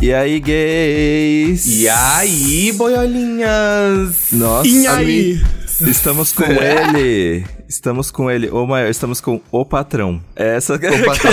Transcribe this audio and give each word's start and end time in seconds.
E 0.00 0.14
aí, 0.14 0.40
gays? 0.40 1.66
E 1.66 1.86
aí, 1.88 2.72
boiolinhas? 2.72 4.28
Nossa, 4.32 4.66
E 4.68 4.86
aí? 4.86 5.42
estamos 5.82 6.32
com 6.32 6.44
ele. 6.50 7.44
Estamos 7.68 8.10
com 8.10 8.28
ele, 8.30 8.48
ou 8.50 8.66
maior, 8.66 8.88
estamos 8.88 9.20
com 9.20 9.40
o 9.52 9.64
patrão. 9.64 10.20
Essa 10.34 10.76
que 10.78 10.86
O 10.90 11.04
patrão. 11.04 11.32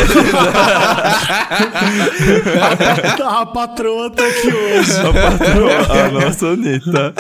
A 3.27 3.45
patroa 3.47 4.09
tá 4.11 4.23
aqui 4.27 4.47
hoje. 4.47 4.91
a 4.99 5.13
patroa, 5.13 6.05
a 6.05 6.11
nossa 6.11 6.47
Anitta. 6.47 7.13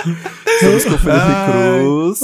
Estamos 0.45 0.85
com 0.85 0.93
o 0.93 0.97
Felipe 0.99 1.35
Cruz. 1.49 2.19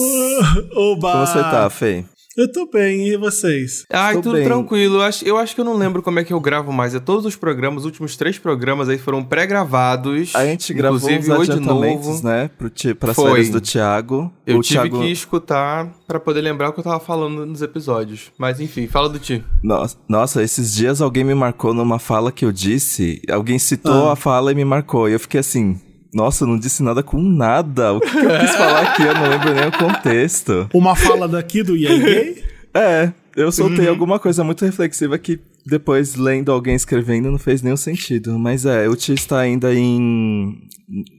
Oba! 0.75 1.11
Como 1.13 1.25
você 1.27 1.39
tá, 1.39 1.69
Fê? 1.69 2.03
Eu 2.35 2.51
tô 2.51 2.65
bem, 2.65 3.09
e 3.09 3.15
vocês? 3.15 3.85
Ai, 3.93 4.15
Tô 4.15 4.21
tudo 4.23 4.35
bem. 4.37 4.43
tranquilo. 4.43 4.95
Eu 4.95 5.01
acho, 5.03 5.23
eu 5.23 5.37
acho 5.37 5.53
que 5.53 5.61
eu 5.61 5.65
não 5.65 5.75
lembro 5.77 6.01
como 6.01 6.17
é 6.19 6.23
que 6.23 6.33
eu 6.33 6.39
gravo 6.39 6.73
mais. 6.73 6.95
É 6.95 6.99
todos 6.99 7.27
os 7.27 7.35
programas, 7.35 7.81
os 7.81 7.85
últimos 7.85 8.17
três 8.17 8.39
programas 8.39 8.89
aí 8.89 8.97
foram 8.97 9.23
pré-gravados. 9.23 10.35
A 10.35 10.43
gente 10.43 10.73
gravou 10.73 10.97
inclusive 10.97 11.31
uns 11.31 11.37
hoje 11.39 11.53
de 11.53 11.59
novo. 11.59 12.23
né? 12.23 12.49
Pro 12.57 12.71
ti, 12.71 12.95
pras 12.95 13.15
Foi. 13.15 13.29
férias 13.29 13.49
do 13.49 13.61
Thiago. 13.61 14.33
Eu 14.47 14.57
o 14.57 14.61
tive 14.63 14.79
Thiago... 14.79 14.99
que 15.01 15.11
escutar 15.11 15.91
pra 16.07 16.19
poder 16.19 16.41
lembrar 16.41 16.69
o 16.69 16.73
que 16.73 16.79
eu 16.79 16.83
tava 16.83 16.99
falando 16.99 17.45
nos 17.45 17.61
episódios. 17.61 18.31
Mas 18.35 18.59
enfim, 18.59 18.87
fala 18.87 19.09
do 19.09 19.19
Ti. 19.19 19.43
Nossa, 19.61 19.95
nossa, 20.09 20.41
esses 20.41 20.73
dias 20.73 21.01
alguém 21.01 21.23
me 21.23 21.35
marcou 21.35 21.71
numa 21.71 21.99
fala 21.99 22.31
que 22.31 22.43
eu 22.43 22.51
disse. 22.51 23.21
Alguém 23.29 23.59
citou 23.59 24.09
Ah. 24.09 24.13
a 24.13 24.15
fala 24.15 24.51
e 24.51 24.55
me 24.55 24.65
marcou. 24.65 25.07
E 25.07 25.13
eu 25.13 25.19
fiquei 25.19 25.39
assim, 25.39 25.79
nossa, 26.13 26.43
eu 26.43 26.47
não 26.47 26.57
disse 26.57 26.81
nada 26.83 27.01
com 27.03 27.21
nada. 27.21 27.93
O 27.93 27.99
que, 27.99 28.09
que 28.09 28.17
eu 28.17 28.39
quis 28.39 28.51
falar 28.55 28.81
aqui? 28.81 29.03
Eu 29.03 29.13
não 29.15 29.29
lembro 29.29 29.53
nem 29.53 29.67
o 29.67 29.71
contexto. 29.71 30.69
Uma 30.73 30.95
fala 30.95 31.27
daqui 31.27 31.63
do 31.63 31.75
Yay 31.75 31.99
Gay? 31.99 32.43
É, 32.75 33.13
eu 33.35 33.45
Uhum. 33.45 33.51
soltei 33.51 33.87
alguma 33.87 34.17
coisa 34.17 34.43
muito 34.43 34.65
reflexiva 34.65 35.15
que 35.19 35.39
depois, 35.63 36.15
lendo 36.15 36.51
alguém 36.51 36.73
escrevendo, 36.73 37.29
não 37.29 37.37
fez 37.37 37.61
nenhum 37.61 37.77
sentido. 37.77 38.39
Mas 38.39 38.65
é, 38.65 38.89
o 38.89 38.95
Tia 38.95 39.13
está 39.13 39.39
ainda 39.41 39.71
em. 39.75 40.57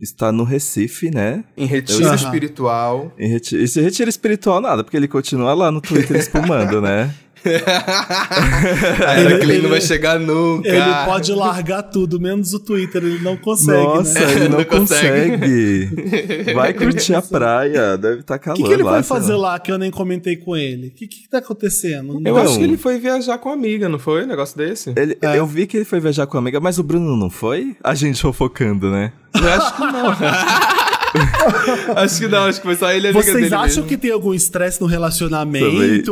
Está 0.03 0.33
no 0.33 0.43
Recife, 0.43 1.13
né? 1.13 1.45
Em 1.57 1.65
retiro 1.65 2.07
Aham. 2.07 2.15
espiritual. 2.17 3.13
Em 3.17 3.29
reti... 3.29 3.55
Esse 3.57 3.81
retiro 3.81 4.11
espiritual 4.11 4.61
nada, 4.61 4.83
porque 4.83 4.97
ele 4.97 5.07
continua 5.07 5.55
lá 5.55 5.71
no 5.71 5.81
Twitter 5.81 6.17
espumando, 6.17 6.81
né? 6.83 7.15
Aí 9.07 9.25
Ele- 9.27 9.39
que 9.39 9.45
ele 9.53 9.63
não 9.63 9.71
vai 9.71 9.81
chegar 9.81 10.19
nunca. 10.19 10.69
Ele 10.69 11.05
pode 11.05 11.33
largar 11.33 11.83
tudo, 11.83 12.19
menos 12.21 12.53
o 12.55 12.61
Twitter, 12.61 13.03
ele 13.03 13.19
não 13.23 13.37
consegue, 13.37 13.83
Nossa, 13.83 14.19
né? 14.21 14.33
ele 14.33 14.49
não, 14.49 14.59
Não 14.59 14.65
consegue. 14.65 15.31
consegue. 15.39 16.55
Vai 16.55 16.73
curtir 16.75 17.15
a 17.15 17.23
praia, 17.23 17.97
deve 17.99 18.21
estar 18.21 18.37
O 18.37 18.41
calor 18.41 18.57
que, 18.57 18.63
que 18.65 18.73
ele 18.73 18.83
lá, 18.83 18.93
foi 18.95 19.03
fazer 19.03 19.35
lá. 19.35 19.53
lá 19.53 19.59
que 19.59 19.71
eu 19.73 19.79
nem 19.79 19.91
comentei 19.91 20.37
com 20.37 20.57
ele? 20.57 20.89
O 20.89 20.91
que, 20.91 21.07
que 21.07 21.29
tá 21.29 21.39
acontecendo? 21.39 22.15
Eu 22.25 22.35
Não. 22.35 22.43
acho 22.43 22.59
que 22.59 22.65
ele 22.65 22.77
foi 22.77 22.99
viajar 22.99 23.39
com 23.39 23.49
a 23.49 23.53
amiga, 23.53 23.89
não 23.89 23.99
foi? 23.99 24.25
Um 24.25 24.29
negócio 24.29 24.57
desse? 24.57 24.93
Ele- 24.97 25.17
É. 25.21 25.39
Eu 25.39 25.47
vi 25.47 25.67
que 25.67 25.77
ele 25.77 25.85
foi 25.85 26.01
viajar 26.01 26.27
com 26.27 26.37
a 26.37 26.41
amiga, 26.41 26.61
mas 26.61 26.79
o 26.79 26.83
Bruno 26.83 27.17
não 27.17 27.31
foi? 27.31 27.77
A 27.83 27.95
gente 27.95 28.21
fofocando, 28.21 28.91
né? 28.91 29.13
Eu 29.35 29.53
acho 29.53 29.77
que 29.77 29.83
não. 29.83 30.15
acho 31.97 32.19
que 32.21 32.29
não, 32.29 32.45
acho 32.45 32.61
que 32.61 32.67
foi 32.67 32.77
só 32.77 32.91
ele 32.91 33.07
e 33.07 33.09
a 33.09 33.11
amiga 33.11 33.23
Vocês 33.25 33.35
dele 33.45 33.55
acham 33.55 33.67
mesmo. 33.69 33.85
que 33.85 33.97
tem 33.97 34.11
algum 34.11 34.35
estresse 34.35 34.81
no 34.81 34.87
relacionamento? 34.87 35.65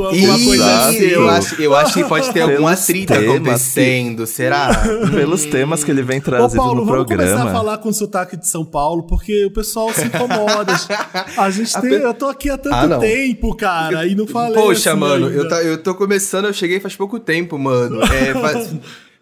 Também. 0.03 0.25
Alguma 0.27 0.45
coisa 0.47 0.75
assim? 0.89 0.99
eu 0.99 1.29
acho, 1.29 1.63
eu 1.63 1.77
acho 1.77 1.95
que 1.95 2.05
pode 2.05 2.33
ter 2.33 2.41
algum 2.43 2.55
Pelos 2.57 2.71
atrito 2.83 3.13
temas 3.13 3.31
acontecendo, 3.37 4.27
será? 4.27 4.69
Pelos 5.13 5.45
temas 5.45 5.83
que 5.85 5.91
ele 5.91 6.03
vem 6.03 6.19
Ô, 6.19 6.23
trazido 6.23 6.63
Paulo, 6.63 6.81
no 6.85 6.87
vamos 6.87 7.07
começar 7.07 7.43
a 7.49 7.53
falar 7.53 7.79
com 7.79 7.93
sotaque 7.93 8.37
de 8.37 8.47
São 8.47 8.65
Paulo, 8.65 9.03
porque 9.05 9.45
o 9.47 9.51
pessoal 9.51 9.93
se 9.93 10.05
incomoda. 10.05 10.73
A 11.37 11.51
gente 11.51 11.73
tem, 11.81 11.93
eu 11.93 12.15
tô 12.15 12.29
aqui 12.29 12.49
há 12.51 12.57
tanto 12.59 12.75
Ah, 12.75 12.99
tempo, 12.99 13.55
cara, 13.57 14.07
e 14.07 14.15
não 14.15 14.27
falei 14.27 14.55
Poxa, 14.63 14.91
assim 14.93 15.01
mano, 15.01 15.27
ainda. 15.27 15.39
eu, 15.39 15.49
tá- 15.49 15.63
eu 15.63 15.79
tô 15.79 15.95
começando, 15.95 16.47
eu 16.47 16.53
cheguei 16.53 16.79
faz 16.81 16.95
pouco 16.97 17.19
tempo, 17.19 17.59
mano. 17.59 18.01
É, 18.03 18.33
faz, 18.35 18.71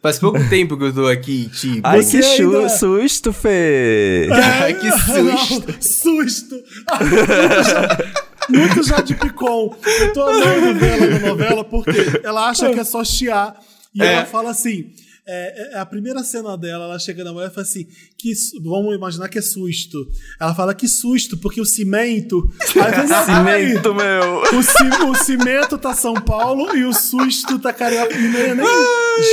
faz 0.02 0.18
pouco 0.18 0.38
tempo 0.48 0.76
que 0.76 0.84
eu 0.84 0.92
tô 0.94 1.06
aqui, 1.06 1.48
tipo. 1.54 1.80
Ai, 1.86 2.04
que 2.04 2.16
ainda- 2.16 2.68
susto, 2.68 3.32
Fê! 3.32 4.28
Ai, 4.62 4.74
que 4.74 4.90
susto. 4.90 5.66
Não, 5.72 5.80
susto! 5.80 6.56
muito, 8.48 8.82
já, 8.82 9.00
de 9.00 9.14
picom. 9.14 9.74
Eu 10.00 10.12
tô 10.12 10.22
amando 10.22 10.78
ver 10.78 10.90
ela 11.02 11.06
na 11.18 11.26
novela 11.28 11.64
porque 11.64 12.20
ela 12.24 12.48
acha 12.48 12.70
que 12.72 12.80
é 12.80 12.84
só 12.84 13.04
chiar. 13.04 13.56
E 13.94 14.02
É. 14.02 14.14
ela 14.14 14.26
fala 14.26 14.50
assim. 14.50 14.90
É, 15.32 15.74
é 15.74 15.78
a 15.78 15.86
primeira 15.86 16.22
cena 16.24 16.56
dela, 16.58 16.84
ela 16.86 16.98
chega 16.98 17.22
na 17.22 17.32
mulher 17.32 17.48
e 17.48 17.54
fala 17.54 17.62
assim: 17.62 17.86
que, 18.18 18.32
vamos 18.62 18.94
imaginar 18.94 19.28
que 19.28 19.38
é 19.38 19.42
susto. 19.42 20.08
Ela 20.40 20.54
fala 20.54 20.74
que 20.74 20.88
susto, 20.88 21.36
porque 21.38 21.60
o 21.60 21.64
cimento. 21.64 22.50
Cimento, 23.24 23.94
meu! 23.94 24.42
O, 24.58 24.62
ci- 24.62 25.04
o 25.08 25.14
cimento 25.14 25.78
tá 25.78 25.94
São 25.94 26.14
Paulo 26.14 26.74
e 26.76 26.84
o 26.84 26.92
susto 26.92 27.58
tá 27.58 27.72
carioca. 27.72 28.12
E 28.14 28.28
nem, 28.28 28.54
nem- 28.54 28.66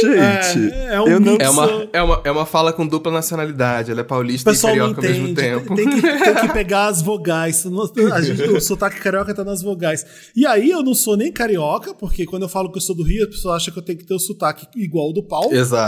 Gente, 0.02 0.74
É, 0.74 0.96
é 0.96 1.02
um 1.02 1.08
eu 1.08 1.20
não... 1.20 1.38
É 1.40 1.50
uma, 1.50 1.88
é, 1.94 2.02
uma, 2.02 2.22
é 2.26 2.32
uma 2.32 2.46
fala 2.46 2.74
com 2.74 2.86
dupla 2.86 3.12
nacionalidade. 3.12 3.90
Ela 3.92 4.02
é 4.02 4.04
paulista 4.04 4.52
e 4.52 4.58
carioca 4.60 5.02
ao 5.02 5.02
mesmo 5.14 5.36
tempo. 5.36 5.76
Tem 5.76 5.90
que, 5.90 6.02
tem 6.02 6.36
que 6.36 6.54
pegar 6.54 6.88
as 6.88 7.02
vogais. 7.02 7.66
A 8.14 8.22
gente- 8.22 8.44
o 8.44 8.60
sotaque 8.62 9.00
carioca 9.00 9.34
tá 9.34 9.44
nas 9.44 9.62
vogais. 9.62 10.06
E 10.36 10.46
aí 10.46 10.70
eu 10.70 10.84
não 10.84 10.94
sou 10.94 11.16
nem 11.18 11.32
carioca, 11.32 11.94
porque 11.94 12.26
quando 12.26 12.44
eu 12.44 12.50
falo 12.50 12.72
que 12.72 12.78
eu 12.78 12.82
sou 12.82 12.96
do 12.96 13.04
Rio, 13.04 13.24
as 13.24 13.30
pessoas 13.30 13.56
acham 13.56 13.74
que 13.74 13.80
eu 13.80 13.84
tenho 13.84 13.98
que 13.98 14.06
ter 14.06 14.14
o 14.14 14.20
sotaque 14.20 14.68
igual 14.76 15.08
ao 15.08 15.14
do 15.14 15.24
Paulo. 15.24 15.54
Exato. 15.56 15.87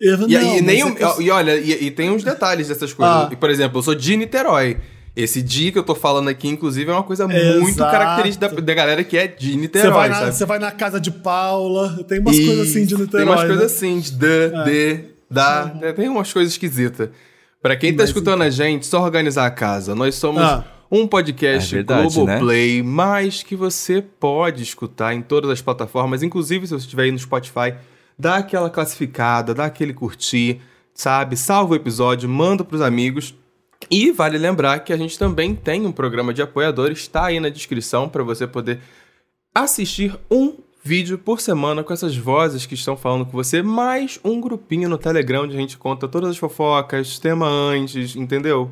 Eu, 0.00 0.14
E, 0.28 0.38
não, 0.38 0.56
e 0.56 0.60
nem 0.60 0.84
um- 0.84 0.88
é 0.96 1.22
e 1.22 1.30
olha, 1.30 1.56
e, 1.56 1.86
e 1.86 1.90
tem 1.90 2.10
uns 2.10 2.22
detalhes 2.24 2.68
dessas 2.68 2.92
coisas. 2.92 3.14
Ah. 3.14 3.28
E, 3.32 3.36
Por 3.36 3.50
exemplo, 3.50 3.78
eu 3.78 3.82
sou 3.82 3.94
de 3.94 4.16
Niterói. 4.16 4.76
Esse 5.16 5.42
dia 5.42 5.72
que 5.72 5.78
eu 5.78 5.82
tô 5.82 5.94
falando 5.94 6.28
aqui, 6.28 6.46
inclusive, 6.48 6.88
é 6.88 6.94
uma 6.94 7.02
coisa 7.02 7.26
muito 7.26 7.68
Exato. 7.70 7.90
característica 7.90 8.48
da, 8.48 8.60
da 8.60 8.74
galera 8.74 9.02
que 9.02 9.18
é 9.18 9.26
de 9.26 9.50
Você 9.50 9.56
Niterói, 9.56 9.90
vai, 9.92 10.08
na, 10.08 10.30
você 10.32 10.46
vai 10.46 10.58
na 10.60 10.70
casa 10.70 11.00
de 11.00 11.10
Paula, 11.10 12.04
tem 12.04 12.20
umas 12.20 12.36
coisas 12.38 12.68
assim 12.70 12.86
de 12.86 12.96
Niterói. 12.96 13.24
Tem 13.26 13.32
umas 13.34 13.40
né? 13.42 13.46
coisas 13.48 13.72
assim, 13.72 13.98
de 13.98 14.10
de, 14.12 14.64
de, 14.64 15.00
da. 15.30 15.74
né, 15.80 15.92
Tem 15.92 16.08
umas 16.08 16.32
coisas 16.32 16.52
esquisitas. 16.52 17.08
Pra 17.60 17.76
quem 17.76 17.92
tá 17.92 18.04
Mas 18.04 18.10
escutando 18.10 18.42
a 18.42 18.48
gente, 18.50 18.86
só 18.86 19.02
organizar 19.02 19.44
a 19.46 19.50
casa. 19.50 19.94
Nós 19.94 20.14
somos 20.14 20.40
Ah. 20.42 20.64
um 20.90 21.06
podcast 21.06 21.74
É 21.74 21.78
verdade, 21.78 22.14
Globoplay, 22.14 22.82
mas 22.82 23.42
que 23.42 23.54
você 23.56 24.00
pode 24.00 24.62
escutar 24.62 25.12
em 25.12 25.20
todas 25.22 25.50
as 25.50 25.60
plataformas, 25.60 26.22
inclusive 26.22 26.66
se 26.68 26.72
você 26.72 26.84
estiver 26.84 27.02
aí 27.02 27.10
no 27.12 27.18
Spotify, 27.18 27.74
dá 28.20 28.36
aquela 28.36 28.68
classificada, 28.68 29.54
dá 29.54 29.64
aquele 29.64 29.94
curtir, 29.94 30.60
sabe? 30.94 31.36
Salva 31.36 31.72
o 31.72 31.76
episódio, 31.76 32.28
manda 32.28 32.62
pros 32.62 32.82
amigos. 32.82 33.34
E 33.90 34.12
vale 34.12 34.36
lembrar 34.36 34.80
que 34.80 34.92
a 34.92 34.96
gente 34.96 35.18
também 35.18 35.54
tem 35.54 35.86
um 35.86 35.92
programa 35.92 36.34
de 36.34 36.42
apoiadores, 36.42 37.08
tá 37.08 37.26
aí 37.26 37.40
na 37.40 37.48
descrição 37.48 38.08
para 38.08 38.22
você 38.22 38.46
poder 38.46 38.78
assistir 39.54 40.14
um 40.30 40.54
vídeo 40.84 41.18
por 41.18 41.40
semana 41.40 41.82
com 41.82 41.92
essas 41.92 42.16
vozes 42.16 42.66
que 42.66 42.74
estão 42.74 42.96
falando 42.96 43.24
com 43.24 43.32
você, 43.32 43.62
mais 43.62 44.20
um 44.22 44.40
grupinho 44.40 44.88
no 44.88 44.98
Telegram 44.98 45.42
onde 45.44 45.56
a 45.56 45.60
gente 45.60 45.76
conta 45.78 46.06
todas 46.06 46.30
as 46.30 46.36
fofocas, 46.38 47.18
tema 47.18 47.46
antes, 47.48 48.14
entendeu? 48.16 48.70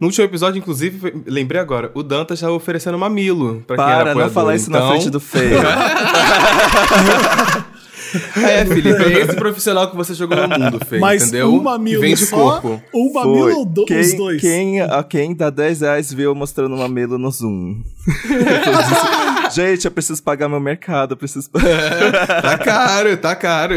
No 0.00 0.06
último 0.08 0.24
episódio, 0.24 0.58
inclusive, 0.58 1.22
lembrei 1.26 1.60
agora, 1.60 1.90
o 1.94 2.02
Dantas 2.02 2.38
estava 2.38 2.52
oferecendo 2.54 2.98
mamilo 2.98 3.62
pra 3.66 3.76
quem 3.76 3.84
era 3.84 3.94
Para, 3.96 4.04
não 4.06 4.10
apoiador. 4.12 4.34
falar 4.34 4.56
isso 4.56 4.70
na 4.70 4.78
então- 4.78 4.88
frente 4.90 5.10
do 5.10 5.20
Fê. 5.20 5.50
É, 8.36 8.64
Felipe, 8.64 9.02
é 9.02 9.20
esse 9.20 9.34
profissional 9.36 9.90
que 9.90 9.96
você 9.96 10.14
jogou 10.14 10.36
no 10.36 10.58
mundo, 10.58 10.80
Fê, 10.84 10.98
Mas 10.98 11.22
entendeu? 11.22 11.52
um 11.52 11.58
Que 11.58 11.64
mamilo 11.64 12.00
vende 12.00 12.26
só, 12.26 12.60
corpo. 12.60 12.82
um 12.94 13.12
mamilo 13.12 13.56
ou 13.58 13.64
do- 13.64 13.84
quem, 13.84 14.00
os 14.00 14.14
dois? 14.14 14.40
Quem, 14.40 14.80
a 14.80 15.02
quem 15.02 15.34
dá 15.34 15.50
10 15.50 15.80
reais 15.80 16.12
viu 16.12 16.30
eu 16.30 16.34
mostrando 16.34 16.76
mamilo 16.76 17.18
no 17.18 17.30
Zoom? 17.30 17.82
Gente, 19.54 19.84
eu 19.84 19.90
preciso 19.90 20.22
pagar 20.22 20.48
meu 20.48 20.60
mercado, 20.60 21.12
eu 21.12 21.16
preciso... 21.16 21.48
Tá 22.42 22.58
caro, 22.58 23.16
tá 23.16 23.34
caro. 23.36 23.74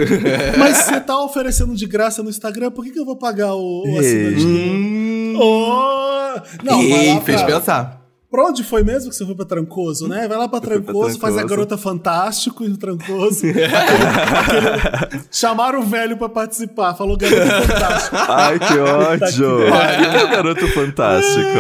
Mas 0.57 0.77
você 0.77 0.99
tá 0.99 1.19
oferecendo 1.23 1.75
de 1.75 1.85
graça 1.85 2.21
no 2.23 2.29
Instagram, 2.29 2.71
por 2.71 2.83
que, 2.85 2.91
que 2.91 2.99
eu 2.99 3.05
vou 3.05 3.15
pagar 3.15 3.53
o, 3.53 3.83
o 3.85 3.87
Ei. 3.87 3.99
assinante? 3.99 4.45
Hum. 4.45 5.35
Oh! 5.39 6.39
Não, 6.63 6.81
lá 7.15 7.21
fez 7.21 7.41
pra- 7.41 7.45
pensar. 7.59 7.96
Pra 8.29 8.43
onde 8.45 8.61
foi 8.63 8.83
mesmo 8.83 9.09
que 9.09 9.15
você 9.15 9.25
foi 9.25 9.35
pra 9.35 9.45
Trancoso, 9.45 10.05
né? 10.07 10.27
Vai 10.27 10.37
lá 10.37 10.49
pra 10.49 10.59
fui 10.59 10.67
pra 10.69 10.77
Trancoso, 10.81 11.17
faz 11.17 11.33
a 11.33 11.37
Trancoso. 11.37 11.55
garota 11.55 11.77
fantástico 11.77 12.63
no 12.67 12.75
Trancoso. 12.77 13.43
Aquele- 13.47 15.23
Chamaram 15.31 15.79
o 15.79 15.83
velho 15.83 16.17
pra 16.17 16.27
participar, 16.29 16.93
falou 16.95 17.15
garota 17.17 17.61
fantástico. 17.63 18.15
Ai, 18.27 18.59
que 18.59 18.77
ódio! 18.79 19.69
pariu. 19.69 20.11
que 20.11 20.27
garoto 20.27 20.67
fantástico. 20.69 21.57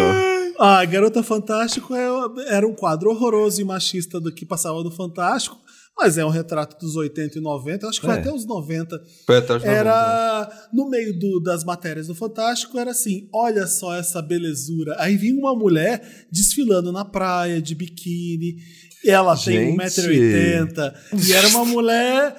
Ah, 0.59 0.83
Garota 0.85 1.21
Fantástico 1.21 1.93
é- 1.93 2.55
era 2.55 2.65
um 2.67 2.73
quadro 2.73 3.11
horroroso 3.11 3.61
e 3.61 3.63
machista 3.63 4.19
do 4.19 4.31
que 4.31 4.43
passava 4.43 4.81
no 4.83 4.89
Fantástico, 4.89 5.55
mas 5.97 6.17
é 6.17 6.25
um 6.25 6.29
retrato 6.29 6.77
dos 6.79 6.95
80 6.95 7.39
e 7.39 7.41
90, 7.41 7.87
acho 7.87 7.99
que 7.99 8.05
foi 8.05 8.15
É. 8.15 8.19
até 8.19 8.31
os 8.31 8.45
90. 8.45 9.01
Foi 9.25 9.37
até 9.37 9.55
os 9.55 9.63
90. 9.63 9.79
Era 9.79 10.67
no 10.71 10.89
meio 10.89 11.17
do- 11.17 11.39
das 11.39 11.63
matérias 11.63 12.07
do 12.07 12.13
Fantástico, 12.15 12.77
era 12.77 12.91
assim: 12.91 13.27
olha 13.33 13.65
só 13.67 13.95
essa 13.95 14.21
belezura. 14.21 14.95
Aí 14.99 15.17
vinha 15.17 15.33
uma 15.39 15.55
mulher 15.55 16.25
desfilando 16.31 16.91
na 16.91 17.03
praia 17.03 17.61
de 17.61 17.73
biquíni. 17.75 18.57
Ela 19.05 19.35
tem 19.37 19.77
Gente. 19.77 19.77
1,80m. 19.77 20.93
E 21.27 21.31
era 21.33 21.47
uma 21.49 21.63
mulher. 21.65 22.35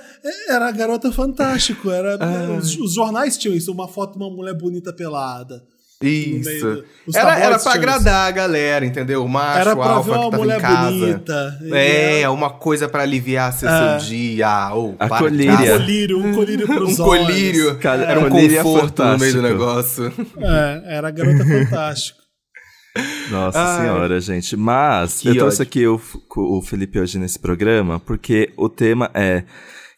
Era 0.49 0.69
a 0.69 0.73
garota 0.73 1.11
fantástico. 1.13 1.89
Era, 1.91 2.19
os, 2.59 2.77
os 2.77 2.95
jornais 2.95 3.39
tinham 3.39 3.55
isso, 3.55 3.73
uma 3.73 3.89
foto 3.89 4.13
de 4.13 4.19
uma 4.25 4.31
mulher 4.31 4.55
bonita 4.55 4.93
pelada. 4.93 5.63
Isso. 6.01 6.85
Era, 7.13 7.39
era 7.41 7.59
pra 7.59 7.73
agradar 7.73 8.29
a 8.29 8.31
galera, 8.31 8.85
entendeu? 8.87 9.25
O 9.25 9.29
macho, 9.29 9.59
Era 9.59 9.75
pra 9.75 9.85
alfa 9.87 10.13
ver 10.13 10.17
uma 10.19 10.25
que 10.27 10.31
tava 10.31 10.43
mulher 10.45 10.59
em 10.59 10.61
casa. 10.63 10.91
bonita. 10.93 11.59
É, 11.73 12.29
uma 12.29 12.51
coisa 12.51 12.89
pra 12.89 13.03
aliviar 13.03 13.53
seu, 13.53 13.69
É. 13.69 13.99
seu 13.99 14.09
dia. 14.09 14.71
Ou 14.75 14.95
A 14.99 15.09
para 15.09 15.19
colíria. 15.19 15.55
Um 15.75 15.79
colírio, 15.79 16.19
um 16.25 16.35
colírio 16.35 16.67
pros 16.67 16.99
Um 17.01 17.03
olhos. 17.05 17.27
colírio. 17.27 17.79
Cara, 17.79 18.03
Era 18.05 18.21
um 18.21 18.29
colírio 18.31 18.59
é 18.59 18.63
conforto 18.63 19.03
no 19.05 19.19
meio 19.19 19.33
do 19.33 19.43
fantástico. 19.43 19.43
negócio. 19.43 20.13
É, 20.41 20.83
era 20.99 21.09
a 21.09 21.11
garota 21.11 21.45
fantástica. 21.45 22.19
Nossa 23.31 23.59
Ai. 23.61 23.81
senhora, 23.81 24.21
gente. 24.21 24.57
Mas 24.57 25.21
Que 25.21 25.29
eu 25.29 25.35
trouxe 25.37 25.63
ódio. 25.63 25.69
aqui 25.69 25.87
o, 25.87 26.01
o 26.37 26.63
Felipe 26.63 27.01
hoje 27.01 27.19
nesse 27.19 27.39
programa 27.41 27.99
porque 27.99 28.53
o 28.57 28.69
tema 28.69 29.11
é 29.15 29.43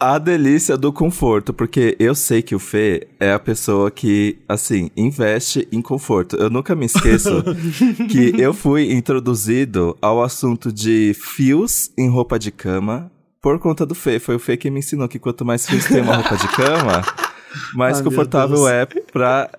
a 0.00 0.16
delícia 0.18 0.78
do 0.78 0.90
conforto. 0.90 1.52
Porque 1.52 1.94
eu 2.00 2.14
sei 2.14 2.40
que 2.40 2.54
o 2.54 2.58
Fê 2.58 3.06
é 3.20 3.32
a 3.32 3.38
pessoa 3.38 3.90
que, 3.90 4.38
assim, 4.48 4.90
investe 4.96 5.68
em 5.70 5.82
conforto. 5.82 6.36
Eu 6.36 6.48
nunca 6.48 6.74
me 6.74 6.86
esqueço 6.86 7.44
que 8.10 8.40
eu 8.40 8.54
fui 8.54 8.90
introduzido 8.92 9.96
ao 10.00 10.22
assunto 10.22 10.72
de 10.72 11.12
fios 11.14 11.90
em 11.98 12.08
roupa 12.08 12.38
de 12.38 12.50
cama 12.50 13.12
por 13.42 13.58
conta 13.58 13.84
do 13.84 13.94
Fê. 13.94 14.18
Foi 14.18 14.36
o 14.36 14.40
Fê 14.40 14.56
que 14.56 14.70
me 14.70 14.78
ensinou 14.78 15.06
que 15.06 15.18
quanto 15.18 15.44
mais 15.44 15.66
fios 15.66 15.84
tem 15.84 16.00
uma 16.00 16.16
roupa 16.16 16.36
de 16.36 16.48
cama, 16.48 17.04
mais 17.74 18.00
confortável 18.00 18.66
é 18.66 18.86
pra, 18.86 19.50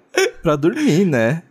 pra 0.42 0.56
dormir, 0.56 1.06
né? 1.06 1.44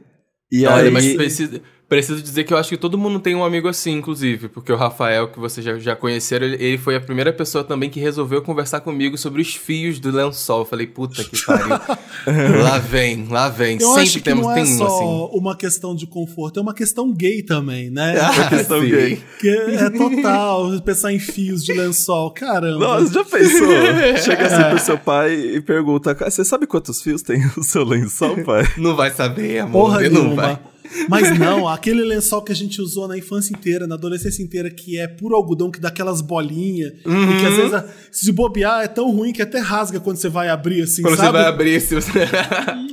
E 0.50 0.66
Olha, 0.66 0.88
aí... 0.88 0.90
mas 0.90 1.14
preciso, 1.14 1.60
preciso 1.90 2.22
dizer 2.22 2.44
que 2.44 2.54
eu 2.54 2.56
acho 2.56 2.68
que 2.68 2.76
todo 2.76 2.96
mundo 2.96 3.18
tem 3.18 3.34
um 3.34 3.44
amigo 3.44 3.66
assim, 3.66 3.90
inclusive. 3.90 4.48
Porque 4.48 4.72
o 4.72 4.76
Rafael, 4.76 5.26
que 5.26 5.40
vocês 5.40 5.66
já, 5.66 5.76
já 5.76 5.96
conheceram, 5.96 6.46
ele, 6.46 6.64
ele 6.64 6.78
foi 6.78 6.94
a 6.94 7.00
primeira 7.00 7.32
pessoa 7.32 7.64
também 7.64 7.90
que 7.90 7.98
resolveu 7.98 8.40
conversar 8.40 8.80
comigo 8.80 9.18
sobre 9.18 9.42
os 9.42 9.56
fios 9.56 9.98
do 9.98 10.08
lençol. 10.12 10.60
Eu 10.60 10.64
falei, 10.64 10.86
puta 10.86 11.24
que 11.24 11.44
pariu. 11.44 11.68
lá 12.62 12.78
vem, 12.78 13.26
lá 13.28 13.48
vem. 13.48 13.76
Eu 13.80 13.88
Sempre 13.88 14.02
acho 14.02 14.12
que 14.12 14.20
temos, 14.20 14.44
não 14.46 14.52
é 14.52 14.54
tem 14.54 14.62
um 14.62 14.78
só 14.78 14.86
assim. 14.86 15.36
uma 15.36 15.56
questão 15.56 15.94
de 15.96 16.06
conforto, 16.06 16.60
é 16.60 16.62
uma 16.62 16.72
questão 16.72 17.12
gay 17.12 17.42
também, 17.42 17.90
né? 17.90 18.18
Ah, 18.30 18.48
questão 18.48 18.80
sim. 18.80 18.88
gay. 18.88 19.22
Que 19.40 19.48
é 19.48 19.90
total 19.90 20.80
pensar 20.82 21.12
em 21.12 21.18
fios 21.18 21.64
de 21.64 21.72
lençol. 21.72 22.30
Caramba. 22.30 22.78
Nossa, 22.78 23.12
já 23.12 23.24
pensou? 23.24 23.68
Chega 24.22 24.46
assim 24.46 24.70
pro 24.70 24.78
seu 24.78 24.98
pai 24.98 25.32
e 25.34 25.60
pergunta: 25.60 26.14
Você 26.14 26.44
sabe 26.44 26.66
quantos 26.66 27.02
fios 27.02 27.22
tem 27.22 27.44
o 27.56 27.64
seu 27.64 27.82
lençol, 27.82 28.36
pai? 28.44 28.62
Não 28.78 28.94
vai 28.94 29.10
saber, 29.10 29.60
amor. 29.60 29.86
Porra 29.86 30.02
não 30.02 30.22
nenhuma. 30.22 30.42
vai. 30.42 30.69
Mas 31.08 31.38
não, 31.38 31.68
aquele 31.68 32.02
lençol 32.04 32.42
que 32.42 32.52
a 32.52 32.54
gente 32.54 32.80
usou 32.80 33.06
na 33.08 33.16
infância 33.16 33.52
inteira, 33.52 33.86
na 33.86 33.94
adolescência 33.94 34.42
inteira, 34.42 34.70
que 34.70 34.98
é 34.98 35.06
puro 35.06 35.34
algodão, 35.36 35.70
que 35.70 35.80
dá 35.80 35.88
aquelas 35.88 36.20
bolinhas, 36.20 36.92
Uhum. 37.04 37.30
e 37.36 37.40
que 37.40 37.46
às 37.46 37.54
vezes, 37.56 37.74
a- 37.74 37.84
se 38.10 38.32
bobear, 38.32 38.82
é 38.82 38.88
tão 38.88 39.10
ruim 39.10 39.32
que 39.32 39.42
até 39.42 39.58
rasga 39.58 40.00
quando 40.00 40.16
você 40.16 40.28
vai 40.28 40.48
abrir, 40.48 40.82
assim, 40.82 41.02
Quando 41.02 41.16
sabe? 41.16 41.28
você 41.28 41.32
vai 41.32 41.44
abrir, 41.46 41.80
se 41.80 41.94
você... 41.94 42.10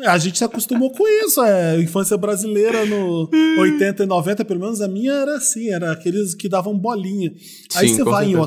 A 0.06 0.18
gente 0.18 0.38
se 0.38 0.44
acostumou 0.44 0.92
com 0.92 1.08
isso, 1.26 1.42
é. 1.44 1.80
Infância 1.82 2.18
brasileira 2.18 2.86
no 2.86 3.30
80 3.60 4.04
e 4.04 4.06
90, 4.06 4.46
pelo 4.46 4.60
menos 4.60 4.80
a 4.82 4.88
minha 4.88 5.12
era 5.14 5.36
assim, 5.38 5.70
era 5.70 5.92
aqueles 5.92 6.34
que 6.36 6.48
davam 6.48 6.78
bolinha. 6.78 7.34
Aí 7.76 7.90
Sim, 7.90 7.96
você 7.96 8.04
vai 8.04 8.26
em 8.26 8.28
certeza. 8.36 8.42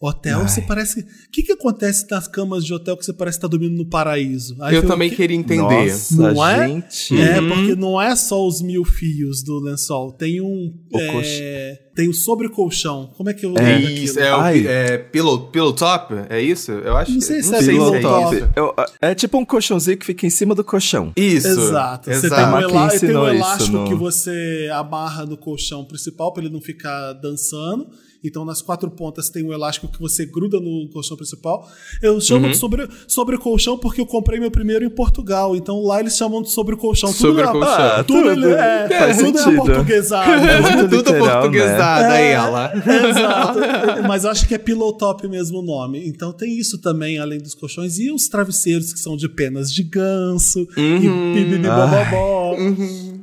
Hotel, 0.00 0.38
hotel 0.38 0.48
você 0.48 0.62
parece. 0.62 1.00
O 1.00 1.04
que, 1.32 1.42
que 1.42 1.52
acontece 1.52 2.06
nas 2.10 2.28
camas 2.28 2.64
de 2.64 2.72
hotel 2.72 2.96
que 2.96 3.04
você 3.04 3.12
parece 3.12 3.38
estar 3.38 3.48
dormindo 3.48 3.76
no 3.76 3.88
paraíso? 3.88 4.56
Aí 4.60 4.74
Eu 4.76 4.82
eu- 4.82 4.88
também 4.88 5.10
que- 5.10 5.16
queria 5.16 5.36
entender. 5.36 5.90
Nossa, 5.90 6.16
Não 6.32 6.46
é? 6.46 6.68
gente. 6.68 7.20
É, 7.20 7.40
Uhum. 7.40 7.48
porque 7.48 7.74
não 7.74 8.00
é 8.00 8.14
só 8.16 8.46
os 8.46 8.62
mil 8.62 8.84
fios 8.84 9.42
do 9.42 9.58
lençol. 9.60 10.12
Tem 10.12 10.40
um. 10.40 10.72
O 10.92 10.98
é, 10.98 11.12
cox- 11.12 11.88
Tem 11.96 12.08
o 12.08 12.14
sobrecolchão. 12.14 13.12
Como 13.16 13.28
é 13.28 13.34
que 13.34 13.44
eu 13.44 13.52
É 13.56 13.60
lembro 13.60 13.90
isso, 13.90 14.20
é 14.20 14.32
o 14.32 14.38
Ai. 14.40 14.64
é, 14.68 14.98
pillow, 14.98 15.48
pillow 15.50 15.72
top? 15.72 16.14
É 16.30 16.40
isso? 16.40 16.70
Eu 16.70 16.96
acho 16.96 17.10
Não 17.10 17.20
sei 17.20 17.42
se 17.42 17.50
não 17.50 17.58
é 17.58 17.62
sei 17.62 17.74
pillow 17.74 17.90
se 17.90 17.96
é 17.96 18.00
top. 18.00 18.36
isso. 18.36 18.48
Eu- 18.54 18.74
é 19.02 19.14
tipo 19.16 19.36
um 19.36 19.44
colchãozinho 19.44 19.98
que 19.98 20.06
fica 20.06 20.24
em 20.24 20.30
cima 20.30 20.54
do 20.54 20.62
colchão. 20.62 21.12
Isso. 21.16 21.48
Exato. 21.48 22.08
Você 22.08 22.26
Exato. 22.26 22.36
tem 22.36 22.44
um, 22.44 22.70
elá- 22.70 22.88
tem 22.88 23.00
um 23.16 23.24
isso 23.24 23.26
elástico 23.36 23.76
no- 23.78 23.88
que 23.88 23.94
você 23.96 24.68
amarra 24.72 25.26
no 25.26 25.36
colchão 25.36 25.84
principal 25.84 26.32
para 26.32 26.44
ele 26.44 26.52
não 26.52 26.60
ficar 26.60 27.14
dançando. 27.14 27.88
Então, 28.24 28.44
nas 28.44 28.60
quatro 28.60 28.90
pontas 28.90 29.30
tem 29.30 29.44
um 29.44 29.52
elástico 29.52 29.86
que 29.88 30.00
você 30.00 30.26
gruda 30.26 30.58
no 30.58 30.88
colchão 30.92 31.16
principal. 31.16 31.68
Eu 32.02 32.20
chamo 32.20 32.46
Uhum. 32.46 32.50
de 32.50 32.56
sobre, 32.56 32.88
sobre 33.06 33.38
colchão 33.38 33.78
porque 33.78 34.00
eu 34.00 34.06
comprei 34.06 34.40
meu 34.40 34.50
primeiro 34.50 34.84
em 34.84 34.90
Portugal. 34.90 35.54
Então, 35.54 35.80
lá 35.82 36.00
eles 36.00 36.16
chamam 36.16 36.42
de 36.42 36.50
sobre 36.50 36.74
colchão. 36.76 37.12
Sobrecolchão. 37.12 37.62
Ah, 37.62 38.02
tudo, 38.04 38.34
tudo. 38.34 38.48
é, 38.54 38.88
Faz 38.88 39.16
tudo 39.18 39.38
é 39.38 39.56
portuguesado. 39.56 40.30
É 40.32 40.60
muito 40.60 40.78
Tudo 40.88 40.96
literal, 40.96 41.40
portuguesada 41.42 42.08
né? 42.08 42.14
aí, 42.16 42.24
É. 42.24 42.32
ela. 42.32 42.72
Exato. 42.74 43.58
Mas 44.08 44.24
eu 44.24 44.30
acho 44.30 44.48
que 44.48 44.54
é 44.54 44.58
pillow 44.58 44.92
top 44.92 45.28
mesmo 45.28 45.58
o 45.58 45.62
nome. 45.62 46.08
Então 46.08 46.32
tem 46.32 46.58
isso 46.58 46.78
também, 46.80 47.18
além 47.18 47.38
dos 47.38 47.54
colchões. 47.54 47.98
E 47.98 48.10
os 48.10 48.28
travesseiros, 48.28 48.92
que 48.92 48.98
são 48.98 49.16
de 49.16 49.28
penas 49.28 49.72
de 49.72 49.82
ganso. 49.84 50.66
Uhum. 50.76 51.36
E 51.36 51.44
bibibi 51.44 51.68
Ah. 51.68 51.86
bobobó. 51.86 52.56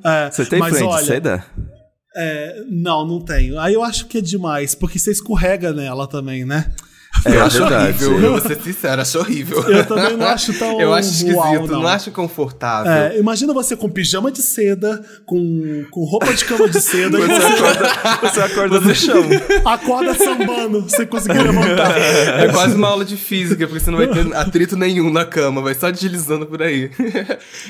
É, 0.04 0.32
Você 0.32 0.46
tem 0.46 0.60
mas 0.60 0.74
friend 0.76 0.94
olha, 0.94 1.06
seda? 1.06 1.46
É, 2.16 2.64
não, 2.70 3.06
não 3.06 3.20
tenho. 3.20 3.60
Aí 3.60 3.74
eu 3.74 3.84
acho 3.84 4.08
que 4.08 4.20
é 4.20 4.22
demais, 4.22 4.74
porque 4.74 4.98
você 4.98 5.12
escorrega 5.12 5.74
nela 5.74 6.08
também, 6.08 6.46
né? 6.46 6.72
É 7.24 7.36
eu 7.36 7.44
acho 7.44 7.60
verdade. 7.60 8.06
horrível, 8.06 8.22
eu 8.22 8.32
vou 8.32 8.42
ser 8.42 8.62
sincero, 8.62 9.02
acho 9.02 9.20
horrível. 9.20 9.62
Eu 9.70 9.86
também 9.86 10.18
não 10.18 10.28
acho 10.28 10.54
tão 10.58 10.80
Eu 10.82 10.94
acho 10.94 11.10
esquisito, 11.10 11.38
uau, 11.38 11.68
não. 11.68 11.82
não. 11.82 11.88
acho 11.88 12.12
confortável. 12.12 12.92
É, 12.92 13.18
imagina 13.18 13.54
você 13.54 13.76
com 13.76 13.90
pijama 13.90 14.32
de 14.32 14.42
seda, 14.42 15.02
com, 15.26 15.86
com 15.90 16.04
roupa 16.04 16.34
de 16.34 16.44
cama 16.46 16.68
de 16.68 16.82
seda, 16.82 17.18
e 17.18 17.22
Você 17.26 17.40
você 17.40 17.42
acorda, 17.42 18.22
você 18.22 18.42
acorda 18.42 18.80
no 18.82 18.96
chão. 18.96 19.24
acorda 19.66 20.14
sambando, 20.14 20.90
sem 20.90 21.06
conseguir 21.06 21.42
levantar. 21.42 21.98
É 21.98 22.50
quase 22.52 22.76
uma 22.76 22.90
aula 22.90 23.06
de 23.06 23.18
física, 23.18 23.66
porque 23.66 23.80
você 23.84 23.92
não 23.92 23.98
vai 23.98 24.08
ter 24.08 24.36
atrito 24.36 24.76
nenhum 24.76 25.12
na 25.12 25.26
cama, 25.26 25.62
vai 25.62 25.74
só 25.74 25.90
deslizando 25.90 26.46
por 26.46 26.62
aí. 26.62 26.92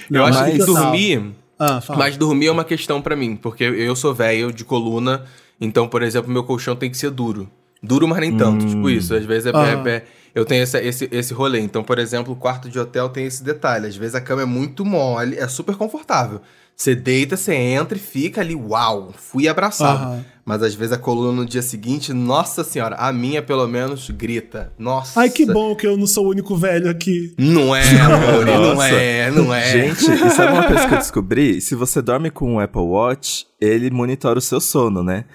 Não, 0.10 0.22
eu 0.22 0.26
acho 0.26 0.52
que 0.52 0.58
dormir. 0.58 1.36
Ah, 1.57 1.80
fala. 1.81 2.00
Mas 2.00 2.18
dormir 2.18 2.48
é 2.48 2.52
uma 2.52 2.63
questão 2.66 3.02
pra 3.02 3.16
mim, 3.16 3.36
porque 3.36 3.63
eu 3.63 3.96
sou 3.96 4.13
velho 4.13 4.52
de 4.52 4.63
coluna, 4.66 5.24
então, 5.60 5.88
por 5.88 6.04
exemplo, 6.04 6.31
meu 6.31 6.44
colchão 6.44 6.75
tem 6.75 6.90
que 6.92 6.98
ser 6.98 7.10
duro. 7.12 7.50
Duro, 7.81 8.07
mas 8.07 8.19
nem 8.19 8.36
tanto, 8.36 8.66
tipo 8.66 8.90
isso. 8.90 9.13
Às 9.13 9.25
vezes 9.25 9.46
é, 9.48 9.52
Ah. 9.56 9.68
é- 9.86 9.90
é- 9.90 10.04
eu 10.34 10.44
tenho 10.44 10.63
essa- 10.63 10.81
esse, 10.81 11.07
esse 11.12 11.34
rolê. 11.34 11.60
Então, 11.60 11.84
por 11.84 12.00
exemplo, 12.00 12.34
o 12.34 12.36
quarto 12.36 12.68
de 12.69 12.80
hotel 12.80 13.07
tem 13.10 13.25
esse 13.25 13.44
detalhe. 13.44 13.88
Às 13.88 13.96
vezes 13.96 14.16
a 14.16 14.22
cama 14.22 14.42
é 14.42 14.46
muito 14.46 14.84
mole, 14.84 15.38
é 15.38 15.48
super 15.48 15.75
confortável. 15.75 16.42
Você 16.75 16.94
deita, 16.96 17.38
você 17.38 17.54
entra 17.54 17.98
e 17.98 18.01
fica 18.01 18.42
ali, 18.42 18.54
uau, 18.56 19.13
fui 19.16 19.48
abraçado. 19.48 20.25
Mas 20.46 20.62
às 20.62 20.76
vezes 20.76 20.94
a 20.94 20.98
coluna 20.98 21.32
no 21.42 21.46
dia 21.46 21.64
seguinte, 21.64 22.14
nossa 22.14 22.64
senhora, 22.64 22.96
a 22.98 23.12
minha 23.12 23.42
pelo 23.42 23.68
menos 23.68 24.10
grita. 24.12 24.72
Nossa. 24.78 25.20
Ai, 25.20 25.30
que 25.30 25.44
bom 25.44 25.76
que 25.76 25.88
eu 25.88 25.98
não 25.98 26.06
sou 26.06 26.28
o 26.28 26.30
único 26.30 26.56
velho 26.56 26.88
aqui. 26.88 27.34
Não 27.36 27.76
é, 27.76 27.82
amor, 28.00 28.46
não 28.46 28.84
é, 28.84 29.32
não 29.32 29.54
é. 29.54 29.72
Gente, 29.72 30.04
e 30.12 30.30
sabe 30.30 30.54
uma 30.54 30.68
coisa 30.68 30.88
que 30.88 30.94
eu 30.94 31.00
descobri? 31.00 31.60
Se 31.60 31.74
você 31.74 32.00
dorme 32.00 32.30
com 32.30 32.56
o 32.56 32.60
Apple 32.60 32.80
Watch, 32.82 33.48
ele 33.60 33.90
monitora 33.90 34.38
o 34.38 34.42
seu 34.42 34.62
sono, 34.62 35.02
né? 35.02 35.26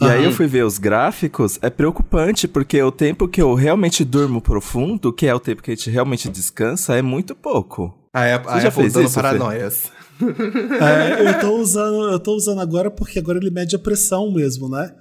E 0.00 0.04
aí 0.06 0.24
eu 0.24 0.32
fui 0.32 0.46
ver 0.46 0.64
os 0.64 0.78
gráficos, 0.78 1.58
é 1.60 1.68
preocupante, 1.68 2.48
porque 2.48 2.80
o 2.82 2.90
tempo 2.90 3.28
que 3.28 3.42
eu 3.42 3.54
realmente 3.54 4.04
durmo 4.04 4.40
profundo, 4.40 5.12
que 5.12 5.26
é 5.26 5.34
o 5.34 5.40
tempo 5.40 5.62
que 5.62 5.70
a 5.70 5.74
gente 5.74 5.90
realmente 5.90 6.28
descansa, 6.28 6.94
é 6.96 7.02
muito 7.02 7.34
pouco. 7.34 7.92
A 8.14 8.34
Apple, 8.34 8.50
Você 8.50 8.56
a 8.56 8.60
já 8.60 8.68
Apple 8.68 8.82
fez 8.90 8.96
isso, 8.96 9.14
Fê? 9.14 9.22
paranoias. 9.22 9.92
É, 10.80 11.28
eu 11.28 11.40
tô 11.40 11.56
usando, 11.56 12.10
eu 12.12 12.18
tô 12.20 12.34
usando 12.34 12.60
agora 12.60 12.90
porque 12.90 13.18
agora 13.18 13.38
ele 13.38 13.50
mede 13.50 13.74
a 13.76 13.78
pressão 13.78 14.30
mesmo, 14.30 14.68
né? 14.68 14.92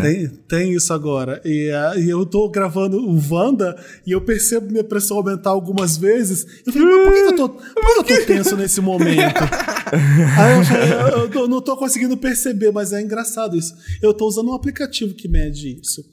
Tem, 0.00 0.26
tem 0.48 0.72
isso 0.72 0.92
agora. 0.92 1.40
E, 1.44 1.70
e 1.98 2.08
eu 2.10 2.24
tô 2.26 2.48
gravando 2.48 2.96
o 2.98 3.20
Wanda 3.30 3.76
e 4.06 4.12
eu 4.12 4.20
percebo 4.20 4.70
minha 4.70 4.82
pressão 4.82 5.18
aumentar 5.18 5.50
algumas 5.50 5.96
vezes. 5.96 6.46
Eu 6.66 6.72
falei, 6.72 6.88
mas 6.88 7.04
por 7.04 7.12
que, 7.12 7.18
eu 7.20 7.36
tô, 7.36 7.48
por 7.50 7.96
eu 7.98 8.04
tô 8.04 8.26
tenso 8.26 8.56
nesse 8.56 8.80
momento? 8.80 9.36
Aí 10.38 10.58
eu 10.58 10.64
falei, 10.64 10.92
eu, 10.92 11.18
eu 11.24 11.30
tô- 11.30 11.46
não 11.48 11.60
tô 11.60 11.76
conseguindo 11.76 12.16
perceber, 12.16 12.72
mas 12.72 12.92
é 12.92 13.00
engraçado 13.02 13.56
isso. 13.56 13.74
Eu 14.02 14.14
tô 14.14 14.26
usando 14.26 14.50
um 14.50 14.54
aplicativo 14.54 15.14
que 15.14 15.28
mede 15.28 15.78
isso. 15.82 16.04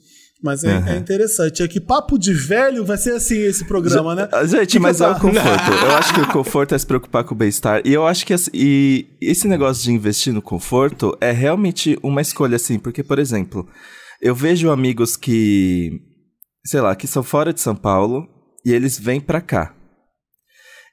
Mas 0.42 0.62
é, 0.62 0.70
é 0.92 0.96
interessante. 0.96 1.62
É 1.64 1.68
que 1.68 1.80
papo 1.80 2.16
de 2.16 2.32
velho 2.32 2.84
vai 2.84 2.96
ser 2.96 3.10
assim 3.16 3.38
esse 3.38 3.64
programa, 3.66 4.14
né? 4.14 4.28
Gente, 4.46 4.72
Que 4.72 4.78
mas 4.78 4.98
que 4.98 5.02
é 5.02 5.08
o 5.08 5.18
conforto. 5.18 5.72
Eu 5.84 5.96
acho 5.96 6.14
que 6.14 6.20
o 6.20 6.28
conforto 6.32 6.74
é 6.74 6.78
se 6.78 6.86
preocupar 6.86 7.24
com 7.24 7.34
o 7.34 7.36
bem-estar. 7.36 7.82
E 7.84 7.92
eu 7.92 8.06
acho 8.06 8.24
que 8.24 8.32
assim, 8.32 8.50
e 8.54 9.06
esse 9.20 9.48
negócio 9.48 9.82
de 9.82 9.90
investir 9.90 10.32
no 10.32 10.40
conforto 10.40 11.16
é 11.20 11.32
realmente 11.32 11.98
uma 12.04 12.20
escolha, 12.20 12.54
assim. 12.54 12.78
Porque, 12.78 13.02
por 13.02 13.18
exemplo, 13.18 13.68
eu 14.22 14.32
vejo 14.32 14.70
amigos 14.70 15.16
que, 15.16 16.00
sei 16.64 16.80
lá, 16.80 16.94
que 16.94 17.08
são 17.08 17.24
fora 17.24 17.52
de 17.52 17.60
São 17.60 17.74
Paulo 17.74 18.28
e 18.64 18.72
eles 18.72 18.96
vêm 18.96 19.20
pra 19.20 19.40
cá. 19.40 19.74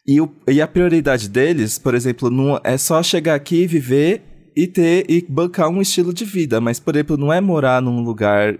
E, 0.08 0.20
o- 0.22 0.32
e 0.48 0.60
a 0.60 0.68
prioridade 0.68 1.30
deles, 1.30 1.78
por 1.78 1.94
exemplo, 1.94 2.32
não 2.32 2.60
é 2.64 2.78
só 2.80 3.02
chegar 3.04 3.36
aqui, 3.36 3.68
viver 3.68 4.24
e 4.58 4.66
ter 4.68 5.06
e 5.10 5.24
bancar 5.30 5.70
um 5.70 5.82
estilo 5.82 6.12
de 6.14 6.25
vida. 6.25 6.60
Mas, 6.60 6.80
por 6.80 6.96
exemplo, 6.96 7.16
não 7.16 7.32
é 7.32 7.40
morar 7.40 7.80
num 7.82 8.02
lugar 8.04 8.58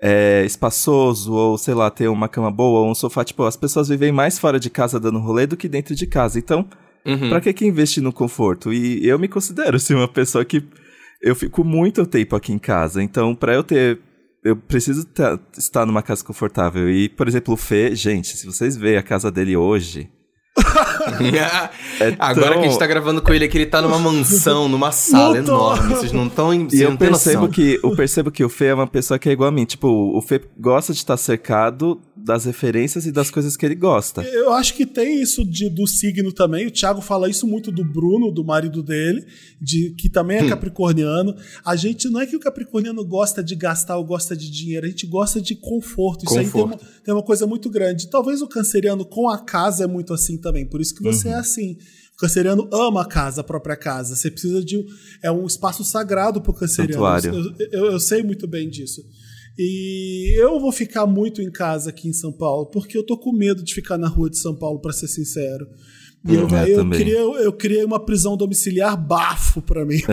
é, 0.00 0.44
espaçoso, 0.44 1.32
ou 1.32 1.58
sei 1.58 1.74
lá, 1.74 1.90
ter 1.90 2.08
uma 2.08 2.28
cama 2.28 2.50
boa, 2.50 2.80
ou 2.80 2.90
um 2.90 2.94
sofá. 2.94 3.24
Tipo, 3.24 3.44
as 3.44 3.56
pessoas 3.56 3.88
vivem 3.88 4.12
mais 4.12 4.38
fora 4.38 4.58
de 4.60 4.70
casa 4.70 4.98
dando 5.00 5.18
rolê 5.18 5.46
do 5.46 5.56
que 5.56 5.68
dentro 5.68 5.94
de 5.94 6.06
casa. 6.06 6.38
Então, 6.38 6.68
Uhum. 7.06 7.30
pra 7.30 7.40
que, 7.40 7.52
que 7.52 7.64
investir 7.66 8.02
no 8.02 8.12
conforto? 8.12 8.72
E 8.72 9.06
eu 9.06 9.18
me 9.18 9.28
considero, 9.28 9.76
assim, 9.76 9.94
uma 9.94 10.08
pessoa 10.08 10.44
que. 10.44 10.62
Eu 11.22 11.34
fico 11.34 11.64
muito 11.64 12.06
tempo 12.06 12.36
aqui 12.36 12.52
em 12.52 12.58
casa. 12.58 13.02
Então, 13.02 13.34
pra 13.34 13.54
eu 13.54 13.62
ter. 13.64 13.98
Eu 14.44 14.54
preciso 14.56 15.04
ta- 15.04 15.38
estar 15.56 15.84
numa 15.84 16.00
casa 16.02 16.24
confortável. 16.24 16.88
E, 16.88 17.08
por 17.08 17.26
exemplo, 17.26 17.54
o 17.54 17.56
Fê, 17.56 17.94
gente, 17.94 18.36
se 18.36 18.46
vocês 18.46 18.76
verem 18.76 18.98
a 18.98 19.02
casa 19.02 19.30
dele 19.30 19.56
hoje. 19.56 20.08
É 22.00 22.14
Agora 22.18 22.52
tão- 22.52 22.60
que 22.60 22.66
a 22.66 22.70
gente 22.70 22.78
tá 22.78 22.86
gravando 22.86 23.20
com 23.20 23.32
ele 23.32 23.44
aqui, 23.44 23.58
ele 23.58 23.66
tá 23.66 23.82
numa 23.82 23.98
mansão, 23.98 24.68
numa 24.68 24.90
sala 24.92 25.38
enorme. 25.38 25.94
Vocês 25.94 26.12
não 26.12 26.26
estão 26.26 26.54
em. 26.54 26.68
Eu 26.72 26.96
percebo 26.96 27.48
que, 27.48 27.80
eu 27.82 27.96
percebo 27.96 28.30
que 28.30 28.44
o 28.44 28.48
Fê 28.48 28.66
é 28.66 28.74
uma 28.74 28.86
pessoa 28.86 29.18
que 29.18 29.28
é 29.28 29.32
igual 29.32 29.48
a 29.48 29.52
mim. 29.52 29.64
Tipo, 29.64 29.88
o 29.88 30.20
Fê 30.22 30.40
gosta 30.58 30.92
de 30.92 30.98
estar 30.98 31.16
cercado 31.16 32.00
das 32.28 32.44
referências 32.44 33.06
e 33.06 33.10
das 33.10 33.30
coisas 33.30 33.56
que 33.56 33.64
ele 33.64 33.74
gosta. 33.74 34.22
Eu 34.22 34.52
acho 34.52 34.74
que 34.74 34.84
tem 34.84 35.20
isso 35.22 35.42
de, 35.44 35.70
do 35.70 35.86
signo 35.86 36.30
também. 36.30 36.66
O 36.66 36.70
Thiago 36.70 37.00
fala 37.00 37.28
isso 37.28 37.46
muito 37.46 37.72
do 37.72 37.82
Bruno, 37.82 38.30
do 38.30 38.44
marido 38.44 38.82
dele, 38.82 39.24
de 39.60 39.94
que 39.96 40.10
também 40.10 40.36
é 40.36 40.48
capricorniano. 40.48 41.34
A 41.64 41.74
gente 41.74 42.08
não 42.10 42.20
é 42.20 42.26
que 42.26 42.36
o 42.36 42.40
capricorniano 42.40 43.02
gosta 43.02 43.42
de 43.42 43.54
gastar 43.56 43.96
ou 43.96 44.04
gosta 44.04 44.36
de 44.36 44.50
dinheiro, 44.50 44.84
a 44.86 44.90
gente 44.90 45.06
gosta 45.06 45.40
de 45.40 45.54
conforto. 45.54 46.26
Isso 46.26 46.38
aí 46.38 46.44
tem 46.44 46.52
Conforto. 46.52 46.82
uma, 46.82 46.90
tem 47.02 47.14
uma 47.14 47.22
coisa 47.22 47.46
muito 47.46 47.70
grande. 47.70 48.08
Talvez 48.08 48.42
o 48.42 48.46
canceriano 48.46 49.04
com 49.06 49.28
a 49.30 49.38
casa 49.38 49.84
é 49.84 49.86
muito 49.86 50.12
assim 50.12 50.36
também, 50.36 50.66
por 50.66 50.80
isso 50.82 50.94
que 50.94 51.02
você 51.02 51.28
é 51.30 51.34
assim. 51.34 51.78
O 52.14 52.20
canceriano 52.20 52.68
ama 52.72 53.02
a 53.02 53.06
casa, 53.06 53.40
a 53.40 53.44
própria 53.44 53.76
casa. 53.76 54.16
Você 54.16 54.28
precisa 54.30 54.62
de. 54.62 54.76
um- 54.76 54.86
É 55.22 55.30
um 55.30 55.46
espaço 55.46 55.84
sagrado 55.84 56.40
pro 56.42 56.52
canceriano. 56.52 56.92
Santuário. 56.94 57.54
Eu, 57.58 57.68
eu- 57.84 57.92
eu 57.92 58.00
sei 58.00 58.22
muito 58.22 58.46
bem 58.46 58.68
disso. 58.68 59.02
E 59.58 60.40
eu 60.40 60.60
vou 60.60 60.70
ficar 60.70 61.04
muito 61.04 61.42
em 61.42 61.50
casa 61.50 61.90
aqui 61.90 62.08
em 62.08 62.12
São 62.12 62.32
Paulo, 62.32 62.66
porque 62.66 62.96
eu 62.96 63.02
tô 63.04 63.18
com 63.18 63.32
medo 63.32 63.64
de 63.64 63.74
ficar 63.74 63.98
na 63.98 64.06
rua 64.06 64.30
de 64.30 64.38
São 64.38 64.54
Paulo, 64.54 64.78
pra 64.80 64.92
ser 64.92 65.08
sincero. 65.08 65.66
E 66.28 66.34
eu, 66.34 66.48
eu, 66.48 66.76
também. 66.76 66.98
queria, 66.98 67.18
eu 67.18 67.52
criei 67.52 67.84
uma 67.84 67.98
prisão 68.04 68.36
domiciliar 68.36 68.96
bafo 68.96 69.60
pra 69.62 69.84
mim. 69.84 70.00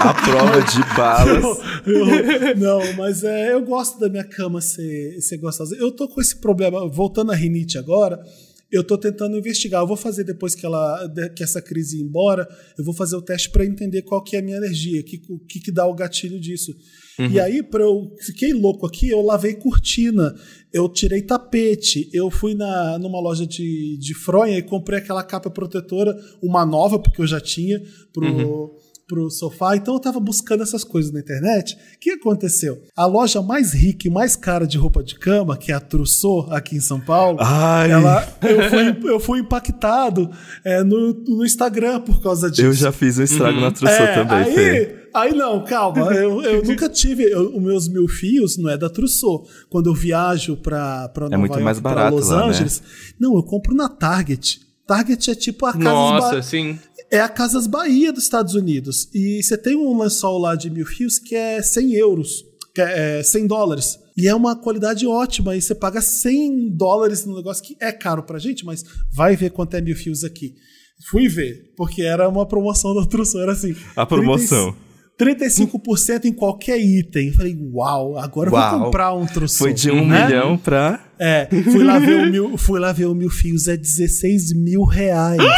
A 0.00 0.12
prova 0.12 0.60
de 0.60 0.80
balas. 0.94 1.58
Eu- 1.86 2.56
não, 2.56 2.92
mas 2.94 3.24
é, 3.24 3.52
eu 3.54 3.62
gosto 3.64 3.98
da 3.98 4.08
minha 4.08 4.24
cama 4.24 4.60
ser, 4.60 5.20
ser 5.20 5.38
gostosa. 5.38 5.74
Eu 5.76 5.90
tô 5.90 6.06
com 6.08 6.20
esse 6.20 6.36
problema, 6.36 6.86
voltando 6.88 7.32
à 7.32 7.34
rinite 7.34 7.78
agora, 7.78 8.20
eu 8.70 8.84
tô 8.84 8.98
tentando 8.98 9.38
investigar. 9.38 9.80
Eu 9.80 9.86
vou 9.86 9.96
fazer 9.96 10.24
depois 10.24 10.54
que, 10.54 10.66
ela, 10.66 11.10
que 11.34 11.42
essa 11.42 11.62
crise 11.62 11.98
ir 11.98 12.02
embora, 12.02 12.46
eu 12.76 12.84
vou 12.84 12.92
fazer 12.92 13.16
o 13.16 13.22
teste 13.22 13.48
para 13.50 13.64
entender 13.64 14.02
qual 14.02 14.22
que 14.22 14.36
é 14.36 14.40
a 14.40 14.42
minha 14.42 14.58
alergia, 14.58 15.00
o 15.00 15.04
que, 15.04 15.22
o 15.28 15.38
que, 15.38 15.60
que 15.60 15.72
dá 15.72 15.86
o 15.86 15.94
gatilho 15.94 16.38
disso. 16.38 16.74
E 17.18 17.38
aí, 17.38 17.62
pra 17.62 17.82
eu 17.82 18.10
fiquei 18.26 18.52
louco 18.52 18.86
aqui, 18.86 19.08
eu 19.08 19.22
lavei 19.22 19.54
cortina, 19.54 20.34
eu 20.72 20.88
tirei 20.88 21.22
tapete, 21.22 22.10
eu 22.12 22.30
fui 22.30 22.54
na, 22.54 22.98
numa 22.98 23.20
loja 23.20 23.46
de, 23.46 23.96
de 23.98 24.14
fronha 24.14 24.58
e 24.58 24.62
comprei 24.62 24.98
aquela 24.98 25.22
capa 25.22 25.48
protetora, 25.48 26.14
uma 26.42 26.66
nova, 26.66 26.98
porque 26.98 27.22
eu 27.22 27.26
já 27.26 27.40
tinha, 27.40 27.80
pro, 28.12 28.74
pro 29.06 29.30
sofá. 29.30 29.76
Então 29.76 29.94
eu 29.94 30.00
tava 30.00 30.18
buscando 30.18 30.62
essas 30.62 30.82
coisas 30.82 31.12
na 31.12 31.20
internet. 31.20 31.74
O 31.74 31.98
que 32.00 32.10
aconteceu? 32.10 32.80
A 32.96 33.06
loja 33.06 33.40
mais 33.42 33.72
rica 33.72 34.08
e 34.08 34.10
mais 34.10 34.34
cara 34.34 34.66
de 34.66 34.76
roupa 34.76 35.02
de 35.02 35.14
cama, 35.14 35.56
que 35.56 35.70
é 35.70 35.74
a 35.74 35.80
Trousseau, 35.80 36.48
aqui 36.50 36.76
em 36.76 36.80
São 36.80 37.00
Paulo, 37.00 37.38
Ai. 37.40 37.90
ela, 37.92 38.26
eu, 38.42 38.70
fui, 38.70 39.10
eu 39.10 39.20
fui 39.20 39.38
impactado 39.40 40.30
é, 40.64 40.82
no, 40.82 41.12
no 41.12 41.44
Instagram 41.44 42.00
por 42.00 42.22
causa 42.22 42.50
disso. 42.50 42.62
Eu 42.62 42.72
já 42.72 42.90
fiz 42.90 43.18
um 43.18 43.22
estrago 43.22 43.60
na 43.60 43.70
Trousseau 43.70 44.06
É, 44.06 44.14
também, 44.14 44.36
aí, 44.38 44.54
Fê. 44.54 45.03
Aí 45.14 45.34
não, 45.34 45.64
calma. 45.64 46.12
Eu, 46.14 46.42
eu 46.42 46.62
nunca 46.64 46.88
tive. 46.88 47.22
eu- 47.24 47.54
os 47.56 47.62
meus 47.62 47.88
mil 47.88 48.06
fios 48.08 48.56
não 48.58 48.68
é 48.70 48.76
da 48.76 48.90
Trousseau. 48.90 49.46
Quando 49.70 49.88
eu 49.88 49.94
viajo 49.94 50.56
pra, 50.56 51.08
pra 51.08 51.24
Nova 51.24 51.38
muito 51.38 51.52
York, 51.52 51.64
mais 51.64 51.80
pra 51.80 51.94
barato 51.94 52.16
Los 52.16 52.28
lá, 52.28 52.40
né? 52.44 52.48
Angeles. 52.50 52.82
Não, 53.18 53.34
eu 53.36 53.42
compro 53.42 53.74
na 53.74 53.88
Target. 53.88 54.60
Target 54.86 55.30
é 55.30 55.34
tipo 55.34 55.64
a 55.66 55.72
Casas 55.72 55.84
Nossa, 55.84 56.36
Ba- 56.36 56.42
sim. 56.42 56.78
é 57.10 57.18
a 57.20 57.28
Casas 57.28 57.66
Bahia 57.66 58.12
dos 58.12 58.24
Estados 58.24 58.54
Unidos. 58.54 59.08
E 59.14 59.42
você 59.42 59.56
tem 59.56 59.74
um 59.76 59.98
lençol 60.00 60.38
lá 60.38 60.54
de 60.54 60.68
mil 60.68 60.84
fios 60.84 61.18
que 61.18 61.34
é 61.34 61.62
100 61.62 61.92
euros, 61.94 62.44
que 62.74 62.82
é 62.82 63.20
é 63.20 63.22
100 63.22 63.46
dólares. 63.46 63.98
E 64.16 64.28
é 64.28 64.34
uma 64.34 64.54
qualidade 64.54 65.06
ótima. 65.06 65.56
E 65.56 65.62
você 65.62 65.74
paga 65.74 66.00
100 66.00 66.68
dólares 66.76 67.24
no 67.24 67.34
negócio 67.34 67.64
que 67.64 67.76
é 67.80 67.90
caro 67.90 68.22
pra 68.22 68.38
gente, 68.38 68.64
mas 68.64 68.84
vai 69.12 69.34
ver 69.36 69.50
quanto 69.50 69.74
é 69.74 69.80
mil 69.80 69.96
fios 69.96 70.22
aqui. 70.22 70.54
Fui 71.10 71.26
ver, 71.28 71.72
porque 71.76 72.02
era 72.02 72.28
uma 72.28 72.46
promoção 72.46 72.94
da 72.94 73.04
Trução. 73.06 73.40
Era 73.40 73.52
assim: 73.52 73.74
A 73.96 74.04
promoção. 74.06 74.74
35% 75.18 76.24
em 76.24 76.32
qualquer 76.32 76.78
item. 76.78 77.32
Falei, 77.32 77.56
uau, 77.72 78.18
agora 78.18 78.48
eu 78.48 78.50
vou 78.50 78.60
Uau. 78.60 78.84
comprar 78.84 79.12
um 79.14 79.26
Trução. 79.26 79.58
Foi 79.66 79.72
de 79.72 79.90
um 79.90 80.06
né? 80.06 80.26
milhão 80.26 80.56
pra. 80.58 81.00
É, 81.16 81.48
fui 81.70 81.84
lá 81.84 81.98
ver 82.00 82.26
o 82.26 82.30
mil, 82.30 82.58
fui 82.58 82.80
lá 82.80 82.90
ver 82.90 83.06
o 83.06 83.14
mil 83.14 83.30
fios, 83.30 83.68
é 83.68 83.76
16 83.76 84.52
mil 84.54 84.84
reais. 84.84 85.38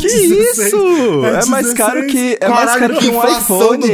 Que 0.00 0.06
16, 0.08 0.30
isso? 0.66 1.24
é 1.24 1.40
É, 1.40 1.46
mais 1.46 1.72
caro 1.72 2.02
16. 2.02 2.12
que. 2.12 2.38
É 2.44 2.48
mais 2.48 2.76
caro 2.76 2.94
que 2.98 3.08
um 3.08 3.38
iPhone. 3.38 3.84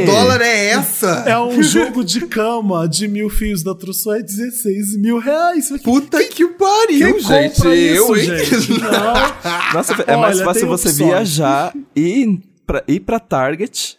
é 0.41 0.69
essa? 0.71 1.23
É 1.25 1.39
um 1.39 1.61
jogo 1.63 2.03
de 2.03 2.21
cama 2.27 2.87
de 2.87 3.07
mil 3.07 3.29
fios 3.29 3.63
da 3.63 3.73
Trussou, 3.73 4.13
é 4.15 4.21
16 4.21 4.97
mil 4.97 5.17
reais. 5.19 5.69
Puta 5.83 6.23
que 6.25 6.45
pariu, 6.49 7.15
Quem 7.15 7.19
gente. 7.19 7.65
eu, 7.65 8.15
isso, 8.15 8.15
hein? 8.15 8.45
gente? 8.45 8.79
Não. 8.81 9.73
Nossa, 9.73 9.93
é 10.05 10.15
mais 10.17 10.37
Olha, 10.37 10.45
fácil 10.45 10.67
você 10.67 10.89
opções. 10.89 11.07
viajar 11.09 11.73
e 11.95 12.39
pra, 12.67 12.83
ir 12.87 12.99
pra 12.99 13.19
Target. 13.19 13.98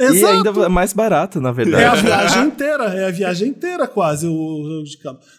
E 0.00 0.04
Exato. 0.04 0.26
ainda 0.32 0.50
é 0.64 0.68
mais 0.68 0.94
barato, 0.94 1.40
na 1.42 1.48
É 1.48 1.52
a 1.52 1.54
verdade. 1.54 2.02
viagem 2.02 2.44
inteira, 2.46 2.84
é 2.84 3.06
a 3.06 3.10
viagem 3.10 3.48
inteira 3.50 3.86
quase 3.86 4.26
o. 4.26 4.82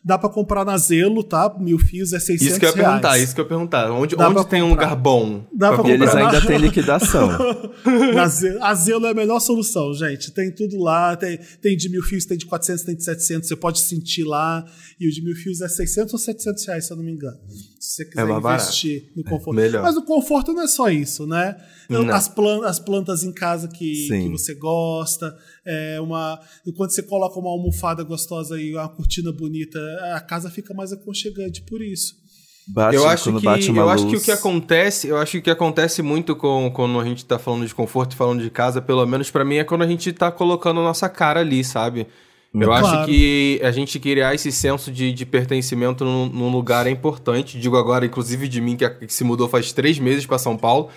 Dá 0.06 0.20
pra 0.20 0.30
comprar 0.30 0.64
na 0.64 0.78
Zelo, 0.78 1.24
tá? 1.24 1.52
Mil 1.60 1.80
fios 1.80 2.14
é 2.14 2.20
600 2.20 2.48
Isso 2.48 2.60
que 2.60 2.66
eu 2.66 2.70
ia 2.70 2.76
perguntar, 2.76 3.08
reais. 3.14 3.24
isso 3.24 3.34
que 3.34 3.42
eu 3.42 3.46
ia 3.46 3.50
perguntar. 3.50 3.92
Onde, 3.92 4.16
Dá 4.16 4.30
onde 4.30 4.46
tem 4.48 4.62
um 4.62 4.70
comprar. 4.70 4.84
lugar 4.92 4.96
bom? 5.02 5.44
Dá 5.52 5.74
pra 5.74 5.90
E 5.90 5.94
eles 5.94 6.10
comprar. 6.12 6.26
ainda 6.36 6.46
têm 6.48 6.58
liquidação. 6.60 7.30
Na 8.14 8.28
Zelo, 8.28 8.64
a 8.64 8.76
Zelo 8.76 9.06
é 9.08 9.10
a 9.10 9.14
melhor 9.16 9.40
solução, 9.40 9.94
gente. 9.96 10.30
Tem 10.32 10.52
tudo 10.52 10.78
lá. 10.80 11.16
Tem, 11.16 11.40
tem 11.60 11.76
de 11.76 11.90
mil 11.90 12.04
fios, 12.04 12.26
tem 12.26 12.38
de 12.38 12.46
400, 12.46 12.84
tem 12.84 12.96
de 12.96 13.04
700. 13.04 13.48
Você 13.48 13.56
pode 13.56 13.80
sentir 13.80 14.24
lá. 14.24 14.64
E 15.00 15.08
o 15.08 15.12
de 15.12 15.24
mil 15.24 15.36
fios 15.36 15.60
é 15.62 15.68
600 15.68 16.14
ou 16.14 16.20
700 16.20 16.66
reais, 16.68 16.86
se 16.86 16.94
eu 16.94 16.98
não 16.98 17.04
me 17.04 17.12
engano. 17.12 17.38
Se 17.82 17.96
você 17.96 18.06
quiser 18.06 18.30
É 18.30 18.32
investir 18.32 19.12
no 19.16 19.24
conforto. 19.24 19.56
melhor. 19.56 19.82
Mas 19.82 19.98
o 19.98 20.04
conforto 20.04 20.54
não 20.54 20.62
é 20.62 20.68
só 20.68 20.88
isso, 20.88 21.26
né? 21.26 21.58
Não. 21.90 22.08
As, 22.12 22.28
plan 22.28 22.64
as 22.66 22.80
plantas 22.80 23.24
em 23.24 23.34
casa 23.34 23.68
que, 23.68 24.08
que 24.08 24.30
você 24.30 24.54
gosta. 24.54 25.36
É 25.66 26.00
uma, 26.00 26.40
e 26.64 26.72
quando 26.72 26.92
você 26.92 27.02
coloca 27.02 27.40
uma 27.40 27.50
almofada 27.50 28.04
gostosa 28.04 28.62
e 28.62 28.76
uma 28.76 28.88
cortina 28.88 29.32
bonita, 29.32 29.80
a 30.14 30.22
casa 30.22 30.52
fica 30.52 30.76
mais 30.76 30.94
aconchegante 30.94 31.64
por 31.64 31.82
isso. 31.82 32.22
Bate, 32.68 32.96
eu 32.96 33.08
acho 33.08 33.24
que, 33.24 33.46
eu 33.48 33.74
luz. 33.74 33.90
acho 33.90 34.08
que 34.08 34.16
o 34.16 34.22
que 34.22 34.32
acontece, 34.32 35.08
eu 35.08 35.18
acho 35.18 35.32
que 35.32 35.38
o 35.40 35.42
que 35.42 35.50
acontece 35.50 36.04
muito 36.04 36.36
com, 36.36 36.72
quando 36.72 37.00
a 37.00 37.04
gente 37.04 37.26
tá 37.26 37.40
falando 37.40 37.66
de 37.66 37.74
conforto 37.74 38.14
e 38.14 38.16
falando 38.16 38.44
de 38.44 38.52
casa, 38.52 38.80
pelo 38.80 39.04
menos 39.08 39.32
pra 39.32 39.44
mim, 39.44 39.56
é 39.56 39.64
quando 39.64 39.82
a 39.82 39.88
gente 39.88 40.14
tá 40.14 40.32
colocando 40.32 40.80
a 40.80 40.84
nossa 40.84 41.10
cara 41.10 41.40
ali, 41.40 41.64
sabe? 41.64 42.08
Eu 42.54 42.68
Claro. 42.68 42.86
acho 42.86 43.06
que 43.06 43.60
a 43.64 43.72
gente 43.72 43.98
criar 44.00 44.36
esse 44.36 44.52
senso 44.52 44.92
de, 44.92 45.14
de 45.14 45.26
pertencimento 45.26 46.04
num, 46.04 46.26
num 46.28 46.50
lugar 46.52 46.86
é 46.86 46.90
importante. 46.90 47.58
Digo 47.60 47.78
agora, 47.78 48.06
inclusive, 48.06 48.48
de 48.48 48.60
mim, 48.60 48.76
que, 48.76 48.90
que 48.90 49.14
se 49.14 49.24
mudou 49.24 49.48
faz 49.48 49.72
três 49.72 49.98
meses 49.98 50.26
pra 50.26 50.38
São 50.38 50.58
Paulo, 50.58 50.90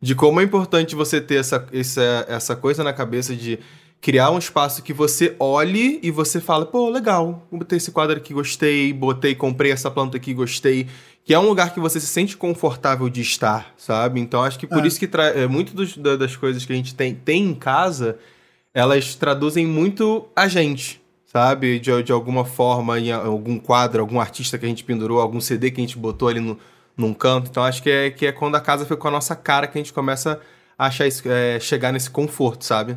de 0.00 0.14
como 0.14 0.40
é 0.40 0.44
importante 0.44 0.94
você 0.94 1.20
ter 1.20 1.36
essa, 1.36 1.66
essa, 1.72 2.24
essa 2.28 2.56
coisa 2.56 2.82
na 2.82 2.92
cabeça 2.94 3.36
de 3.36 3.58
criar 4.00 4.30
um 4.30 4.38
espaço 4.38 4.82
que 4.82 4.92
você 4.92 5.36
olhe 5.38 6.00
e 6.02 6.10
você 6.10 6.40
fala, 6.40 6.64
pô, 6.66 6.88
legal, 6.88 7.46
botei 7.52 7.76
esse 7.76 7.92
quadro 7.92 8.16
aqui, 8.16 8.32
gostei, 8.34 8.92
botei, 8.92 9.34
comprei 9.34 9.70
essa 9.70 9.90
planta 9.90 10.16
aqui, 10.16 10.32
gostei. 10.34 10.88
Que 11.24 11.34
é 11.34 11.38
um 11.38 11.46
lugar 11.46 11.72
que 11.74 11.78
você 11.78 12.00
se 12.00 12.06
sente 12.08 12.36
confortável 12.36 13.08
de 13.08 13.20
estar, 13.20 13.72
sabe? 13.76 14.18
Então 14.18 14.42
acho 14.42 14.58
que 14.58 14.66
por 14.66 14.82
É. 14.82 14.86
isso 14.88 14.98
que 14.98 15.06
tra- 15.06 15.28
é, 15.28 15.46
muito 15.46 15.72
dos- 15.76 15.96
da- 15.96 16.16
das 16.16 16.34
coisas 16.34 16.64
que 16.64 16.72
a 16.72 16.76
gente 16.76 16.94
tem, 16.96 17.14
tem 17.14 17.44
em 17.44 17.54
casa, 17.54 18.18
elas 18.74 19.14
traduzem 19.14 19.66
muito 19.66 20.26
a 20.34 20.48
gente, 20.48 21.00
sabe? 21.32 21.78
De, 21.78 22.02
de 22.02 22.12
alguma 22.12 22.44
forma, 22.44 22.98
em 23.00 23.10
algum 23.12 23.58
quadro, 23.58 24.00
algum 24.02 24.20
artista 24.20 24.58
que 24.58 24.66
a 24.66 24.68
gente 24.68 24.84
pendurou, 24.84 25.20
algum 25.20 25.40
CD 25.40 25.70
que 25.70 25.80
a 25.80 25.84
gente 25.84 25.96
botou 25.98 26.28
ali 26.28 26.40
no, 26.40 26.58
num 26.96 27.14
canto. 27.14 27.48
Então 27.50 27.62
acho 27.62 27.82
que 27.82 27.90
é, 27.90 28.10
que 28.10 28.26
é 28.26 28.32
quando 28.32 28.54
a 28.56 28.60
casa 28.60 28.84
fica 28.84 28.96
com 28.96 29.08
a 29.08 29.12
nossa 29.12 29.34
cara 29.34 29.66
que 29.66 29.78
a 29.78 29.80
gente 29.80 29.92
começa 29.92 30.38
a 30.78 30.86
achar 30.86 31.06
isso, 31.06 31.22
é, 31.26 31.58
chegar 31.60 31.92
nesse 31.92 32.10
conforto, 32.10 32.64
sabe? 32.64 32.92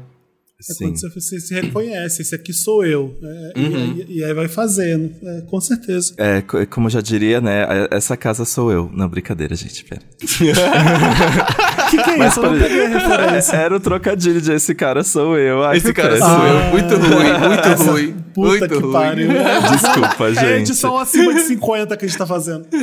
É 0.58 0.74
Sim. 0.74 0.86
quando 0.94 1.14
você, 1.14 1.38
se 1.40 1.54
reconhece, 1.54 2.22
esse 2.22 2.34
aqui 2.34 2.54
sou 2.54 2.86
eu. 2.86 3.18
É, 3.22 3.60
e 3.60 3.62
Uhum. 3.66 3.76
aí- 3.76 4.06
e, 4.08 4.24
aí 4.24 4.34
vai 4.34 4.48
fazendo, 4.48 5.14
é, 5.22 5.42
com 5.42 5.60
certeza. 5.60 6.14
É, 6.18 6.42
co- 6.42 6.66
como 6.68 6.88
eu 6.88 6.92
já 6.92 7.02
diria, 7.02 7.42
né? 7.42 7.66
Essa 7.92 8.16
casa 8.16 8.46
sou 8.46 8.72
eu. 8.72 8.90
Não, 8.94 9.08
brincadeira, 9.10 9.54
gente, 9.54 9.84
pera. 9.84 10.02
O 11.86 11.90
que, 11.90 11.98
que 12.04 12.10
é 12.10 12.28
isso? 12.28 12.40
Eu 12.40 12.44
não 12.44 12.50
por- 12.52 12.60
peguei 12.68 12.86
a 12.86 12.88
referência. 12.90 13.56
Era 13.58 13.76
o 13.76 13.80
trocadilho 13.80 14.42
de 14.42 14.52
esse 14.54 14.74
cara 14.76 15.04
sou 15.04 15.38
eu. 15.38 15.64
Ai, 15.64 15.78
Esse 15.78 15.94
cara 15.94 16.10
péssimo. 16.10 16.30
sou 16.30 16.46
eu. 16.48 16.58
Ah, 16.58 16.70
Muito 16.72 16.96
ruim, 16.96 17.48
muito 17.50 17.68
essa 17.68 17.92
ruim. 17.92 18.16
Puta 18.34 18.50
muito 18.50 18.68
que 18.68 18.76
ruim. 18.80 18.92
pariu. 18.94 19.30
Desculpa, 19.72 20.26
É 20.30 20.34
gente. 20.34 20.70
edição 20.72 20.98
acima 20.98 21.34
de 21.34 21.42
50 21.42 21.96
que 21.98 22.06
a 22.06 22.08
gente 22.08 22.18
tá 22.18 22.26
fazendo. 22.26 22.68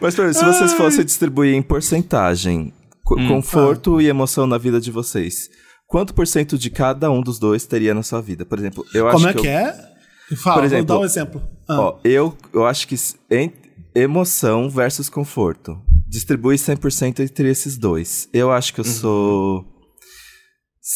Mas, 0.00 0.14
peraí, 0.14 0.34
se 0.34 0.44
vocês 0.44 0.72
fossem 0.74 1.04
distribuir 1.04 1.54
em 1.54 1.62
porcentagem 1.62 2.72
Hum. 3.08 3.28
conforto 3.28 4.00
e 4.00 4.08
emoção 4.08 4.48
na 4.48 4.58
vida 4.58 4.80
de 4.80 4.90
vocês, 4.90 5.48
quanto 5.86 6.12
por 6.12 6.26
cento 6.26 6.58
de 6.58 6.68
cada 6.70 7.08
um 7.08 7.20
dos 7.20 7.38
dois 7.38 7.64
teria 7.64 7.94
na 7.94 8.02
sua 8.02 8.20
vida? 8.20 8.44
Por 8.44 8.58
exemplo, 8.58 8.84
eu 8.92 9.04
Como 9.10 9.16
acho 9.18 9.28
é 9.28 9.32
que. 9.32 9.40
que 9.42 9.46
eu, 9.46 9.52
é? 9.52 9.90
Fala, 10.42 10.56
Por 10.56 10.64
exemplo, 10.64 10.86
vou 10.88 10.96
dar 10.96 11.02
um 11.02 11.04
exemplo. 11.04 11.40
Ah, 11.68 11.80
Ó, 11.80 11.98
eu, 12.02 12.36
eu 12.52 12.66
acho 12.66 12.88
que 12.88 12.96
em- 13.30 13.52
emoção 13.96 14.68
versus 14.68 15.08
conforto. 15.08 15.76
Distribui 16.08 16.56
100% 16.56 17.20
entre 17.20 17.48
esses 17.50 17.76
dois. 17.78 18.28
Eu 18.32 18.52
acho 18.52 18.70
Uhum. 18.70 18.74
que 18.74 18.80
eu 18.80 18.84
sou 18.84 19.64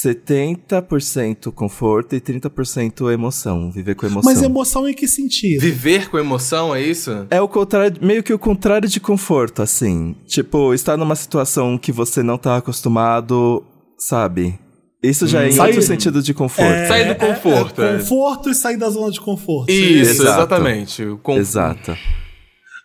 70% 0.03 1.51
conforto 1.53 2.15
e 2.15 2.21
30% 2.21 3.11
emoção. 3.13 3.73
Viver 3.73 3.95
com 3.97 4.07
emoção. 4.07 4.31
Mas 4.33 4.43
emoção 4.43 4.89
em 4.89 4.95
que 4.95 5.09
sentido? 5.09 5.61
Viver 5.61 6.09
com 6.09 6.19
emoção, 6.19 6.75
é 6.75 6.81
isso? 6.83 7.27
É 7.31 7.41
o 7.41 7.49
contrário, 7.49 7.97
meio 8.01 8.23
que 8.23 8.33
o 8.33 8.39
contrário 8.39 8.89
de 8.89 9.01
conforto, 9.01 9.63
assim. 9.63 10.15
Tipo, 10.27 10.73
estar 10.75 10.97
numa 10.97 11.17
situação 11.17 11.77
que 11.77 11.91
você 11.91 12.23
não 12.23 12.39
tá 12.39 12.57
acostumado, 12.57 13.65
sabe? 13.99 14.59
Isso 15.03 15.27
já 15.27 15.43
é 15.45 15.49
em 15.49 15.53
Sair- 15.53 15.69
outro 15.69 15.83
sentido 15.83 16.23
de 16.23 16.35
conforto. 16.35 16.71
É, 16.71 16.87
Sair 16.87 17.09
do 17.09 17.15
conforto, 17.17 17.83
É, 17.83 17.95
é. 17.95 17.99
conforto 17.99 18.51
e 18.51 18.55
sair 18.55 18.77
da 18.77 18.91
zona 18.91 19.11
de 19.11 19.21
conforto. 19.21 19.71
Isso, 19.73 20.23
Exato. 20.23 20.29
exatamente. 20.41 21.03
Conf- 21.23 21.39
Exato. 21.39 21.97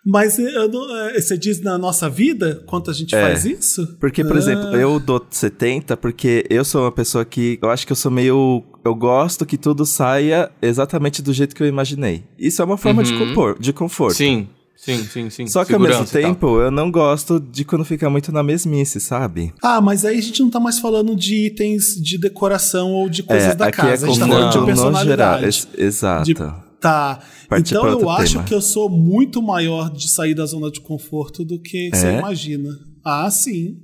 Mas 0.05 0.37
eu 0.37 0.69
não- 0.69 0.95
é, 1.07 1.19
você 1.19 1.35
diz 1.37 1.59
na 1.61 1.77
nossa 1.79 2.07
vida 2.07 2.61
quanto 2.67 2.91
a 2.91 2.93
gente 2.93 3.15
É. 3.15 3.21
faz 3.21 3.43
isso? 3.43 3.87
Porque, 3.99 4.23
por 4.23 4.35
Ah. 4.35 4.39
exemplo, 4.39 4.65
eu 4.75 4.99
dou 4.99 5.25
70 5.31 5.97
porque 5.97 6.45
eu 6.49 6.63
sou 6.63 6.83
uma 6.83 6.91
pessoa 6.91 7.25
que. 7.25 7.57
Eu 7.61 7.69
acho 7.71 7.85
que 7.87 7.91
eu 7.91 7.95
sou 7.95 8.11
meio. 8.11 8.63
Eu 8.83 8.93
gosto 8.93 9.45
que 9.47 9.57
tudo 9.57 9.83
saia 9.85 10.51
exatamente 10.61 11.21
do 11.23 11.33
jeito 11.33 11.55
que 11.55 11.63
eu 11.63 11.67
imaginei. 11.67 12.23
Isso 12.37 12.61
é 12.61 12.65
uma 12.65 12.77
forma 12.77 13.03
de, 13.03 13.13
Uhum. 13.13 13.29
compor, 13.29 13.57
de 13.59 13.73
conforto. 13.73 14.13
Sim, 14.15 14.47
sim, 14.75 15.03
sim, 15.05 15.29
sim. 15.31 15.47
Só 15.47 15.65
que 15.65 15.73
ao 15.73 15.79
mesmo 15.79 15.93
Segurança 16.05 16.19
e 16.19 16.21
tal. 16.21 16.31
tempo, 16.35 16.59
eu 16.61 16.69
não 16.69 16.91
gosto 16.91 17.39
de 17.39 17.65
quando 17.65 17.83
fica 17.83 18.07
muito 18.07 18.31
na 18.31 18.43
mesmice, 18.43 18.99
sabe? 18.99 19.55
Ah, 19.63 19.81
mas 19.81 20.05
aí 20.05 20.19
a 20.19 20.21
gente 20.21 20.39
não 20.43 20.51
tá 20.51 20.59
mais 20.59 20.77
falando 20.77 21.15
de 21.15 21.47
itens 21.47 21.95
de 21.99 22.19
decoração 22.19 22.91
ou 22.91 23.09
de 23.09 23.23
coisas 23.23 23.53
é, 23.53 23.55
da 23.55 23.65
aqui 23.69 23.77
casa. 23.77 24.05
é 24.05 24.09
a 24.09 24.11
gente 24.11 24.19
tá 24.19 24.25
conforto 24.27 24.29
falando 24.29 24.51
de 24.51 24.57
no 24.59 24.65
geral. 24.65 24.91
personalidade. 24.91 25.45
Ex- 25.45 25.67
Exato. 25.75 26.25
De- 26.25 26.64
Tá. 26.85 27.23
Partir 27.49 27.73
então 27.73 27.87
eu 27.87 28.09
acho 28.09 28.33
tema. 28.33 28.43
que 28.45 28.53
eu 28.53 28.61
sou 28.61 28.89
muito 28.89 29.41
maior 29.41 29.91
de 29.91 30.07
sair 30.09 30.33
da 30.33 30.45
zona 30.45 30.69
de 30.71 30.79
conforto 30.81 31.43
do 31.43 31.59
que 31.59 31.89
você 31.93 32.07
É? 32.07 32.17
imagina. 32.19 32.69
Ah, 33.03 33.29
sim. 33.31 33.77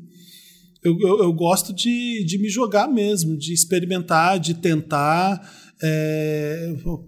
Eu, 0.83 0.97
eu, 0.99 1.23
eu 1.23 1.33
gosto 1.33 1.73
de, 1.73 2.23
de 2.25 2.37
me 2.39 2.49
jogar 2.49 2.87
mesmo, 2.87 3.37
de 3.37 3.53
experimentar, 3.53 4.39
de 4.39 4.53
tentar. 4.55 5.39
é, 5.81 6.73
eu, 6.85 7.07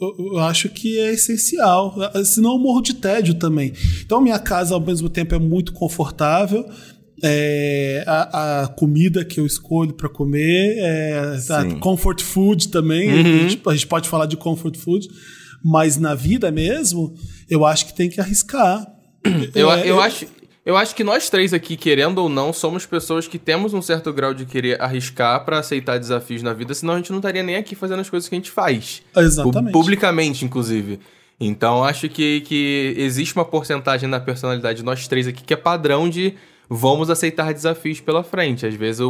eu- 0.00 0.32
eu 0.34 0.38
acho 0.38 0.68
que 0.68 0.98
é 0.98 1.12
essencial. 1.12 1.94
Senão 2.24 2.52
eu 2.52 2.58
morro 2.58 2.80
de 2.80 2.94
tédio 2.94 3.34
também. 3.34 3.72
Então 4.04 4.20
minha 4.20 4.38
casa, 4.38 4.74
ao 4.74 4.80
mesmo 4.80 5.08
tempo, 5.08 5.34
é 5.34 5.38
muito 5.38 5.72
confortável. 5.72 6.64
É, 7.22 8.02
a, 8.06 8.62
a 8.62 8.68
comida 8.68 9.24
que 9.24 9.38
eu 9.40 9.46
escolho 9.46 9.92
para 9.92 10.08
comer, 10.08 10.76
é, 10.78 11.36
comfort 11.80 12.22
food 12.22 12.68
também. 12.68 13.08
Uhum. 13.12 13.20
A, 13.20 13.48
gente, 13.48 13.62
a 13.66 13.72
gente 13.72 13.86
pode 13.86 14.08
falar 14.08 14.26
de 14.26 14.36
comfort 14.36 14.76
food, 14.76 15.08
mas 15.64 15.96
na 15.96 16.14
vida 16.14 16.50
mesmo, 16.50 17.14
eu 17.48 17.64
acho 17.64 17.86
que 17.86 17.94
tem 17.94 18.08
que 18.08 18.20
arriscar. 18.20 18.86
Eu, 19.54 19.70
É, 19.70 19.86
eu, 19.86 20.00
acho, 20.00 20.26
eu 20.64 20.76
acho 20.78 20.94
que 20.94 21.04
nós 21.04 21.28
três 21.28 21.52
aqui, 21.52 21.76
querendo 21.76 22.18
ou 22.18 22.28
não, 22.30 22.52
somos 22.54 22.86
pessoas 22.86 23.28
que 23.28 23.38
temos 23.38 23.74
um 23.74 23.82
certo 23.82 24.10
grau 24.14 24.32
de 24.32 24.46
querer 24.46 24.80
arriscar 24.80 25.44
pra 25.44 25.58
aceitar 25.58 25.98
desafios 25.98 26.42
na 26.42 26.54
vida, 26.54 26.72
senão 26.72 26.94
a 26.94 26.96
gente 26.96 27.10
não 27.10 27.18
estaria 27.18 27.42
nem 27.42 27.56
aqui 27.56 27.74
fazendo 27.74 28.00
as 28.00 28.08
coisas 28.08 28.28
que 28.28 28.34
a 28.34 28.38
gente 28.38 28.50
faz. 28.50 29.02
Exatamente. 29.14 29.72
Pu- 29.72 29.78
Publicamente, 29.78 30.44
inclusive. 30.44 31.00
Então, 31.38 31.84
acho 31.84 32.08
que, 32.08 32.40
que 32.42 32.94
existe 32.96 33.34
uma 33.34 33.44
porcentagem 33.44 34.08
na 34.08 34.20
personalidade 34.20 34.78
de 34.78 34.84
nós 34.84 35.06
três 35.06 35.26
aqui 35.26 35.42
que 35.42 35.52
é 35.52 35.56
padrão 35.56 36.08
de 36.08 36.34
vamos 36.72 37.10
aceitar 37.10 37.52
desafios 37.52 37.98
pela 38.00 38.22
frente. 38.22 38.64
Às 38.64 38.74
vezes, 38.74 39.00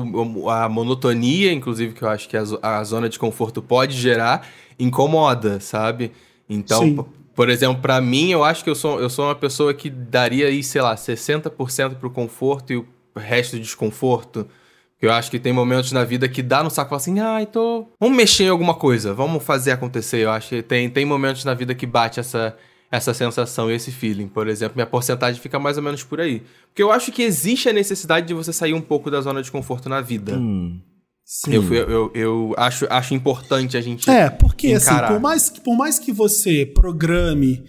a 0.51 0.69
monotonia, 0.69 1.53
inclusive, 1.53 1.93
que 1.93 2.03
eu 2.03 2.09
acho 2.09 2.27
que 2.27 2.37
a, 2.37 2.43
zo- 2.45 2.59
a 2.63 2.83
zona 2.83 3.07
de 3.09 3.19
conforto 3.19 3.61
pode 3.61 3.95
gerar, 3.97 4.49
incomoda, 4.79 5.61
sabe? 5.61 6.11
Então, 6.49 6.81
Sim. 6.81 7.05
por 7.35 7.51
exemplo, 7.51 7.83
pra 7.83 8.01
mim, 8.01 8.31
eu 8.31 8.43
acho 8.43 8.65
que 8.65 8.71
eu 8.71 8.75
sou, 8.75 8.99
eu 8.99 9.11
sou 9.11 9.27
uma 9.27 9.35
pessoa 9.35 9.75
que 9.75 9.91
daria 9.91 10.47
aí, 10.47 10.63
sei 10.63 10.81
lá, 10.81 10.95
60% 10.97 11.97
pro 11.97 12.11
conforto 12.11 12.73
e 12.73 12.77
o 12.79 12.87
resto 13.15 13.57
de 13.57 13.63
desconforto. 13.63 14.49
Eu 15.03 15.13
acho 15.13 15.31
que 15.31 15.39
tem 15.39 15.53
momentos 15.53 15.93
na 15.93 16.05
vida 16.05 16.29
que 16.29 16.43
dá 16.43 16.63
no 16.63 16.71
saco 16.71 16.95
assim, 16.95 17.21
ai, 17.21 17.47
tô. 17.47 17.87
Vamos 18.01 18.17
mexer 18.17 18.45
em 18.45 18.49
alguma 18.49 18.75
coisa, 18.75 19.15
vamos 19.15 19.43
fazer 19.43 19.71
acontecer. 19.73 20.19
Eu 20.25 20.31
acho 20.31 20.49
que 20.51 20.63
tem, 20.63 20.91
tem 20.91 21.05
momentos 21.07 21.45
na 21.45 21.55
vida 21.55 21.75
que 21.75 21.87
bate 21.87 22.21
essa, 22.21 22.57
essa 22.91 23.15
sensação 23.15 23.71
e 23.71 23.75
esse 23.75 23.91
feeling. 23.93 24.27
Por 24.27 24.49
exemplo, 24.49 24.75
minha 24.77 24.87
porcentagem 24.87 25.41
fica 25.41 25.59
mais 25.59 25.77
ou 25.77 25.83
menos 25.83 26.03
por 26.03 26.21
aí. 26.21 26.43
Porque 26.67 26.83
eu 26.83 26.91
acho 26.91 27.13
que 27.13 27.23
existe 27.23 27.69
a 27.69 27.73
necessidade 27.73 28.27
de 28.27 28.35
você 28.35 28.53
sair 28.53 28.75
um 28.75 28.81
pouco 28.81 29.11
da 29.11 29.21
zona 29.21 29.43
de 29.43 29.51
conforto 29.51 29.89
na 29.89 30.01
vida. 30.01 30.37
Hum, 30.37 30.81
sim. 31.25 31.55
Eu, 31.55 31.63
eu, 31.73 31.89
eu, 31.89 32.11
eu 32.15 32.55
acho, 32.57 32.87
acho 32.91 33.15
importante 33.15 33.77
a 33.77 33.81
gente. 33.81 34.11
É, 34.11 34.29
porque 34.29 34.73
assim, 34.73 34.91
encarar. 34.91 35.13
por 35.13 35.21
mais, 35.21 35.51
por 35.51 35.77
mais 35.77 35.99
que 35.99 36.13
você 36.13 36.67
programe 36.67 37.63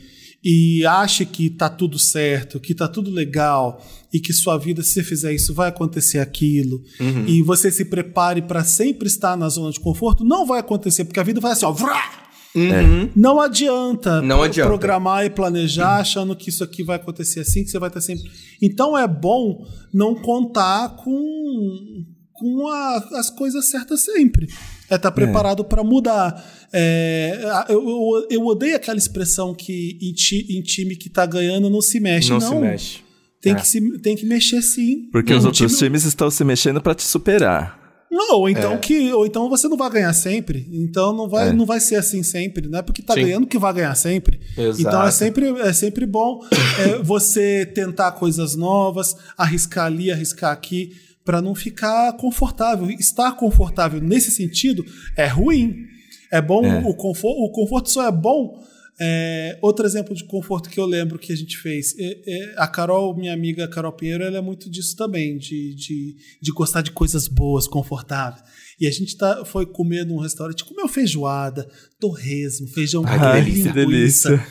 e 0.44 0.84
ache 0.88 1.24
que 1.24 1.52
tá 1.52 1.70
tudo 1.70 2.00
certo, 2.00 2.60
que 2.60 2.74
tá 2.74 2.88
tudo 2.88 3.12
legal 3.12 3.80
e 4.12 4.20
que 4.20 4.34
sua 4.34 4.58
vida, 4.58 4.82
se 4.82 4.94
você 4.94 5.04
fizer 5.04 5.34
isso, 5.34 5.54
vai 5.54 5.70
acontecer 5.70 6.18
aquilo, 6.18 6.82
Uhum. 7.00 7.26
e 7.28 7.44
você 7.44 7.70
se 7.72 7.86
prepare 7.86 8.42
para 8.42 8.64
sempre 8.64 9.08
estar 9.08 9.38
na 9.38 9.48
zona 9.50 9.72
de 9.72 9.80
conforto, 9.80 10.24
não 10.26 10.48
vai 10.48 10.60
acontecer, 10.60 11.06
porque 11.06 11.20
a 11.20 11.24
vida 11.24 11.40
vai 11.40 11.52
assim, 11.52 11.66
ó. 11.66 11.72
vrá! 11.72 12.21
Uhum. 12.54 13.10
Não 13.16 13.40
adianta, 13.40 14.22
Não 14.22 14.44
adianta. 14.44 14.68
programar 14.70 15.26
e 15.26 15.30
planejar 15.30 16.00
achando 16.00 16.36
que 16.36 16.50
isso 16.50 16.64
aqui 16.64 16.84
vai 16.84 16.98
acontecer 16.98 17.40
assim, 17.42 17.64
que 17.64 17.70
você 17.70 17.80
vai 17.80 17.88
estar 17.90 18.02
sempre. 18.02 18.24
Então 18.62 18.98
é 18.98 19.08
bom 19.08 19.66
não 19.94 20.16
contar 20.16 20.98
com, 20.98 22.04
com 22.34 22.68
a- 22.68 23.08
as 23.14 23.30
coisas 23.30 23.70
certas 23.70 24.04
sempre. 24.04 24.48
É 24.90 24.96
estar 24.96 25.12
preparado 25.12 25.64
para 25.64 25.84
mudar. 25.84 26.44
É, 26.74 27.66
eu, 27.70 27.80
eu, 27.88 28.28
eu 28.30 28.46
odeio 28.46 28.76
aquela 28.76 28.98
expressão 28.98 29.54
que 29.54 29.98
em, 30.02 30.12
ti- 30.14 30.48
em 30.50 30.62
time 30.62 30.96
que 30.98 31.10
tá 31.10 31.26
ganhando 31.26 31.70
não 31.70 31.82
se 31.82 32.00
mexe. 32.02 32.30
Não, 32.30 32.40
Não, 32.40 32.50
se 32.50 32.56
mexe. 32.56 33.00
Tem, 33.42 33.54
É. 33.54 33.56
que 33.56 33.66
se, 33.68 34.00
tem 34.00 34.16
que 34.16 34.26
mexer 34.26 34.62
sim. 34.62 35.10
Porque 35.12 35.34
os 35.34 35.46
outros 35.46 35.72
time- 35.78 35.88
times 35.90 36.04
estão 36.04 36.30
se 36.30 36.44
mexendo 36.44 36.82
pra 36.82 36.94
te 36.94 37.04
superar. 37.04 37.80
Não, 38.14 38.40
ou 38.40 38.50
então 38.50 38.74
É. 38.74 38.78
que 38.78 39.14
ou 39.14 39.26
então 39.26 39.50
você 39.50 39.70
não 39.70 39.78
vai 39.78 39.90
ganhar 39.90 40.12
sempre. 40.12 40.68
Então 40.72 41.16
não 41.16 41.30
vai, 41.30 41.48
É. 41.50 41.54
não 41.54 41.66
vai 41.66 41.80
ser 41.80 41.96
assim 41.96 42.22
sempre. 42.24 42.68
Não 42.68 42.80
é 42.80 42.82
porque 42.82 43.02
tá 43.02 43.14
Sim. 43.14 43.22
ganhando 43.22 43.48
que 43.48 43.58
vai 43.58 43.74
ganhar 43.74 43.96
sempre. 43.96 44.40
Exato. 44.58 44.82
Então 44.82 45.04
é 45.08 45.12
sempre, 45.12 45.46
é 45.62 45.72
sempre 45.72 46.06
bom 46.06 46.42
é, 46.80 46.98
você 47.04 47.66
tentar 47.66 48.12
coisas 48.12 48.54
novas, 48.56 49.16
arriscar 49.38 49.86
ali, 49.86 50.12
arriscar 50.12 50.52
aqui, 50.52 50.92
para 51.24 51.42
não 51.42 51.56
ficar 51.56 52.12
confortável. 52.18 52.90
Estar 52.92 53.32
confortável 53.38 54.02
nesse 54.02 54.30
sentido 54.32 54.84
é 55.16 55.28
ruim. 55.28 55.86
É 56.30 56.42
bom 56.42 56.66
É. 56.66 56.80
o 56.86 56.94
conforto. 56.94 57.40
O 57.46 57.52
conforto 57.52 57.90
só 57.90 58.06
é 58.08 58.12
bom. 58.12 58.62
É, 59.04 59.58
outro 59.64 59.84
exemplo 59.86 60.14
de 60.14 60.24
conforto 60.26 60.70
que 60.70 60.80
eu 60.80 60.86
lembro 60.86 61.18
que 61.18 61.34
a 61.34 61.36
gente 61.36 61.58
fez. 61.58 61.96
é- 61.98 62.22
é, 62.28 62.54
a 62.58 62.68
Carol, 62.68 63.18
minha 63.18 63.34
amiga 63.34 63.68
Carol 63.68 63.92
Pinheiro, 63.92 64.24
ela 64.24 64.38
é 64.38 64.42
muito 64.42 64.70
disso 64.70 64.96
também, 64.96 65.40
de, 65.40 65.74
de, 65.74 66.16
de 66.40 66.52
gostar 66.52 66.82
de 66.84 66.92
coisas 66.92 67.28
boas, 67.28 67.68
confortáveis. 67.68 68.44
E 68.80 68.86
a 68.86 68.92
gente 68.92 69.18
tá, 69.18 69.44
foi 69.44 69.66
comer 69.66 70.06
num 70.06 70.18
restaurante, 70.18 70.64
comeu 70.64 70.88
feijoada, 70.88 71.68
torresmo, 72.00 72.68
feijão 72.68 73.04
Ai, 73.06 73.40
com 73.40 73.46
que 73.46 73.50
linguiça. 73.52 73.74
delícia. 73.74 74.48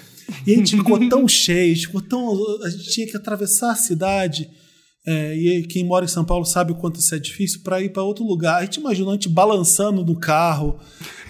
E 0.47 0.53
a 0.53 0.57
gente 0.57 0.77
ficou 0.77 1.09
tão 1.09 1.27
cheio, 1.29 1.77
ficou 1.77 2.01
tão. 2.01 2.63
A 2.65 2.71
gente 2.71 2.91
tinha 2.91 3.07
que 3.07 3.17
atravessar 3.17 3.73
a 3.73 3.77
cidade. 3.77 4.49
É, 5.07 5.35
e 5.35 5.63
quem 5.63 5.83
mora 5.85 6.05
em 6.05 6.09
São 6.09 6.25
Paulo 6.25 6.45
sabe 6.45 6.73
o 6.73 6.75
quanto 6.75 7.01
isso 7.01 7.15
é 7.15 7.19
difícil 7.19 7.61
para 7.65 7.81
ir 7.81 7.89
para 7.91 8.03
outro 8.03 8.23
lugar. 8.25 8.59
A 8.59 8.65
gente 8.65 8.77
imaginou 8.81 9.11
a 9.11 9.15
gente 9.15 9.29
balançando 9.31 10.05
no 10.05 10.15
carro. 10.21 10.79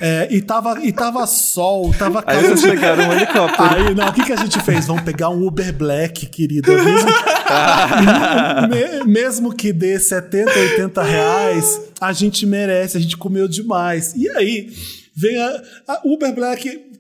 é, 0.00 0.26
e, 0.30 0.40
tava, 0.42 0.84
e 0.84 0.92
tava 0.92 1.24
sol, 1.26 1.92
tava 1.96 2.18
Aí 2.26 2.36
calor. 2.42 2.56
vocês 2.56 2.62
pegaram 2.62 3.08
um 3.08 3.12
helicóptero. 3.12 3.74
Aí, 3.74 3.94
não, 3.94 4.08
o 4.08 4.12
que, 4.12 4.24
que 4.24 4.32
a 4.32 4.36
gente 4.36 4.58
fez? 4.60 4.86
Vamos 4.88 5.02
pegar 5.02 5.28
um 5.30 5.46
Uber 5.46 5.72
Black, 5.72 6.26
querida. 6.26 6.72
Mesmo, 6.72 7.08
me- 8.68 9.04
mesmo 9.12 9.54
que 9.54 9.72
dê 9.72 9.98
70, 9.98 10.50
80 10.50 11.02
reais, 11.02 11.80
a 12.00 12.12
gente 12.12 12.44
merece, 12.46 12.96
a 12.96 13.00
gente 13.00 13.16
comeu 13.16 13.46
demais. 13.48 14.14
E 14.14 14.28
aí, 14.30 14.70
vem 15.14 15.40
a, 15.40 15.62
a 15.88 16.00
Uber 16.04 16.34
Black. 16.34 16.90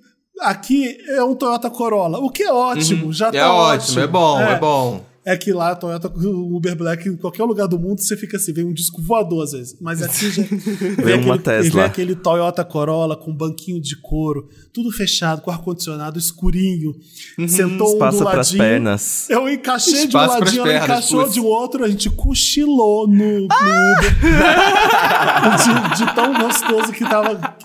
Aqui 0.40 0.96
é 1.08 1.22
um 1.22 1.34
Toyota 1.34 1.68
Corolla, 1.68 2.18
o 2.18 2.30
que 2.30 2.42
é 2.44 2.50
ótimo, 2.52 3.12
já 3.12 3.28
é 3.28 3.32
tá 3.32 3.52
ótimo, 3.52 4.00
é 4.00 4.06
bom, 4.06 4.40
é, 4.40 4.58
bom. 4.58 5.04
É 5.30 5.36
que 5.36 5.52
lá, 5.52 5.76
Toyota, 5.76 6.08
o 6.08 6.56
Uber 6.56 6.74
Black, 6.74 7.08
em 7.08 7.16
qualquer 7.16 7.44
lugar 7.44 7.68
do 7.68 7.78
mundo, 7.78 8.00
você 8.00 8.16
fica 8.16 8.36
assim, 8.36 8.52
vem 8.52 8.64
um 8.64 8.72
disco 8.72 9.00
voador 9.00 9.44
às 9.44 9.52
vezes. 9.52 9.76
Mas 9.80 10.02
aqui 10.02 10.28
já. 10.28 10.42
Vem, 11.00 11.20
uma 11.20 11.36
aquele, 11.36 11.38
Tesla. 11.38 11.70
vem 11.70 11.82
aquele 11.84 12.16
Toyota 12.16 12.64
Corolla 12.64 13.16
com 13.16 13.32
banquinho 13.32 13.80
de 13.80 13.94
couro, 13.94 14.48
tudo 14.72 14.90
fechado, 14.90 15.40
com 15.40 15.52
ar-condicionado 15.52 16.18
escurinho. 16.18 16.96
Sentou 17.46 17.90
um 17.90 17.92
Espaço 17.92 18.18
do 18.18 18.24
ladinho. 18.24 18.58
pernas. 18.58 19.30
Eu 19.30 19.48
encaixei 19.48 19.92
de 19.92 20.16
um 20.16 20.20
Espaço 20.20 20.40
ladinho, 20.40 20.62
ela 20.62 20.68
pernas, 20.68 20.88
encaixou 20.88 21.20
putz. 21.20 21.34
de 21.34 21.40
um 21.40 21.46
outro, 21.46 21.84
a 21.84 21.88
gente 21.88 22.10
cochilou 22.10 23.06
no, 23.06 23.14
no 23.14 23.46
Uber. 23.46 24.16
de, 25.94 26.04
de 26.04 26.14
tão 26.14 26.34
gostoso 26.34 26.92
que 26.92 27.04
tava. 27.04 27.56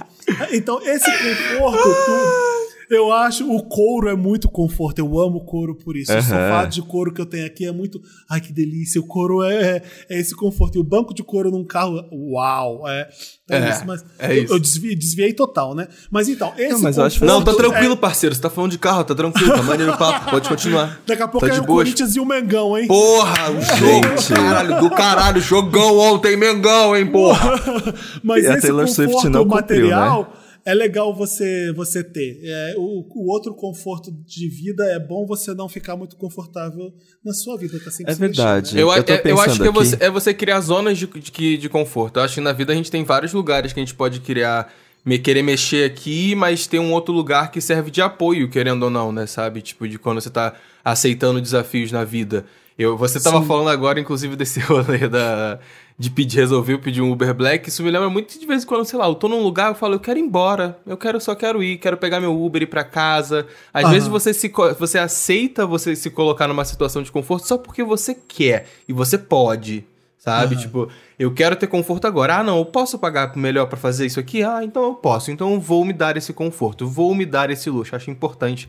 Então, 0.52 0.80
esse 0.84 1.10
conforto. 1.12 2.55
Eu 2.90 3.12
acho 3.12 3.50
o 3.52 3.64
couro 3.64 4.08
é 4.10 4.16
muito 4.16 4.50
conforto. 4.50 5.00
Eu 5.00 5.20
amo 5.20 5.44
couro 5.46 5.76
por 5.76 5.96
isso. 5.96 6.12
Uhum. 6.12 6.20
O 6.20 6.22
sofá 6.22 6.66
de 6.66 6.82
couro 6.82 7.14
que 7.14 7.20
eu 7.22 7.26
tenho 7.26 7.46
aqui 7.46 7.66
é 7.66 7.72
muito. 7.72 8.02
Ai, 8.30 8.40
que 8.42 8.54
delícia. 8.54 9.00
O 9.02 9.06
couro 9.08 9.44
é, 9.44 9.56
é, 9.78 9.84
é 10.10 10.20
esse 10.20 10.36
conforto. 10.36 10.76
E 10.78 10.80
o 10.80 10.84
banco 10.84 11.14
de 11.14 11.24
couro 11.24 11.50
num 11.52 11.64
carro, 11.66 12.04
uau. 12.12 12.88
É, 12.88 13.10
é, 13.50 13.58
É, 13.58 13.70
isso. 13.72 13.84
Mas 13.86 14.06
é 14.20 14.38
eu, 14.38 14.44
isso. 14.44 14.54
eu 14.54 14.60
desviei, 14.60 14.96
desviei 14.96 15.34
total, 15.34 15.74
né? 15.74 15.88
Mas 16.12 16.28
então, 16.30 16.54
esse 16.58 16.82
mas 16.82 16.98
eu 16.98 17.04
acho 17.06 17.24
Não, 17.26 17.44
tá 17.44 17.52
é- 17.52 17.56
tranquilo, 17.56 17.98
parceiro. 17.98 18.36
Você 18.36 18.42
tá 18.42 18.50
falando 18.50 18.72
de 18.72 18.78
carro, 18.78 19.04
tá 19.04 19.16
tranquilo, 19.16 19.54
tá 19.54 19.64
maneiro 19.64 19.94
o 19.94 19.98
papo. 19.98 20.30
Pode 20.32 20.48
continuar. 20.50 21.00
Daqui 21.06 21.22
a 21.24 21.28
pouco 21.28 21.48
Tá 21.48 21.54
é 21.56 21.60
o. 21.60 21.66
Corinthians 21.66 22.16
e 22.16 22.20
o 22.20 22.26
Mengão, 22.26 22.78
hein? 22.78 22.88
Porra, 22.88 23.52
o 23.52 23.62
jogo 23.78 24.08
Gente. 24.20 24.34
caralho, 24.34 24.80
do 24.80 24.90
caralho, 24.90 25.42
jogão 25.42 25.98
ontem, 25.98 26.36
Mengão, 26.38 26.96
hein, 26.96 27.06
porra. 27.06 27.60
Mas 28.24 28.44
E 28.44 28.48
esse 28.48 28.68
conforto 28.72 28.88
Swift 28.94 29.30
não 29.30 29.46
cumpriu, 29.46 29.90
material 29.90 30.34
é 30.66 30.74
legal 30.74 31.16
você 31.16 31.72
você 31.74 32.04
ter. 32.04 32.40
É, 32.44 32.74
o, 32.78 33.06
o 33.10 33.32
outro 33.32 33.54
conforto 33.54 34.12
de 34.26 34.50
vida 34.50 34.84
é 34.86 35.00
bom 35.00 35.26
você 35.26 35.54
não 35.54 35.70
ficar 35.70 35.96
muito 35.96 36.16
confortável 36.16 36.92
na 37.24 37.34
sua 37.34 37.58
vida. 37.58 37.80
Tá 37.80 37.92
sempre 37.92 38.12
É 38.12 38.16
se 38.16 38.22
mexendo, 38.22 38.36
verdade. 38.46 38.76
né? 38.76 38.82
Eu, 38.82 38.92
Eu 38.92 39.04
tô 39.04 39.14
é- 39.14 39.22
eu 39.26 39.40
acho 39.40 39.58
que 39.58 39.64
é 39.64 39.70
aqui. 39.70 39.74
você, 39.78 39.98
é 40.00 40.10
você 40.10 40.34
criar 40.34 40.60
zonas 40.62 40.98
de, 40.98 41.06
de, 41.08 41.58
de 41.58 41.70
conforto. 41.70 42.18
Eu 42.20 42.24
acho 42.24 42.34
que 42.36 42.42
na 42.42 42.52
vida 42.52 42.74
a 42.74 42.76
gente 42.76 42.90
tem 42.90 43.04
vários 43.04 43.32
lugares 43.32 43.72
que 43.74 43.80
a 43.80 43.84
gente 43.84 43.94
pode 43.94 44.20
criar, 44.22 44.74
me, 45.06 45.20
querer 45.20 45.44
mexer 45.44 45.86
aqui, 45.90 46.34
mas 46.34 46.66
tem 46.66 46.80
um 46.80 46.92
outro 46.94 47.14
lugar 47.14 47.52
que 47.52 47.62
serve 47.62 47.92
de 47.92 48.02
apoio, 48.02 48.50
querendo 48.50 48.84
ou 48.84 48.90
não, 48.90 49.12
né? 49.12 49.28
Sabe? 49.28 49.62
Tipo, 49.62 49.88
de 49.88 50.00
quando 50.00 50.20
você 50.20 50.30
tá 50.32 50.56
aceitando 50.84 51.40
desafios 51.40 51.92
na 51.92 52.04
vida. 52.04 52.44
Eu, 52.78 52.98
você 52.98 53.22
tava 53.22 53.40
Sim. 53.40 53.48
falando 53.48 53.70
agora, 53.70 54.00
inclusive, 54.00 54.36
desse 54.36 54.60
rolê 54.66 55.08
da, 55.08 55.60
de 55.98 56.10
pedir, 56.10 56.40
resolver 56.40 56.78
pedir 56.80 57.02
um 57.02 57.12
Uber 57.12 57.34
Black. 57.34 57.70
Isso 57.70 57.82
me 57.82 57.90
lembra 57.90 58.10
muito 58.10 58.38
de 58.38 58.46
vez 58.46 58.64
em 58.64 58.68
quando, 58.68 58.86
sei 58.86 59.00
lá, 59.00 59.08
eu 59.08 59.16
tô 59.16 59.30
num 59.30 59.42
lugar, 59.42 59.70
eu 59.70 59.76
falo, 59.76 59.96
eu 59.96 60.00
quero 60.00 60.20
ir 60.20 60.24
embora. 60.24 60.78
Eu 60.86 60.98
quero, 60.98 61.20
só 61.22 61.34
quero 61.34 61.64
ir, 61.64 61.78
quero 61.78 61.98
pegar 61.98 62.20
meu 62.20 62.40
Uber 62.40 62.62
e 62.62 62.66
ir 62.66 62.68
pra 62.68 62.84
casa. 62.84 63.48
Às 63.74 63.86
Aham. 63.86 63.94
vezes 63.94 64.10
você 64.10 64.34
se 64.34 64.52
você 64.78 65.00
aceita 65.00 65.66
você 65.66 65.96
se 65.96 66.10
colocar 66.10 66.48
numa 66.48 66.66
situação 66.66 67.02
de 67.02 67.12
conforto 67.12 67.48
só 67.48 67.58
porque 67.58 67.84
você 67.84 68.14
quer 68.14 68.68
e 68.88 68.92
você 68.92 69.18
pode, 69.18 69.86
sabe? 70.18 70.56
Aham. 70.56 70.62
Tipo, 70.64 70.90
eu 71.18 71.34
quero 71.34 71.56
ter 71.56 71.68
conforto 71.68 72.06
agora. 72.06 72.40
Ah, 72.40 72.44
não, 72.44 72.58
eu 72.58 72.66
posso 72.66 73.00
pagar 73.00 73.36
melhor 73.38 73.68
pra 73.68 73.78
fazer 73.78 74.06
isso 74.06 74.20
aqui? 74.20 74.44
Ah, 74.44 74.62
então 74.64 74.84
eu 74.84 74.96
posso. 74.96 75.32
Então 75.32 75.54
eu 75.54 75.62
vou 75.62 75.86
me 75.86 75.94
dar 75.94 76.18
esse 76.18 76.34
conforto, 76.34 76.86
vou 76.86 77.16
me 77.16 77.26
dar 77.26 77.50
esse 77.50 77.70
luxo. 77.70 77.96
Acho 77.96 78.12
importante 78.12 78.68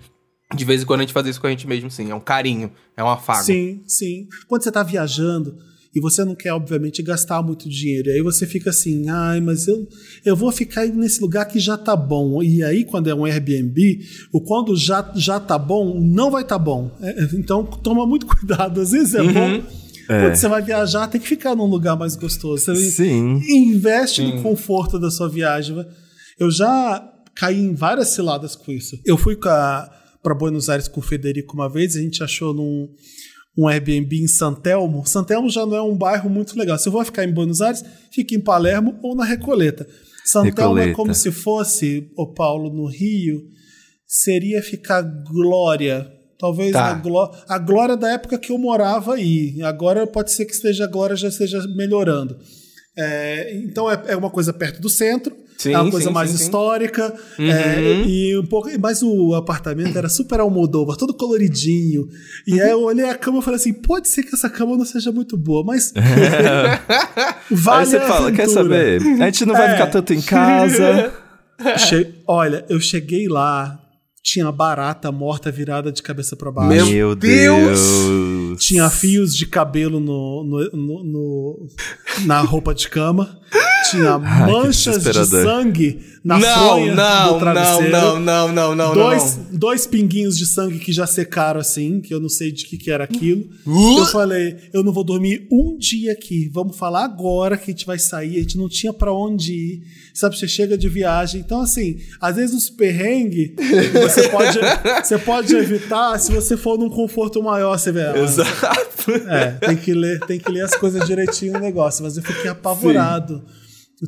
de 0.54 0.64
vez 0.64 0.82
em 0.82 0.86
quando 0.86 1.00
a 1.00 1.02
gente 1.02 1.12
fazer 1.12 1.30
isso 1.30 1.40
com 1.40 1.48
a 1.48 1.50
gente 1.50 1.66
mesmo, 1.66 1.90
sim. 1.90 2.08
É 2.08 2.14
um 2.14 2.20
carinho, 2.20 2.70
é 2.96 3.02
um 3.02 3.08
afago. 3.08 3.42
Sim, 3.42 3.82
sim. 3.84 4.28
Quando 4.46 4.62
você 4.62 4.70
tá 4.70 4.84
viajando 4.84 5.56
e 5.96 6.00
você 6.00 6.26
não 6.26 6.34
quer, 6.34 6.52
obviamente, 6.52 7.02
gastar 7.02 7.42
muito 7.42 7.68
dinheiro, 7.70 8.10
e 8.10 8.12
aí 8.12 8.22
você 8.22 8.46
fica 8.46 8.68
assim, 8.68 9.08
ai, 9.08 9.40
mas 9.40 9.66
eu, 9.66 9.88
eu 10.26 10.36
vou 10.36 10.52
ficar 10.52 10.86
nesse 10.86 11.22
lugar 11.22 11.46
que 11.46 11.58
já 11.58 11.78
tá 11.78 11.96
bom. 11.96 12.42
E 12.42 12.62
aí, 12.62 12.84
quando 12.84 13.08
é 13.08 13.14
um 13.14 13.24
Airbnb, 13.24 14.00
o 14.30 14.42
quando 14.42 14.76
já, 14.76 15.10
já 15.16 15.40
tá 15.40 15.58
bom, 15.58 15.98
não 15.98 16.30
vai 16.30 16.44
tá 16.44 16.58
bom. 16.58 16.94
É, 17.00 17.22
é, 17.22 17.28
então, 17.32 17.64
toma 17.64 18.06
muito 18.06 18.26
cuidado. 18.28 18.78
Às 18.80 18.90
vezes 18.90 19.14
é 19.14 19.22
Uhum. 19.22 19.32
bom. 19.32 19.62
Quando 20.06 20.36
você 20.36 20.48
vai 20.48 20.62
viajar, 20.62 21.08
tem 21.08 21.20
que 21.20 21.26
ficar 21.26 21.56
num 21.56 21.64
lugar 21.64 21.96
mais 21.96 22.14
gostoso. 22.14 22.62
Você 22.62 22.76
Sim. 22.76 23.40
investe 23.48 24.22
Sim. 24.22 24.34
no 24.36 24.42
conforto 24.42 25.00
da 25.00 25.10
sua 25.10 25.28
viagem. 25.28 25.84
Eu 26.38 26.50
já 26.50 27.02
caí 27.34 27.58
em 27.58 27.74
várias 27.74 28.08
ciladas 28.08 28.54
com 28.54 28.70
isso. 28.70 28.98
Eu 29.04 29.16
fui 29.16 29.34
para 29.34 29.90
Buenos 30.38 30.68
Aires 30.68 30.88
com 30.88 31.00
o 31.00 31.02
Federico 31.02 31.54
uma 31.54 31.68
vez, 31.68 31.96
a 31.96 32.00
gente 32.00 32.22
achou 32.22 32.54
num 32.54 32.88
um 33.56 33.66
Airbnb 33.66 34.22
em 34.22 34.28
Santelmo. 34.28 35.06
Santelmo 35.06 35.48
já 35.48 35.64
não 35.64 35.76
é 35.76 35.82
um 35.82 35.96
bairro 35.96 36.28
muito 36.28 36.58
legal. 36.58 36.78
Se 36.78 36.88
eu 36.88 36.92
vou 36.92 37.04
ficar 37.04 37.24
em 37.24 37.32
Buenos 37.32 37.60
Aires, 37.60 37.82
fique 38.10 38.34
em 38.34 38.40
Palermo 38.40 38.98
ou 39.02 39.14
na 39.16 39.24
Recoleta. 39.24 39.86
Santelmo 40.24 40.78
é 40.78 40.86
Recoleta. 40.86 40.92
como 40.96 41.14
se 41.14 41.30
fosse, 41.30 42.10
o 42.16 42.26
Paulo, 42.26 42.72
no 42.72 42.86
Rio, 42.86 43.42
seria 44.06 44.62
ficar 44.62 45.02
Glória. 45.02 46.12
Talvez 46.38 46.72
Tá. 46.72 46.88
a, 46.90 46.94
gló 46.94 47.30
a 47.48 47.58
glória 47.58 47.96
da 47.96 48.10
época 48.12 48.38
que 48.38 48.52
eu 48.52 48.58
morava 48.58 49.14
aí. 49.14 49.62
Agora 49.62 50.06
pode 50.06 50.32
ser 50.32 50.44
que 50.44 50.52
esteja 50.52 50.84
a 50.84 50.86
glória 50.86 51.16
já 51.16 51.28
esteja 51.28 51.66
melhorando. 51.74 52.38
É, 52.98 53.56
então 53.58 53.90
é, 53.90 54.02
é 54.08 54.16
uma 54.16 54.30
coisa 54.30 54.52
perto 54.52 54.80
do 54.80 54.88
centro, 54.90 55.34
Sim, 55.58 55.72
é 55.72 55.78
uma 55.78 55.90
coisa 55.90 56.08
sim, 56.08 56.12
mais 56.12 56.30
sim, 56.30 56.36
sim. 56.36 56.44
histórica. 56.44 57.14
Uhum. 57.38 57.50
é, 57.50 58.02
e 58.06 58.38
um 58.38 58.44
pouco, 58.46 58.68
mas 58.78 59.02
o 59.02 59.34
apartamento 59.34 59.96
era 59.96 60.08
super 60.08 60.38
Almodóvar, 60.40 60.96
todo 60.96 61.14
coloridinho. 61.14 62.06
E 62.46 62.60
aí 62.60 62.70
eu 62.70 62.82
olhei 62.82 63.08
a 63.08 63.14
cama 63.14 63.38
e 63.38 63.42
falei 63.42 63.56
assim: 63.58 63.72
pode 63.72 64.08
ser 64.08 64.22
que 64.22 64.34
essa 64.34 64.50
cama 64.50 64.76
não 64.76 64.84
seja 64.84 65.10
muito 65.10 65.36
boa, 65.36 65.64
mas. 65.64 65.92
vale 67.50 67.80
Aí 67.80 67.86
você 67.86 67.96
a 67.96 68.00
fala, 68.08 68.32
quer 68.32 68.42
aventura." 68.42 68.62
saber? 68.64 69.02
A 69.22 69.24
gente 69.26 69.44
não 69.46 69.54
vai 69.54 69.68
É. 69.68 69.72
ficar 69.72 69.86
tanto 69.88 70.12
em 70.14 70.20
casa. 70.22 71.12
Che- 71.78 72.12
Olha, 72.26 72.64
eu 72.68 72.78
cheguei 72.78 73.26
lá, 73.28 73.78
tinha 74.22 74.50
barata 74.52 75.10
morta 75.10 75.50
virada 75.50 75.90
de 75.90 76.02
cabeça 76.02 76.36
para 76.36 76.50
baixo. 76.52 76.68
Meu 76.68 76.86
Meu 76.86 77.14
Deus! 77.16 77.80
Deus. 77.80 78.62
Tinha 78.64 78.90
fios 78.90 79.34
de 79.34 79.46
cabelo 79.46 79.98
no, 79.98 80.44
no- 80.44 80.70
no- 80.72 81.04
no- 81.04 81.66
na 82.26 82.40
roupa 82.40 82.74
de 82.74 82.88
cama. 82.88 83.38
Tinha 83.90 84.14
Ai, 84.22 84.50
manchas 84.50 85.02
de 85.02 85.26
sangue 85.26 86.16
na 86.26 86.40
não, 86.40 86.54
fronha 86.54 86.90
do 86.90 86.96
não, 86.96 87.30
não, 87.30 87.38
travesseiro. 87.38 87.92
não, 87.92 88.18
não, 88.18 88.52
não, 88.52 88.74
não, 88.74 88.94
dois, 88.94 89.36
não. 89.36 89.58
dois 89.58 89.86
pinguinhos 89.86 90.36
de 90.36 90.44
sangue 90.44 90.80
que 90.80 90.92
já 90.92 91.06
secaram 91.06 91.60
assim, 91.60 92.00
que 92.00 92.12
eu 92.12 92.18
não 92.18 92.28
sei 92.28 92.50
de 92.50 92.66
que, 92.66 92.76
que 92.76 92.90
era 92.90 93.04
aquilo. 93.04 93.44
Uh! 93.64 94.00
Eu 94.00 94.06
falei, 94.06 94.56
eu 94.72 94.82
não 94.82 94.92
vou 94.92 95.04
dormir 95.04 95.46
um 95.52 95.78
dia 95.78 96.10
aqui. 96.10 96.50
Vamos 96.52 96.76
falar 96.76 97.04
agora 97.04 97.56
que 97.56 97.70
a 97.70 97.72
gente 97.72 97.86
vai 97.86 97.96
sair. 97.96 98.38
A 98.38 98.40
gente 98.40 98.58
não 98.58 98.68
tinha 98.68 98.92
pra 98.92 99.12
onde 99.12 99.52
ir. 99.52 99.82
Sabe, 100.12 100.36
você 100.36 100.48
chega 100.48 100.76
de 100.76 100.88
viagem. 100.88 101.40
Então, 101.40 101.60
assim, 101.60 102.00
às 102.20 102.34
vezes 102.34 102.56
os 102.56 102.70
perrengues 102.70 103.52
você 104.02 104.28
pode, 104.28 104.58
você 105.04 105.18
pode 105.18 105.54
evitar 105.54 106.18
se 106.18 106.32
você 106.32 106.56
for 106.56 106.76
num 106.76 106.90
conforto 106.90 107.40
maior. 107.40 107.78
Você 107.78 107.92
vê, 107.92 108.02
ah, 108.02 108.18
Exato. 108.18 109.12
é, 109.28 109.50
tem 109.64 109.76
que 109.76 109.94
ler, 109.94 110.18
tem 110.26 110.40
que 110.40 110.50
ler 110.50 110.62
as 110.62 110.74
coisas 110.74 111.06
direitinho 111.06 111.52
no 111.52 111.60
negócio. 111.60 112.02
Mas 112.02 112.16
eu 112.16 112.24
fiquei 112.24 112.50
apavorado. 112.50 113.44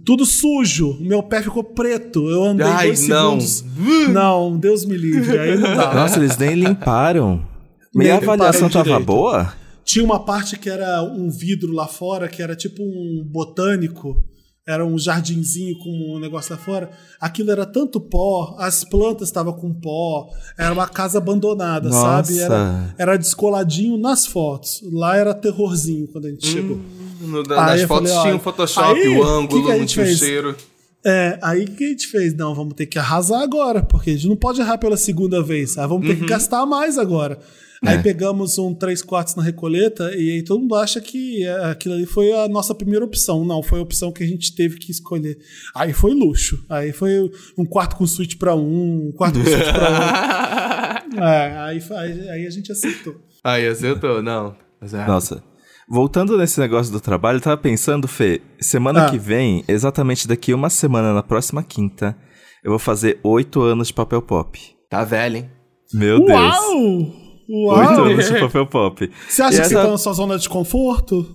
Tudo 0.05 0.27
sujo. 0.27 0.99
Meu 1.01 1.23
pé 1.23 1.43
ficou 1.43 1.65
preto. 1.65 2.29
Eu 2.29 2.45
andei 2.45 2.67
Ai, 2.67 2.87
dois 2.89 3.09
não. 3.09 3.41
segundos. 3.41 3.65
Não, 4.13 4.59
Deus 4.59 4.85
me 4.85 4.97
livre. 4.97 5.39
Aí 5.39 5.57
não 5.57 5.75
dá. 5.77 5.95
Nossa, 5.95 6.19
eles 6.19 6.37
nem 6.37 6.55
limparam. 6.55 7.43
E 7.95 7.99
Nem 7.99 8.11
a 8.11 8.17
avaliação 8.17 8.69
tava 8.69 8.85
direito. 8.85 9.07
boa? 9.07 9.53
Tinha 9.85 10.05
uma 10.05 10.23
parte 10.23 10.59
que 10.59 10.69
era 10.69 11.03
um 11.03 11.31
vidro 11.31 11.73
lá 11.73 11.87
fora, 11.87 12.29
que 12.29 12.43
era 12.43 12.55
tipo 12.55 12.83
um 12.83 13.25
botânico. 13.27 14.23
Era 14.67 14.85
um 14.85 14.99
jardinzinho 14.99 15.79
com 15.79 15.89
um 16.15 16.21
negócio 16.21 16.55
lá 16.55 16.61
fora. 16.61 16.91
Aquilo 17.19 17.51
era 17.51 17.65
tanto 17.65 17.99
pó, 17.99 18.55
as 18.59 18.85
plantas 18.85 19.29
estavam 19.29 19.55
com 19.55 19.73
pó. 19.73 20.29
Era 20.59 20.75
uma 20.75 20.87
casa 20.87 21.17
abandonada, 21.17 21.89
Nossa. 21.89 22.03
sabe? 22.27 22.39
Era, 22.39 22.95
era 22.99 23.17
descoladinho 23.17 23.97
nas 23.97 24.27
fotos. 24.27 24.83
Lá 24.93 25.17
era 25.17 25.33
terrorzinho 25.33 26.07
quando 26.09 26.27
a 26.27 26.31
gente 26.31 26.47
chegou. 26.47 26.79
No- 27.21 27.39
Aí 27.41 27.45
nas 27.81 27.83
fotos 27.83 28.11
falei, 28.11 28.23
tinha 28.23 28.37
o 28.37 28.41
Photoshop, 28.41 28.99
aí, 29.01 29.09
o 29.09 29.15
que 29.23 29.29
ângulo, 29.31 29.65
que 29.67 29.73
a 29.73 29.77
não 29.79 29.87
tinha 29.87 30.05
o 30.05 30.07
fez? 30.07 30.19
cheiro. 30.19 30.57
É, 31.07 31.39
aí 31.43 31.65
o 31.65 31.67
que 31.71 31.85
a 31.85 31.89
gente 31.89 32.07
fez? 32.09 32.35
Não, 32.35 32.55
vamos 32.55 32.75
ter 32.75 32.87
que 32.87 32.99
arrasar 32.99 33.41
agora, 33.41 33.83
porque 33.83 34.11
a 34.11 34.13
gente 34.15 34.27
não 34.29 34.37
pode 34.37 34.61
errar 34.61 34.79
pela 34.79 34.97
segunda 34.97 35.43
vez. 35.43 35.79
Aí 35.79 35.87
vamos 35.87 36.07
ter 36.07 36.17
que 36.17 36.27
gastar 36.27 36.67
mais 36.67 36.99
agora. 36.99 37.39
Aí 37.87 38.03
pegamos 38.03 38.59
um 38.59 38.75
3 38.75 39.01
quartos 39.03 39.37
na 39.37 39.43
Recoleta 39.45 40.11
e 40.13 40.33
aí 40.33 40.43
todo 40.43 40.61
mundo 40.61 40.75
acha 40.75 41.01
que 41.01 41.45
é, 41.45 41.67
aquilo 41.67 41.95
ali 41.95 42.05
foi 42.07 42.33
a 42.33 42.49
nossa 42.49 42.75
primeira 42.75 43.05
opção. 43.05 43.45
Não, 43.45 43.63
foi 43.63 43.79
a 43.79 43.83
opção 43.83 44.11
que 44.11 44.25
a 44.25 44.27
gente 44.27 44.53
teve 44.57 44.79
que 44.79 44.91
escolher. 44.91 45.39
Aí 45.77 45.93
foi 45.93 46.13
luxo. 46.13 46.59
Aí 46.69 46.93
foi 46.93 47.31
um 47.57 47.65
quarto 47.65 47.95
com 47.95 48.05
suíte 48.05 48.37
pra 48.37 48.57
um, 48.57 49.09
um 49.09 49.13
quarto 49.13 49.39
com 49.39 49.45
suíte 49.45 49.73
pra 49.73 49.89
outro. 49.91 50.99
É, 51.21 51.57
aí, 51.59 51.83
aí, 51.97 52.29
aí 52.31 52.47
a 52.47 52.51
gente 52.51 52.71
aceitou. 52.71 53.17
Aí, 53.43 53.67
acertou, 53.67 54.23
não. 54.23 54.55
Mas 54.81 54.93
é. 54.95 55.07
Nossa. 55.07 55.43
Voltando 55.91 56.37
nesse 56.37 56.61
negócio 56.61 56.93
do 56.93 57.01
trabalho, 57.01 57.37
eu 57.37 57.41
tava 57.41 57.57
pensando, 57.57 58.07
Fê, 58.07 58.41
semana 58.61 59.07
Ah. 59.07 59.11
que 59.11 59.19
vem, 59.19 59.65
exatamente 59.67 60.29
daqui 60.29 60.53
uma 60.53 60.69
semana, 60.69 61.15
na 61.15 61.23
próxima 61.23 61.63
quinta, 61.63 62.17
eu 62.63 62.71
vou 62.71 62.79
fazer 62.79 63.19
oito 63.23 63.63
anos 63.63 63.89
de 63.89 63.95
papel 63.95 64.21
pop. 64.21 64.61
Tá 64.91 65.03
velho, 65.05 65.37
hein? 65.39 65.51
Meu 65.95 66.19
Deus. 66.25 66.39
Uau! 66.39 66.69
Oito 66.71 67.13
Uau! 67.49 68.05
anos 68.05 68.27
de 68.29 68.39
papel 68.39 68.67
pop. 68.67 69.11
Você 69.29 69.43
acha 69.43 69.57
E 69.57 69.61
que 69.63 69.67
você 69.69 69.75
essa- 69.75 69.85
tá 69.87 69.91
na 69.91 69.99
sua 69.99 70.13
zona 70.13 70.39
de 70.39 70.49
conforto? 70.49 71.35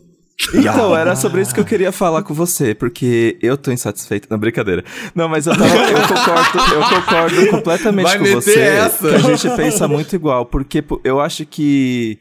Então, 0.54 0.96
era 0.96 1.16
sobre 1.16 1.42
isso 1.42 1.54
que 1.54 1.60
eu 1.60 1.66
queria 1.66 1.92
falar 1.92 2.22
com 2.24 2.34
você, 2.34 2.74
porque 2.76 3.38
eu 3.42 3.56
tô 3.56 3.72
insatisfeito. 3.72 4.28
Não, 4.30 4.38
brincadeira. 4.38 4.84
Não, 5.16 5.30
mas 5.30 5.46
eu, 5.48 5.54
tava, 5.58 5.68
eu 5.68 6.08
concordo, 6.08 6.60
eu 6.74 7.00
concordo 7.02 7.48
completamente 7.52 8.04
Vai 8.06 8.18
com 8.18 8.24
meter 8.24 8.36
você 8.42 8.60
essa? 8.60 9.10
que 9.10 9.16
a 9.16 9.20
gente 9.20 9.50
pensa 9.56 9.88
muito 9.88 10.16
igual, 10.16 10.46
porque 10.46 10.84
eu 11.04 11.20
acho 11.22 11.46
que 11.46 12.18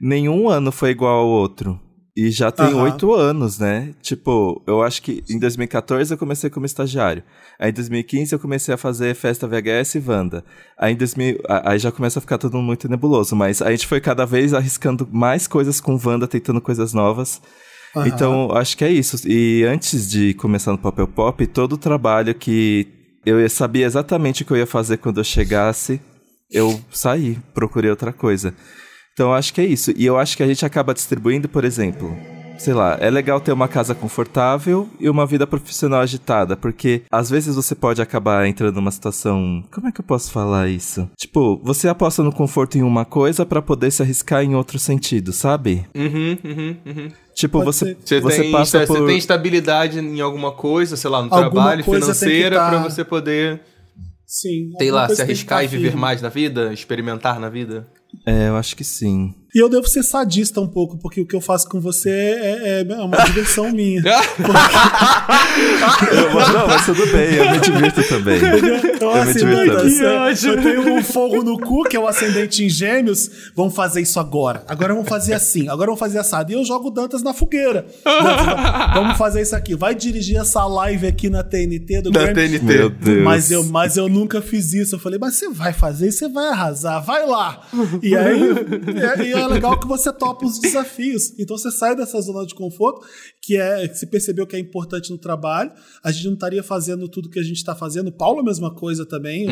nenhum 0.00 0.48
ano 0.48 0.70
foi 0.72 0.90
igual 0.90 1.18
ao 1.20 1.28
outro. 1.28 1.80
E 2.18 2.30
já 2.30 2.50
tem 2.50 2.72
oito 2.74 3.12
anos, 3.12 3.58
né? 3.58 3.92
Tipo, 4.00 4.62
eu 4.66 4.82
acho 4.82 5.02
que 5.02 5.22
em 5.28 5.38
2014 5.38 6.14
eu 6.14 6.16
comecei 6.16 6.48
como 6.48 6.64
estagiário. 6.64 7.22
Aí 7.58 7.70
em 7.70 7.74
2015 7.74 8.32
eu 8.34 8.38
comecei 8.38 8.72
a 8.72 8.78
fazer 8.78 9.14
festa 9.14 9.46
VHS 9.46 9.96
e 9.96 10.02
Wanda. 10.06 10.42
Aí 10.78 10.94
em 10.94 10.96
2000, 10.96 11.38
a- 11.46 11.72
aí 11.72 11.78
já 11.78 11.92
começa 11.92 12.18
a 12.18 12.22
ficar 12.22 12.38
tudo 12.38 12.56
muito 12.56 12.88
nebuloso, 12.88 13.36
mas 13.36 13.60
a 13.60 13.70
gente 13.70 13.86
foi 13.86 14.00
cada 14.00 14.24
vez 14.24 14.54
arriscando 14.54 15.06
mais 15.12 15.46
coisas 15.46 15.78
com 15.78 16.00
Wanda, 16.02 16.26
tentando 16.26 16.58
coisas 16.60 16.94
novas. 16.94 17.42
Aham. 17.94 18.06
Então, 18.08 18.48
acho 18.52 18.78
que 18.78 18.84
é 18.84 18.90
isso. 18.90 19.16
E 19.28 19.64
antes 19.64 20.08
de 20.08 20.32
começar 20.34 20.72
no 20.72 20.78
Papel 20.78 21.06
Pop, 21.06 21.46
todo 21.46 21.74
o 21.74 21.78
trabalho 21.78 22.34
que 22.34 22.86
eu 23.26 23.46
sabia 23.50 23.84
exatamente 23.84 24.42
o 24.42 24.46
que 24.46 24.52
eu 24.54 24.56
ia 24.56 24.66
fazer 24.66 24.96
quando 24.96 25.18
eu 25.20 25.24
chegasse, 25.24 26.00
eu 26.50 26.80
saí, 26.90 27.36
procurei 27.52 27.90
outra 27.90 28.10
coisa. 28.12 28.54
Então 29.16 29.28
eu 29.28 29.32
acho 29.34 29.54
que 29.54 29.62
é 29.62 29.64
isso. 29.64 29.94
E 29.96 30.04
eu 30.04 30.18
acho 30.18 30.36
que 30.36 30.42
a 30.42 30.46
gente 30.46 30.66
acaba 30.66 30.92
distribuindo, 30.92 31.48
por 31.48 31.64
exemplo, 31.64 32.14
sei 32.58 32.74
lá, 32.74 32.98
é 33.00 33.08
legal 33.08 33.40
ter 33.40 33.50
uma 33.50 33.66
casa 33.66 33.94
confortável 33.94 34.86
e 35.00 35.08
uma 35.08 35.24
vida 35.24 35.46
profissional 35.46 36.00
agitada, 36.02 36.54
porque 36.54 37.00
às 37.10 37.30
vezes 37.30 37.56
você 37.56 37.74
pode 37.74 38.02
acabar 38.02 38.46
entrando 38.46 38.74
numa 38.74 38.90
situação. 38.90 39.64
Como 39.72 39.88
é 39.88 39.92
que 39.92 40.02
eu 40.02 40.04
posso 40.04 40.30
falar 40.30 40.68
isso? 40.68 41.08
Tipo, 41.16 41.58
você 41.64 41.88
aposta 41.88 42.22
no 42.22 42.30
conforto 42.30 42.76
em 42.76 42.82
uma 42.82 43.06
coisa 43.06 43.46
para 43.46 43.62
poder 43.62 43.90
se 43.90 44.02
arriscar 44.02 44.42
em 44.44 44.54
outro 44.54 44.78
sentido, 44.78 45.32
sabe? 45.32 45.86
Uhum, 45.96 46.36
uhum, 46.44 46.76
uhum. 46.84 47.08
Tipo, 47.34 47.62
você, 47.64 47.96
Você, 48.04 48.20
você 48.20 48.42
tem, 48.42 48.52
passa 48.52 48.80
você 48.80 48.98
por... 48.98 49.06
tem 49.06 49.16
estabilidade 49.16 49.98
em 49.98 50.20
alguma 50.20 50.52
coisa, 50.52 50.94
sei 50.94 51.08
lá, 51.08 51.22
no 51.22 51.32
Alguma 51.32 51.50
trabalho, 51.50 51.84
financeira, 51.84 52.56
tá- 52.56 52.68
pra 52.68 52.82
você 52.82 53.02
poder, 53.02 53.62
Sim. 54.26 54.72
sei 54.76 54.90
lá, 54.90 55.08
se 55.08 55.22
arriscar 55.22 55.58
tá 55.58 55.64
e 55.64 55.68
viver 55.68 55.88
firme. 55.88 56.00
mais 56.00 56.20
na 56.20 56.28
vida, 56.28 56.72
experimentar 56.72 57.38
na 57.38 57.48
vida. 57.48 57.86
É, 58.26 58.48
eu 58.48 58.56
acho 58.56 58.74
que 58.74 58.82
sim. 58.82 59.34
E 59.56 59.58
eu 59.62 59.70
devo 59.70 59.88
ser 59.88 60.02
sadista 60.02 60.60
um 60.60 60.66
pouco, 60.68 60.98
porque 60.98 61.18
o 61.18 61.24
que 61.26 61.34
eu 61.34 61.40
faço 61.40 61.66
com 61.66 61.80
você 61.80 62.10
é, 62.10 62.84
é- 62.86 62.92
é 62.92 62.96
uma 63.02 63.16
diversão 63.24 63.72
minha. 63.72 64.02
Eu- 66.12 66.52
não, 66.52 66.66
mas 66.66 66.84
tudo 66.84 67.06
bem, 67.06 67.34
eu 67.34 67.50
me 67.50 67.58
divirto 67.60 68.02
também. 68.08 68.36
Então, 68.94 69.10
Eu 69.16 69.24
me 69.24 69.30
assim, 69.30 69.38
divirto 69.38 69.76
também. 69.76 70.04
é, 70.04 70.32
eu 70.32 70.62
tenho 70.62 70.94
um 70.96 71.02
fogo 71.02 71.42
no 71.42 71.58
cu, 71.58 71.84
que 71.84 71.96
é 71.96 72.00
o 72.00 72.06
ascendente 72.06 72.64
em 72.64 72.68
gêmeos. 72.68 73.30
Vamos 73.54 73.74
fazer 73.74 74.02
isso 74.02 74.20
agora. 74.20 74.62
Agora 74.68 74.92
vamos 74.94 75.08
fazer 75.08 75.32
assim. 75.34 75.68
Agora 75.68 75.86
vamos 75.86 75.98
fazer 76.00 76.18
assado. 76.18 76.50
E 76.52 76.54
eu 76.54 76.64
jogo 76.64 76.88
o 76.88 76.90
Dantas 76.90 77.22
na 77.22 77.32
fogueira. 77.32 77.86
Dantas, 78.04 78.46
va- 78.46 78.92
vamos 78.94 79.16
fazer 79.16 79.40
isso 79.42 79.56
aqui. 79.56 79.74
Vai 79.74 79.94
dirigir 79.94 80.36
essa 80.38 80.66
live 80.66 81.06
aqui 81.06 81.30
na 81.30 81.42
TNT 81.42 82.02
do 82.02 82.10
Da 82.10 82.24
Grammy. 82.24 82.58
TNT. 82.58 82.64
Meu 82.64 82.90
Deus. 82.90 83.22
Mas 83.24 83.50
eu, 83.50 83.64
mas 83.64 83.96
eu 83.96 84.08
nunca 84.08 84.42
fiz 84.42 84.72
isso. 84.74 84.96
Eu 84.96 84.98
falei, 84.98 85.18
mas 85.18 85.34
você 85.36 85.48
vai 85.48 85.72
fazer, 85.72 86.12
você 86.12 86.28
vai 86.28 86.48
arrasar, 86.48 87.02
vai 87.02 87.26
lá. 87.26 87.60
E 88.02 88.14
aí 88.14 88.42
é, 89.20 89.22
e 89.24 89.32
é 89.46 89.54
legal 89.54 89.78
que 89.78 89.86
você 89.86 90.12
topa 90.12 90.44
os 90.44 90.58
desafios. 90.58 91.32
Então 91.38 91.56
você 91.56 91.70
sai 91.70 91.96
dessa 91.96 92.20
zona 92.20 92.46
de 92.46 92.54
conforto, 92.54 93.06
que 93.42 93.56
é 93.56 93.86
você 93.88 94.06
percebeu 94.06 94.46
que 94.46 94.56
é 94.56 94.58
importante 94.58 95.10
no 95.10 95.18
trabalho. 95.18 95.72
A 96.02 96.12
gente 96.12 96.26
não 96.26 96.34
estaria 96.34 96.62
fazendo 96.62 97.08
tudo 97.08 97.30
que 97.30 97.38
a 97.38 97.42
gente 97.42 97.56
está 97.56 97.74
fazendo. 97.74 98.08
O 98.08 98.12
Paulo, 98.12 98.40
a 98.40 98.44
mesma 98.44 98.74
coisa 98.74 99.06
também. 99.06 99.46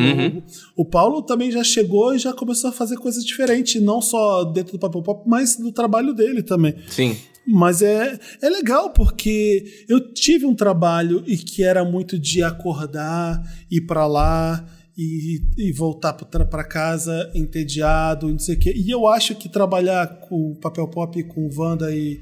O, 0.75 0.83
o 0.83 0.85
Paulo 0.85 1.21
também 1.21 1.51
já 1.51 1.63
chegou 1.63 2.13
e 2.15 2.19
já 2.19 2.33
começou 2.33 2.69
a 2.69 2.73
fazer 2.73 2.97
coisas 2.97 3.23
diferentes, 3.25 3.81
não 3.81 4.01
só 4.01 4.43
dentro 4.43 4.73
do 4.73 4.79
Papel 4.79 5.01
Pop, 5.01 5.23
mas 5.27 5.57
no 5.57 5.71
trabalho 5.71 6.13
dele 6.13 6.43
também. 6.43 6.75
Sim. 6.87 7.17
Mas 7.47 7.81
é, 7.81 8.19
é 8.41 8.49
legal 8.49 8.89
porque 8.89 9.85
eu 9.87 10.11
tive 10.13 10.45
um 10.45 10.55
trabalho 10.55 11.23
e 11.27 11.37
que 11.37 11.63
era 11.63 11.85
muito 11.85 12.17
de 12.17 12.41
acordar, 12.41 13.41
ir 13.69 13.81
pra 13.81 14.07
lá 14.07 14.65
e, 14.97 15.41
e 15.57 15.71
voltar 15.71 16.13
para 16.13 16.63
casa 16.63 17.29
entediado, 17.33 18.27
não 18.27 18.39
sei 18.39 18.55
o 18.55 18.59
quê. 18.59 18.73
E 18.75 18.89
eu 18.89 19.07
acho 19.07 19.35
que 19.35 19.49
trabalhar 19.49 20.07
com 20.21 20.55
papel 20.55 20.87
pop, 20.87 21.21
com 21.23 21.49
Wanda 21.55 21.93
e, 21.93 22.19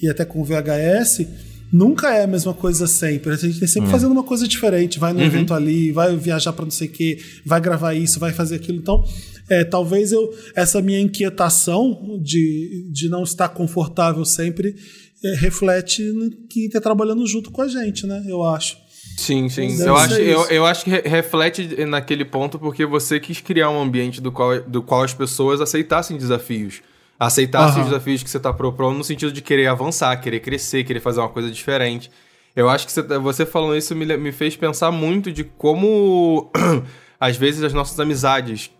e 0.00 0.08
até 0.08 0.24
com 0.24 0.42
VHS 0.42 1.26
nunca 1.72 2.14
é 2.14 2.22
a 2.22 2.26
mesma 2.26 2.54
coisa 2.54 2.86
sempre. 2.86 3.32
A 3.32 3.36
gente 3.36 3.58
tem 3.58 3.68
sempre 3.68 3.90
fazendo 3.90 4.12
uma 4.12 4.22
coisa 4.22 4.46
diferente. 4.46 4.98
Vai 4.98 5.12
no 5.12 5.20
evento 5.20 5.52
ali, 5.52 5.90
vai 5.90 6.16
viajar 6.16 6.52
para 6.52 6.64
não 6.64 6.70
sei 6.70 6.86
o 6.86 6.90
quê, 6.90 7.18
vai 7.44 7.60
gravar 7.60 7.94
isso, 7.94 8.20
vai 8.20 8.32
fazer 8.32 8.56
aquilo. 8.56 8.78
Então, 8.78 9.04
é, 9.48 9.64
talvez 9.64 10.12
eu 10.12 10.32
essa 10.54 10.80
minha 10.80 11.00
inquietação 11.00 12.20
de, 12.22 12.88
de 12.92 13.08
não 13.08 13.24
estar 13.24 13.48
confortável 13.48 14.24
sempre 14.24 14.76
é, 15.22 15.34
reflete 15.34 16.02
que 16.48 16.66
está 16.66 16.80
trabalhando 16.80 17.26
junto 17.26 17.50
com 17.50 17.60
a 17.60 17.68
gente, 17.68 18.06
né? 18.06 18.24
Eu 18.26 18.44
acho. 18.44 18.83
Sim, 19.16 19.48
sim. 19.48 19.76
Deve 19.76 19.88
Eu 19.88 19.96
acho, 19.96 20.14
eu, 20.14 20.40
isso. 20.42 20.52
eu 20.52 20.66
acho 20.66 20.84
que 20.84 20.90
re- 20.90 21.02
reflete 21.06 21.84
naquele 21.86 22.24
ponto 22.24 22.58
porque 22.58 22.84
você 22.84 23.20
quis 23.20 23.40
criar 23.40 23.70
um 23.70 23.80
ambiente 23.80 24.20
do 24.20 24.32
qual, 24.32 24.60
do 24.60 24.82
qual 24.82 25.02
as 25.02 25.14
pessoas 25.14 25.60
aceitassem 25.60 26.16
desafios. 26.16 26.82
Aceitassem 27.18 27.74
Aham. 27.76 27.82
os 27.84 27.88
desafios 27.90 28.22
que 28.22 28.30
você 28.30 28.38
está 28.38 28.52
propondo 28.52 28.98
no 28.98 29.04
sentido 29.04 29.30
de 29.32 29.40
querer 29.40 29.68
avançar, 29.68 30.16
querer 30.20 30.40
crescer, 30.40 30.82
querer 30.84 31.00
fazer 31.00 31.20
uma 31.20 31.28
coisa 31.28 31.50
diferente. 31.50 32.10
Eu 32.56 32.68
acho 32.68 32.86
que 32.86 32.92
você, 32.92 33.02
tá- 33.02 33.18
você 33.18 33.46
falando 33.46 33.76
isso 33.76 33.94
me, 33.94 34.04
me 34.16 34.32
fez 34.32 34.56
pensar 34.56 34.90
muito 34.90 35.30
de 35.32 35.44
como, 35.44 36.50
às 37.18 37.36
vezes, 37.36 37.62
as 37.62 37.72
nossas 37.72 37.98
amizades, 38.00 38.70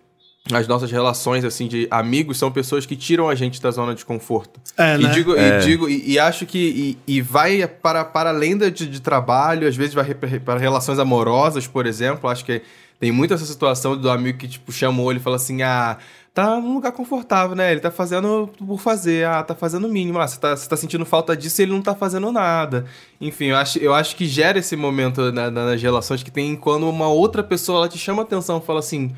as 0.52 0.68
nossas 0.68 0.90
relações, 0.90 1.42
assim, 1.42 1.66
de 1.66 1.88
amigos, 1.90 2.36
são 2.38 2.50
pessoas 2.52 2.84
que 2.84 2.94
tiram 2.94 3.28
a 3.30 3.34
gente 3.34 3.62
da 3.62 3.70
zona 3.70 3.94
de 3.94 4.04
conforto. 4.04 4.60
É, 4.76 4.96
E 4.96 4.98
né? 5.04 5.10
digo, 5.10 5.34
É. 5.34 5.58
e, 5.58 5.64
digo 5.64 5.88
e, 5.88 6.12
e 6.12 6.18
acho 6.18 6.44
que 6.44 6.98
e, 7.06 7.14
e 7.16 7.20
vai 7.22 7.66
para, 7.66 8.04
para 8.04 8.28
além 8.30 8.56
de, 8.58 8.70
de 8.70 9.00
trabalho, 9.00 9.66
às 9.66 9.74
vezes 9.74 9.94
vai 9.94 10.04
re- 10.04 10.40
para 10.40 10.58
relações 10.58 10.98
amorosas, 10.98 11.66
por 11.66 11.86
exemplo. 11.86 12.28
Acho 12.28 12.44
que 12.44 12.60
tem 13.00 13.10
muito 13.10 13.32
essa 13.32 13.46
situação 13.46 13.96
do 13.96 14.10
amigo 14.10 14.36
que, 14.38 14.46
tipo, 14.46 14.70
chama 14.70 15.00
o 15.00 15.04
olho 15.04 15.16
e 15.16 15.20
fala 15.20 15.36
assim: 15.36 15.62
ah, 15.62 15.96
tá 16.34 16.60
num 16.60 16.74
lugar 16.74 16.92
confortável, 16.92 17.56
né? 17.56 17.72
Ele 17.72 17.80
tá 17.80 17.90
fazendo 17.90 18.50
por 18.58 18.78
fazer, 18.78 19.26
ah, 19.26 19.42
tá 19.42 19.54
fazendo 19.54 19.86
o 19.86 19.90
mínimo. 19.90 20.18
Ah, 20.18 20.28
você 20.28 20.38
tá, 20.38 20.54
você 20.54 20.68
tá 20.68 20.76
sentindo 20.76 21.06
falta 21.06 21.34
disso 21.34 21.62
e 21.62 21.64
ele 21.64 21.72
não 21.72 21.80
tá 21.80 21.94
fazendo 21.94 22.30
nada. 22.30 22.84
Enfim, 23.18 23.46
eu 23.46 23.56
acho, 23.56 23.78
eu 23.78 23.94
acho 23.94 24.14
que 24.14 24.26
gera 24.26 24.58
esse 24.58 24.76
momento 24.76 25.32
na- 25.32 25.50
na- 25.50 25.64
nas 25.70 25.80
relações 25.82 26.22
que 26.22 26.30
tem 26.30 26.54
quando 26.54 26.86
uma 26.86 27.08
outra 27.08 27.42
pessoa 27.42 27.78
ela 27.78 27.88
te 27.88 27.96
chama 27.96 28.20
atenção 28.22 28.58
e 28.62 28.66
fala 28.66 28.80
assim. 28.80 29.10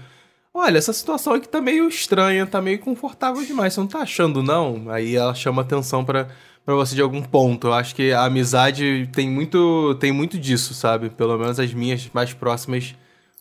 Olha, 0.59 0.79
essa 0.79 0.93
situação 0.93 1.35
aqui 1.35 1.47
tá 1.47 1.61
meio 1.61 1.87
estranha, 1.87 2.47
tá 2.47 2.63
meio 2.63 2.79
confortável 2.79 3.45
demais. 3.45 3.75
Você 3.75 3.81
não 3.81 3.87
tá 3.87 3.99
achando, 3.99 4.43
não? 4.43 4.85
Aí 4.89 5.15
ela 5.15 5.35
chama 5.35 5.61
atenção 5.61 6.03
pra, 6.03 6.29
pra 6.65 6.75
você 6.75 6.95
de 6.95 7.03
algum 7.03 7.21
ponto. 7.23 7.67
Eu 7.67 7.75
acho 7.75 7.95
que 7.95 8.11
a 8.11 8.25
amizade 8.25 9.07
tem 9.13 9.29
muito, 9.29 9.95
tem 10.01 10.13
muito 10.13 10.39
disso, 10.39 10.73
sabe? 10.73 11.11
Pelo 11.11 11.37
menos 11.37 11.61
as 11.61 11.75
minhas 11.75 12.09
mais 12.15 12.33
próximas, 12.33 12.95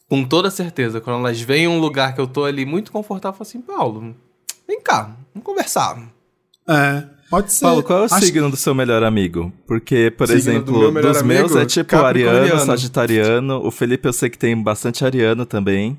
com 0.10 0.25
toda 0.25 0.51
certeza. 0.51 0.99
Quando 0.99 1.19
elas 1.19 1.39
veem 1.39 1.63
em 1.63 1.67
um 1.69 1.80
lugar 1.80 2.13
que 2.13 2.19
eu 2.19 2.28
tô 2.28 2.43
ali 2.43 2.65
muito 2.65 2.91
confortável, 2.91 3.34
eu 3.39 3.45
falo 3.45 3.47
assim, 3.47 3.62
Paulo, 3.62 4.15
vem 4.67 4.82
cá, 4.82 5.15
vamos 5.34 5.45
conversar. 5.45 5.97
É, 6.67 7.04
pode 7.30 7.54
ser. 7.54 7.63
Paulo, 7.63 7.82
qual 7.82 7.99
é 7.99 8.01
o 8.01 8.06
Acho- 8.06 8.25
signo 8.25 8.49
do 8.51 8.58
seu 8.58 8.75
melhor 8.75 9.04
amigo? 9.04 9.54
Porque, 9.65 10.12
por 10.12 10.28
Signo 10.28 10.41
do 10.43 10.49
exemplo, 10.49 10.80
meu 10.80 10.91
melhor 10.91 11.13
dos 11.13 11.21
meus 11.21 11.51
amigo, 11.51 11.60
é 11.60 11.65
tipo 11.65 11.95
ariano, 11.95 12.60
sagitariano. 12.60 13.65
O 13.65 13.71
Felipe 13.71 14.06
eu 14.06 14.12
sei 14.13 14.30
que 14.30 14.38
tem 14.38 14.62
bastante 14.62 15.06
ariano 15.06 15.45
também. 15.45 15.97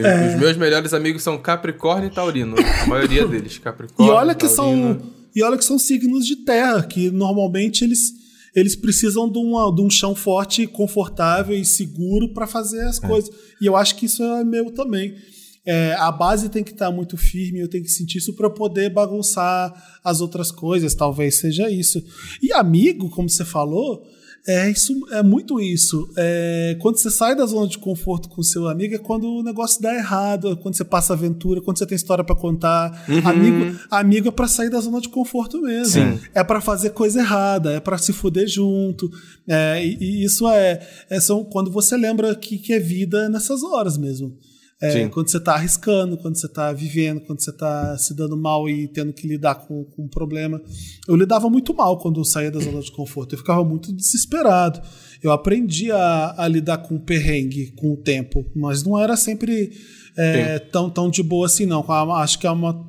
É. 0.00 0.34
Os 0.34 0.40
meus 0.40 0.56
melhores 0.56 0.92
amigos 0.94 1.22
são 1.22 1.36
Capricórnio 1.38 2.08
e 2.08 2.10
Taurino. 2.10 2.56
A 2.82 2.86
maioria 2.86 3.26
deles, 3.26 3.56
E 3.56 3.60
Capricórnio. 3.60 4.14
olha 4.14 4.34
que 4.34 4.48
Taurino. 4.48 5.00
são 5.00 5.12
e 5.34 5.42
olha 5.42 5.56
que 5.56 5.64
são 5.64 5.78
signos 5.78 6.26
de 6.26 6.36
terra 6.36 6.82
que 6.82 7.10
normalmente 7.10 7.84
eles 7.84 8.20
eles 8.54 8.76
precisam 8.76 9.30
de, 9.30 9.38
uma, 9.38 9.74
de 9.74 9.80
um 9.80 9.88
chão 9.88 10.14
forte, 10.14 10.66
confortável 10.66 11.56
e 11.56 11.64
seguro 11.64 12.34
para 12.34 12.46
fazer 12.46 12.82
as 12.82 12.98
coisas. 12.98 13.30
E 13.58 13.64
eu 13.64 13.74
acho 13.74 13.96
que 13.96 14.04
isso 14.04 14.22
é 14.22 14.44
meu 14.44 14.70
também. 14.70 15.14
É, 15.64 15.94
a 15.94 16.10
base 16.10 16.48
tem 16.48 16.64
que 16.64 16.72
estar 16.72 16.90
muito 16.90 17.16
firme, 17.16 17.60
eu 17.60 17.68
tenho 17.68 17.84
que 17.84 17.90
sentir 17.90 18.18
isso 18.18 18.34
para 18.34 18.50
poder 18.50 18.90
bagunçar 18.90 19.72
as 20.02 20.20
outras 20.20 20.50
coisas. 20.50 20.94
Talvez 20.94 21.36
seja 21.36 21.70
isso. 21.70 22.02
E 22.42 22.52
amigo, 22.52 23.08
como 23.10 23.28
você 23.28 23.44
falou, 23.44 24.04
é 24.44 24.68
isso, 24.68 24.92
é 25.12 25.22
muito 25.22 25.60
isso. 25.60 26.10
É, 26.16 26.76
quando 26.80 26.96
você 26.96 27.12
sai 27.12 27.36
da 27.36 27.46
zona 27.46 27.68
de 27.68 27.78
conforto 27.78 28.28
com 28.28 28.42
seu 28.42 28.66
amigo 28.66 28.96
é 28.96 28.98
quando 28.98 29.24
o 29.28 29.42
negócio 29.42 29.80
dá 29.80 29.94
errado, 29.94 30.50
é 30.50 30.56
quando 30.56 30.76
você 30.76 30.84
passa 30.84 31.12
aventura, 31.12 31.60
quando 31.60 31.78
você 31.78 31.86
tem 31.86 31.94
história 31.94 32.24
para 32.24 32.34
contar. 32.34 33.04
Amigo, 33.24 33.78
amigo 33.88 34.28
é 34.28 34.30
para 34.32 34.48
sair 34.48 34.68
da 34.68 34.80
zona 34.80 35.00
de 35.00 35.08
conforto 35.08 35.60
mesmo. 35.62 35.92
Sim. 35.92 36.20
É 36.34 36.42
para 36.42 36.60
fazer 36.60 36.90
coisa 36.90 37.20
errada, 37.20 37.72
é 37.72 37.78
para 37.78 37.96
se 37.98 38.12
fuder 38.12 38.48
junto. 38.48 39.08
É, 39.46 39.84
e, 39.84 39.96
e 40.00 40.24
isso 40.24 40.48
é, 40.48 40.84
é 41.08 41.20
são 41.20 41.44
quando 41.44 41.70
você 41.70 41.96
lembra 41.96 42.34
que, 42.34 42.58
que 42.58 42.72
é 42.72 42.80
vida 42.80 43.28
nessas 43.28 43.62
horas 43.62 43.96
mesmo. 43.96 44.36
É, 44.82 44.90
quando 45.08 45.30
você 45.30 45.38
tá 45.38 45.54
arriscando, 45.54 46.16
quando 46.16 46.36
você 46.36 46.48
tá 46.48 46.72
vivendo, 46.72 47.20
quando 47.20 47.40
você 47.40 47.52
tá 47.52 47.96
se 47.96 48.12
dando 48.14 48.36
mal 48.36 48.68
e 48.68 48.88
tendo 48.88 49.12
que 49.12 49.28
lidar 49.28 49.54
com, 49.54 49.84
com 49.84 50.02
um 50.02 50.08
problema. 50.08 50.60
Eu 51.06 51.14
lidava 51.14 51.48
muito 51.48 51.72
mal 51.72 51.98
quando 51.98 52.18
eu 52.20 52.24
saía 52.24 52.50
da 52.50 52.58
zona 52.58 52.80
de 52.80 52.90
conforto. 52.90 53.34
Eu 53.34 53.38
ficava 53.38 53.64
muito 53.64 53.92
desesperado. 53.92 54.82
Eu 55.22 55.30
aprendi 55.30 55.92
a, 55.92 56.34
a 56.36 56.48
lidar 56.48 56.78
com 56.78 56.96
o 56.96 57.00
perrengue 57.00 57.72
com 57.76 57.92
o 57.92 57.96
tempo, 57.96 58.44
mas 58.56 58.82
não 58.82 58.98
era 58.98 59.16
sempre 59.16 59.70
é, 60.18 60.58
tão, 60.58 60.90
tão 60.90 61.08
de 61.08 61.22
boa 61.22 61.46
assim, 61.46 61.64
não. 61.64 61.84
Acho 62.14 62.38
que 62.40 62.46
a, 62.48 62.54
ma- 62.54 62.84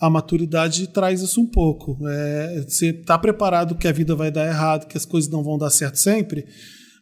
a 0.00 0.10
maturidade 0.10 0.88
traz 0.88 1.22
isso 1.22 1.40
um 1.40 1.46
pouco. 1.46 1.96
É, 2.08 2.64
você 2.66 2.92
tá 2.92 3.16
preparado 3.16 3.76
que 3.76 3.86
a 3.86 3.92
vida 3.92 4.16
vai 4.16 4.32
dar 4.32 4.46
errado, 4.48 4.88
que 4.88 4.96
as 4.96 5.04
coisas 5.04 5.30
não 5.30 5.44
vão 5.44 5.56
dar 5.56 5.70
certo 5.70 5.96
sempre 5.96 6.44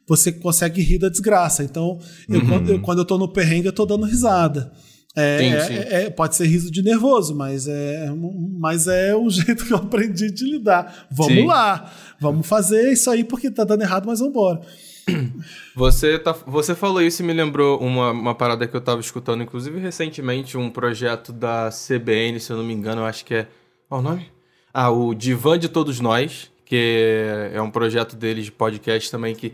você 0.07 0.31
consegue 0.33 0.83
rir 0.83 0.99
da 0.99 1.09
desgraça. 1.09 1.63
Então, 1.63 1.99
eu, 2.29 2.45
quando, 2.47 2.69
eu, 2.71 2.81
quando 2.81 2.99
eu 2.99 3.05
tô 3.05 3.19
no 3.19 3.29
perrengue, 3.29 3.67
eu 3.67 3.73
tô 3.73 3.87
dando 3.87 4.05
risada. 4.07 4.73
É, 5.17 5.39
Sim, 5.39 5.45
é- 5.53 5.61
sim. 5.61 5.75
é- 5.75 6.11
pode 6.11 6.35
ser 6.35 6.47
riso 6.47 6.71
de 6.73 6.83
nervoso, 6.83 7.37
mas 7.37 7.69
é, 7.69 8.11
mas 8.59 8.89
é 8.89 9.15
o 9.15 9.31
jeito 9.31 9.65
que 9.65 9.73
eu 9.73 9.77
aprendi 9.77 10.31
de 10.31 10.45
lidar. 10.45 11.07
Vamos 11.11 11.35
Sim. 11.35 11.47
lá, 11.47 11.93
vamos 12.21 12.47
fazer 12.47 12.93
isso 12.93 13.09
aí 13.11 13.23
porque 13.23 13.49
tá 13.51 13.63
dando 13.63 13.83
errado, 13.83 14.07
mas 14.07 14.19
vamos 14.19 14.33
embora. 14.35 14.61
Você, 15.77 16.19
tá, 16.19 16.33
você 16.47 16.75
falou 16.75 17.03
isso 17.03 17.21
e 17.23 17.27
me 17.27 17.33
lembrou 17.35 17.79
uma, 17.79 18.11
uma 18.11 18.35
parada 18.35 18.67
que 18.67 18.75
eu 18.75 18.81
tava 18.81 19.01
escutando, 19.01 19.43
inclusive 19.43 19.79
recentemente, 19.79 20.57
um 20.57 20.71
projeto 20.71 21.31
da 21.33 21.69
CBN, 21.69 22.41
se 22.41 22.51
eu 22.51 22.57
não 22.57 22.65
me 22.65 22.73
engano, 22.73 23.03
eu 23.03 23.05
acho 23.05 23.23
que 23.25 23.35
é. 23.35 23.47
Qual 23.89 24.01
o 24.01 24.03
nome? 24.05 24.27
Ah, 24.73 24.91
o 24.91 25.13
Divã 25.15 25.59
de 25.59 25.69
Todos 25.69 26.01
Nós, 26.01 26.51
que 26.65 27.27
é 27.53 27.61
um 27.61 27.71
projeto 27.71 28.17
deles 28.17 28.47
de 28.47 28.53
podcast 28.53 29.11
também 29.11 29.35
que 29.35 29.53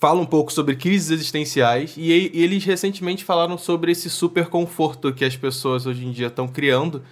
fala 0.00 0.18
um 0.18 0.26
pouco 0.26 0.50
sobre 0.50 0.74
crises 0.74 1.10
existenciais 1.10 1.94
e, 1.96 2.10
e 2.10 2.42
eles 2.42 2.64
recentemente 2.64 3.22
falaram 3.22 3.58
sobre 3.58 3.92
esse 3.92 4.08
super 4.08 4.46
conforto 4.46 5.12
que 5.12 5.24
as 5.24 5.36
pessoas 5.36 5.84
hoje 5.84 6.06
em 6.06 6.10
dia 6.10 6.28
estão 6.28 6.48
criando. 6.48 7.02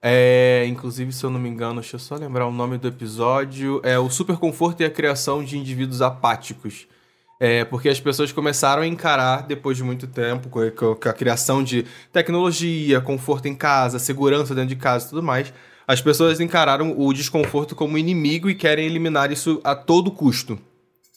É, 0.00 0.64
inclusive, 0.66 1.12
se 1.12 1.22
eu 1.24 1.30
não 1.30 1.38
me 1.38 1.48
engano, 1.48 1.80
deixa 1.80 1.96
eu 1.96 2.00
só 2.00 2.16
lembrar 2.16 2.46
o 2.46 2.52
nome 2.52 2.78
do 2.78 2.88
episódio. 2.88 3.80
É 3.84 3.98
o 3.98 4.08
super 4.08 4.36
conforto 4.38 4.80
e 4.80 4.86
a 4.86 4.90
criação 4.90 5.44
de 5.44 5.58
indivíduos 5.58 6.00
apáticos. 6.00 6.86
É, 7.40 7.64
porque 7.64 7.88
as 7.88 8.00
pessoas 8.00 8.32
começaram 8.32 8.82
a 8.82 8.86
encarar, 8.86 9.42
depois 9.46 9.76
de 9.76 9.84
muito 9.84 10.06
tempo, 10.06 10.48
com 10.48 10.60
a, 11.08 11.12
criação 11.12 11.62
de 11.62 11.84
tecnologia, 12.12 13.00
conforto 13.00 13.46
em 13.46 13.54
casa, 13.54 13.98
segurança 13.98 14.54
dentro 14.54 14.70
de 14.70 14.76
casa 14.76 15.06
e 15.06 15.10
tudo 15.10 15.22
mais, 15.22 15.52
as 15.86 16.00
pessoas 16.00 16.40
encararam 16.40 16.94
o 16.98 17.12
desconforto 17.12 17.76
como 17.76 17.96
inimigo 17.98 18.50
e 18.50 18.54
querem 18.54 18.86
eliminar 18.86 19.30
isso 19.30 19.60
a 19.62 19.74
todo 19.76 20.10
custo. 20.10 20.58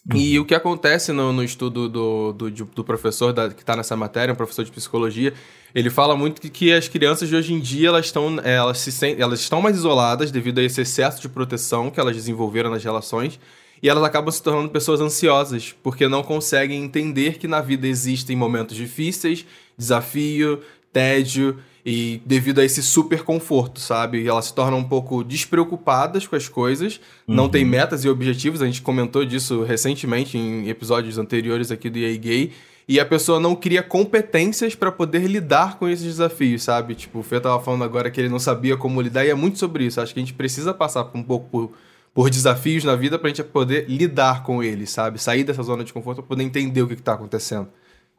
Uhum. 0.10 0.18
E 0.18 0.40
o 0.40 0.46
que 0.46 0.56
acontece 0.56 1.12
no, 1.12 1.32
no 1.32 1.44
estudo 1.44 1.88
do, 1.88 2.34
do, 2.34 2.50
do 2.50 2.84
professor 2.84 3.32
da, 3.32 3.50
que 3.50 3.62
está 3.62 3.76
nessa 3.76 3.96
matéria, 3.96 4.34
um 4.34 4.36
professor 4.36 4.66
de 4.66 4.72
psicologia, 4.72 5.34
ele 5.76 5.90
fala 5.90 6.16
muito 6.16 6.42
que, 6.42 6.50
que 6.50 6.74
as 6.74 6.88
crianças 6.88 7.30
de 7.30 7.36
hoje 7.36 7.54
em 7.54 7.60
dia 7.60 7.90
elas 7.90 8.08
estão, 8.08 8.40
elas, 8.44 8.80
se, 8.80 9.16
elas 9.20 9.40
estão 9.40 9.62
mais 9.62 9.78
isoladas 9.78 10.32
devido 10.32 10.60
a 10.60 10.64
esse 10.64 10.82
excesso 10.82 11.22
de 11.22 11.30
proteção 11.30 11.92
que 11.92 12.00
elas 12.00 12.16
desenvolveram 12.16 12.72
nas 12.72 12.84
relações 12.84 13.40
e 13.82 13.90
elas 13.90 14.04
acabam 14.04 14.32
se 14.32 14.42
tornando 14.42 14.70
pessoas 14.70 15.02
ansiosas, 15.02 15.76
porque 15.82 16.08
não 16.08 16.22
conseguem 16.22 16.84
entender 16.84 17.38
que 17.40 17.48
na 17.48 17.62
vida 17.62 17.88
existem 17.88 18.36
momentos 18.36 18.76
difíceis, 18.76 19.46
desafio, 19.76 20.62
tédio, 20.92 21.58
e 21.86 22.22
devido 22.26 22.60
a 22.60 22.66
esse 22.66 22.84
super 22.84 23.24
conforto, 23.24 23.80
sabe? 23.80 24.28
Elas 24.28 24.46
se 24.46 24.54
tornam 24.54 24.78
um 24.78 24.84
pouco 24.84 25.24
despreocupadas 25.24 26.28
com 26.28 26.36
as 26.36 26.48
coisas, 26.48 27.00
uhum. 27.28 27.36
não 27.36 27.50
tem 27.50 27.66
metas 27.66 28.04
e 28.04 28.10
objetivos, 28.10 28.62
a 28.62 28.66
gente 28.66 28.82
comentou 28.82 29.26
disso 29.26 29.64
recentemente 29.64 30.38
em 30.38 30.70
episódios 30.70 31.18
anteriores 31.18 31.72
aqui 31.72 31.90
do 31.90 31.98
EA 31.98 32.16
Gay, 32.18 32.52
e 32.88 33.00
a 33.00 33.06
pessoa 33.06 33.40
não 33.40 33.56
cria 33.56 33.82
competências 33.82 34.76
para 34.76 34.92
poder 34.92 35.26
lidar 35.26 35.80
com 35.80 35.88
esses 35.88 36.06
desafios, 36.06 36.64
sabe? 36.64 36.94
Tipo, 36.94 37.20
o 37.20 37.24
Fê 37.24 37.40
tava 37.40 37.64
falando 37.64 37.84
agora 37.84 38.12
que 38.12 38.20
ele 38.20 38.30
não 38.30 38.40
sabia 38.40 38.76
como 38.76 39.02
lidar, 39.02 39.26
e 39.26 39.30
é 39.30 39.36
muito 39.36 39.58
sobre 39.58 39.86
isso. 39.86 40.02
Acho 40.02 40.14
que 40.14 40.20
a 40.20 40.24
gente 40.24 40.34
precisa 40.34 40.74
passar 40.74 41.10
um 41.14 41.24
pouco 41.24 41.48
por 41.50 41.72
por 42.14 42.30
desafios 42.30 42.84
na 42.84 42.96
vida 42.96 43.18
pra 43.18 43.30
gente 43.30 43.44
poder 43.44 43.86
lidar 43.90 44.44
com 44.44 44.62
eles, 44.62 44.90
sabe? 44.90 45.20
Sair 45.20 45.44
dessa 45.44 45.64
zona 45.64 45.84
de 45.84 45.94
conforto 45.94 46.18
pra 46.18 46.28
poder 46.28 46.44
entender 46.44 46.82
o 46.82 46.88
que, 46.88 46.96
que 46.96 47.02
tá 47.02 47.14
acontecendo. 47.14 47.70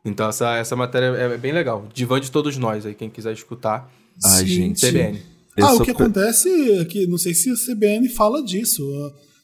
Então 0.05 0.29
essa, 0.29 0.57
essa 0.57 0.75
matéria 0.75 1.07
é 1.07 1.39
bem 1.39 1.53
legal. 1.53 1.89
Divã 1.95 2.21
de 2.21 2.31
todos 2.31 2.57
nós 2.57 2.85
aí, 2.85 2.95
quem 2.95 3.09
quiser 3.09 3.33
escutar. 3.33 3.93
Ai, 4.25 4.47
gente. 4.47 4.87
CBN. 4.87 5.21
ah, 5.61 5.75
o 5.75 5.85
que 5.85 5.91
acontece 5.91 6.49
é 6.73 6.85
que, 6.85 7.07
não 7.07 7.19
sei 7.19 7.35
se 7.35 7.51
a 7.51 7.55
CBN 7.55 8.09
fala 8.09 8.43
disso. 8.43 8.83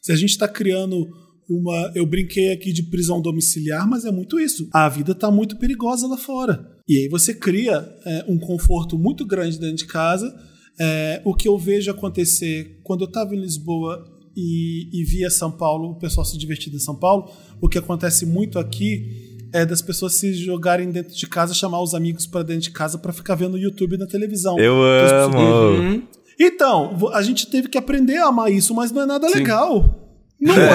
Se 0.01 0.11
a 0.11 0.15
gente 0.15 0.31
está 0.31 0.47
criando 0.47 1.07
uma. 1.49 1.91
Eu 1.95 2.05
brinquei 2.05 2.51
aqui 2.51 2.71
de 2.71 2.83
prisão 2.83 3.21
domiciliar, 3.21 3.87
mas 3.87 4.05
é 4.05 4.11
muito 4.11 4.39
isso. 4.39 4.67
A 4.73 4.87
vida 4.89 5.13
está 5.13 5.31
muito 5.31 5.57
perigosa 5.57 6.07
lá 6.07 6.17
fora. 6.17 6.77
E 6.87 6.97
aí 6.97 7.07
você 7.07 7.33
cria 7.33 7.87
é, 8.05 8.25
um 8.27 8.37
conforto 8.37 8.97
muito 8.97 9.25
grande 9.25 9.59
dentro 9.59 9.77
de 9.77 9.85
casa. 9.85 10.33
É, 10.79 11.21
o 11.25 11.33
que 11.33 11.47
eu 11.47 11.57
vejo 11.57 11.91
acontecer 11.91 12.79
quando 12.83 13.01
eu 13.01 13.07
estava 13.07 13.35
em 13.35 13.39
Lisboa 13.39 14.05
e, 14.35 14.89
e 14.93 15.03
via 15.03 15.29
São 15.29 15.51
Paulo, 15.51 15.91
o 15.91 15.95
pessoal 15.95 16.25
se 16.25 16.37
divertindo 16.37 16.77
em 16.77 16.79
São 16.79 16.95
Paulo, 16.95 17.31
o 17.59 17.67
que 17.67 17.77
acontece 17.77 18.25
muito 18.25 18.57
aqui 18.57 19.28
é 19.53 19.65
das 19.65 19.81
pessoas 19.81 20.15
se 20.15 20.33
jogarem 20.33 20.91
dentro 20.91 21.15
de 21.15 21.27
casa, 21.27 21.53
chamar 21.53 21.81
os 21.81 21.93
amigos 21.93 22.25
para 22.27 22.43
dentro 22.43 22.63
de 22.63 22.71
casa 22.71 22.97
para 22.97 23.13
ficar 23.13 23.35
vendo 23.35 23.57
YouTube 23.57 23.97
na 23.97 24.05
televisão. 24.05 24.57
Eu 24.59 24.81
amo. 24.81 25.39
Uhum. 25.39 26.03
Então, 26.39 27.09
a 27.13 27.21
gente 27.21 27.47
teve 27.47 27.67
que 27.67 27.77
aprender 27.77 28.17
a 28.17 28.27
amar 28.27 28.51
isso, 28.51 28.73
mas 28.73 28.91
não 28.91 29.01
é 29.01 29.05
nada 29.05 29.27
Sim. 29.27 29.35
legal. 29.35 30.05
Não 30.41 30.55
é. 30.55 30.69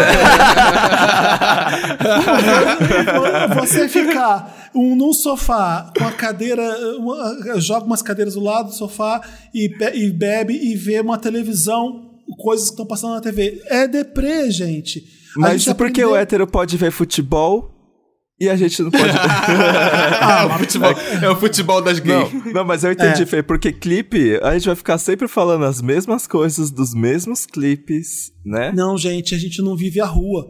Você 3.61 3.89
ficar 3.89 4.71
um, 4.75 4.95
num 4.95 5.15
sofá 5.15 5.91
com 5.97 6.05
a 6.05 6.13
cadeira, 6.13 6.63
uma, 6.99 7.59
joga 7.59 7.87
umas 7.87 8.03
cadeiras 8.03 8.35
do 8.35 8.41
lado 8.41 8.69
do 8.69 8.75
sofá 8.75 9.23
e, 9.55 9.71
e 9.95 10.11
bebe 10.11 10.53
e 10.53 10.77
vê 10.77 11.01
uma 11.01 11.17
televisão 11.17 12.11
coisas 12.39 12.67
que 12.67 12.73
estão 12.73 12.85
passando 12.85 13.15
na 13.15 13.23
TV. 13.23 13.63
É 13.67 13.89
deprê, 13.89 14.51
gente. 14.51 15.03
Mas 15.35 15.63
gente 15.63 15.75
por 15.75 15.91
que 15.91 16.05
o 16.05 16.15
hétero 16.15 16.47
pode 16.47 16.77
ver 16.77 16.91
futebol 16.91 17.74
e 18.40 18.49
a 18.49 18.57
gente 18.57 18.83
não 18.83 18.90
pode. 18.90 19.05
ah, 20.20 20.47
o 20.47 20.59
futebol, 20.59 20.92
é 21.23 21.31
o 21.31 21.37
futebol 21.37 21.83
das 21.83 21.99
gays. 21.99 22.33
Não, 22.33 22.53
não 22.53 22.64
mas 22.64 22.85
eu 22.85 22.92
entendi, 22.92 23.23
é. 23.23 23.27
Fê, 23.27 23.42
porque 23.42 23.73
clipe, 23.73 24.38
a 24.42 24.55
gente 24.55 24.66
vai 24.66 24.77
ficar 24.77 24.99
sempre 24.99 25.29
falando 25.29 25.64
as 25.64 25.81
mesmas 25.81 26.27
coisas 26.27 26.70
dos 26.70 26.94
mesmos 26.94 27.47
clipes, 27.47 28.33
né? 28.44 28.73
Não, 28.73 28.99
gente, 28.99 29.35
a 29.35 29.38
gente 29.38 29.62
não 29.62 29.77
vive 29.77 30.01
a 30.01 30.07
rua. 30.07 30.47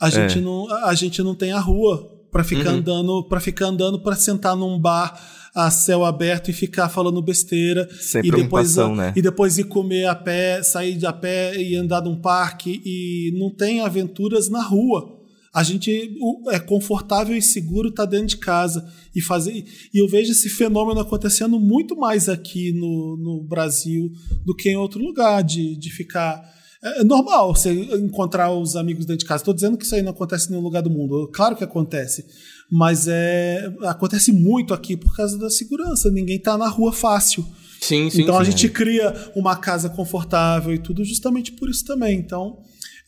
A 0.00 0.10
gente, 0.10 0.38
é. 0.38 0.40
não, 0.40 0.70
a 0.84 0.94
gente 0.94 1.22
não 1.22 1.34
tem 1.34 1.52
a 1.52 1.60
rua 1.60 2.06
para 2.30 2.44
ficar 2.44 2.70
uhum. 2.70 2.76
andando, 2.76 3.28
para 3.28 3.40
ficar 3.40 3.66
andando 3.66 4.02
para 4.02 4.14
sentar 4.14 4.54
num 4.54 4.78
bar 4.78 5.18
a 5.54 5.70
céu 5.70 6.04
aberto 6.04 6.50
e 6.50 6.52
ficar 6.52 6.90
falando 6.90 7.22
besteira 7.22 7.88
Sem 7.98 8.20
e 8.22 8.30
depois 8.30 8.76
né? 8.76 9.14
e 9.16 9.22
depois 9.22 9.56
ir 9.56 9.64
comer 9.64 10.04
a 10.04 10.14
pé, 10.14 10.62
sair 10.62 10.96
de 10.96 11.06
a 11.06 11.14
pé 11.14 11.56
e 11.56 11.74
andar 11.74 12.02
num 12.02 12.20
parque 12.20 12.82
e 12.84 13.32
não 13.38 13.48
tem 13.48 13.80
aventuras 13.80 14.50
na 14.50 14.62
rua. 14.62 15.15
A 15.56 15.62
gente 15.62 16.14
é 16.50 16.60
confortável 16.60 17.34
e 17.34 17.40
seguro 17.40 17.88
estar 17.88 18.04
tá 18.04 18.10
dentro 18.10 18.26
de 18.26 18.36
casa 18.36 18.86
e 19.14 19.22
fazer. 19.22 19.64
E 19.94 19.98
eu 19.98 20.06
vejo 20.06 20.32
esse 20.32 20.50
fenômeno 20.50 21.00
acontecendo 21.00 21.58
muito 21.58 21.96
mais 21.96 22.28
aqui 22.28 22.72
no, 22.72 23.16
no 23.16 23.42
Brasil 23.42 24.12
do 24.44 24.54
que 24.54 24.68
em 24.68 24.76
outro 24.76 25.02
lugar, 25.02 25.42
de, 25.42 25.74
de 25.74 25.90
ficar. 25.90 26.44
É, 26.84 27.00
é 27.00 27.04
normal 27.04 27.54
você 27.54 27.72
encontrar 27.72 28.52
os 28.52 28.76
amigos 28.76 29.06
dentro 29.06 29.20
de 29.20 29.24
casa. 29.24 29.40
Estou 29.40 29.54
dizendo 29.54 29.78
que 29.78 29.86
isso 29.86 29.94
aí 29.94 30.02
não 30.02 30.10
acontece 30.10 30.48
em 30.48 30.50
nenhum 30.50 30.62
lugar 30.62 30.82
do 30.82 30.90
mundo. 30.90 31.30
Claro 31.32 31.56
que 31.56 31.64
acontece. 31.64 32.26
Mas 32.70 33.08
é, 33.08 33.72
acontece 33.84 34.32
muito 34.32 34.74
aqui 34.74 34.94
por 34.94 35.16
causa 35.16 35.38
da 35.38 35.48
segurança. 35.48 36.10
Ninguém 36.10 36.36
está 36.36 36.58
na 36.58 36.68
rua 36.68 36.92
fácil. 36.92 37.42
Sim, 37.80 38.10
sim. 38.10 38.24
Então 38.24 38.34
sim, 38.34 38.42
a 38.42 38.44
gente 38.44 38.68
cria 38.68 39.32
uma 39.34 39.56
casa 39.56 39.88
confortável 39.88 40.74
e 40.74 40.78
tudo 40.78 41.02
justamente 41.02 41.52
por 41.52 41.70
isso 41.70 41.82
também. 41.82 42.18
Então 42.18 42.58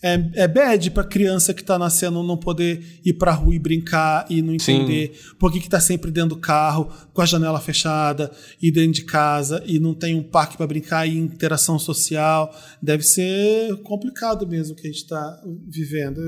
é, 0.00 0.30
é 0.34 0.48
bad 0.48 0.90
pra 0.92 1.02
criança 1.02 1.52
que 1.52 1.64
tá 1.64 1.76
nascendo 1.76 2.22
não 2.22 2.37
poder 2.37 3.00
ir 3.04 3.14
pra 3.14 3.32
rua 3.32 3.54
e 3.54 3.58
brincar 3.58 4.26
e 4.30 4.40
não 4.40 4.54
entender 4.54 5.12
Sim. 5.12 5.34
por 5.38 5.52
que, 5.52 5.58
que 5.58 5.68
tá 5.68 5.80
sempre 5.80 6.12
dentro 6.12 6.30
do 6.30 6.37
carro, 6.37 6.88
com 7.12 7.20
a 7.20 7.26
janela 7.26 7.61
fechada 7.61 8.30
e 8.62 8.70
dentro 8.70 8.92
de 8.92 9.04
casa 9.04 9.62
e 9.66 9.80
não 9.80 9.94
tem 9.94 10.14
um 10.14 10.22
parque 10.22 10.56
para 10.56 10.68
brincar 10.68 11.06
e 11.06 11.18
interação 11.18 11.78
social. 11.80 12.54
Deve 12.80 13.02
ser 13.02 13.74
complicado 13.82 14.46
mesmo 14.46 14.74
o 14.74 14.76
que 14.76 14.87
a 14.87 14.90
gente 14.90 15.06
tá 15.06 15.42
vivendo. 15.66 16.20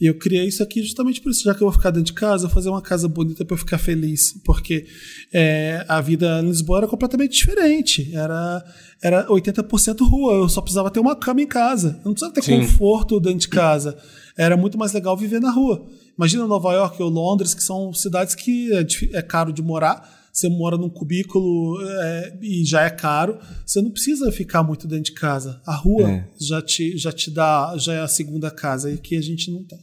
E 0.00 0.06
eu, 0.06 0.12
eu, 0.12 0.18
criei 0.18 0.46
isso 0.46 0.62
aqui 0.62 0.80
justamente 0.82 1.20
por 1.20 1.30
isso, 1.30 1.42
já 1.42 1.54
que 1.54 1.62
eu 1.62 1.66
vou 1.66 1.72
ficar 1.72 1.90
dentro 1.90 2.06
de 2.06 2.12
casa, 2.12 2.46
vou 2.46 2.54
fazer 2.54 2.68
uma 2.68 2.82
casa 2.82 3.08
bonita 3.08 3.44
para 3.44 3.54
eu 3.54 3.58
ficar 3.58 3.78
feliz, 3.78 4.40
porque 4.44 4.86
é, 5.32 5.84
a 5.88 6.00
vida 6.00 6.40
em 6.40 6.46
Lisboa 6.46 6.78
era 6.78 6.86
completamente 6.86 7.36
diferente. 7.36 8.14
Era 8.14 8.64
era 9.02 9.26
80% 9.26 10.08
rua. 10.08 10.34
Eu 10.34 10.48
só 10.48 10.60
precisava 10.60 10.90
ter 10.90 11.00
uma 11.00 11.16
cama 11.16 11.42
em 11.42 11.46
casa. 11.46 11.98
Eu 11.98 12.06
não 12.06 12.12
precisava 12.12 12.32
ter 12.32 12.42
Sim. 12.42 12.60
conforto 12.60 13.18
dentro 13.18 13.40
de 13.40 13.48
casa. 13.48 13.98
Era 14.36 14.56
muito 14.56 14.78
mais 14.78 14.92
legal 14.92 15.16
viver 15.16 15.40
na 15.40 15.50
rua. 15.50 15.84
Imagina 16.16 16.46
Nova 16.46 16.72
York 16.72 17.02
ou 17.02 17.10
Londres, 17.10 17.52
que 17.52 17.62
são 17.62 17.92
cidades 17.92 18.34
que 18.34 18.72
é, 18.72 18.86
é 19.18 19.22
caro 19.22 19.52
de 19.52 19.60
morar. 19.60 20.20
Você 20.32 20.48
mora 20.48 20.78
num 20.78 20.88
cubículo 20.88 21.78
é, 21.82 22.38
e 22.40 22.64
já 22.64 22.82
é 22.84 22.90
caro. 22.90 23.38
Você 23.66 23.82
não 23.82 23.90
precisa 23.90 24.30
ficar 24.32 24.62
muito 24.62 24.86
dentro 24.86 25.04
de 25.04 25.12
casa. 25.12 25.60
A 25.66 25.74
rua 25.74 26.10
é. 26.10 26.28
já, 26.40 26.62
te, 26.62 26.96
já 26.96 27.12
te 27.12 27.30
dá, 27.30 27.74
já 27.76 27.94
é 27.94 28.00
a 28.00 28.08
segunda 28.08 28.50
casa. 28.50 28.90
E 28.90 28.96
que 28.96 29.16
a 29.16 29.20
gente 29.20 29.50
não 29.50 29.62
tem. 29.64 29.78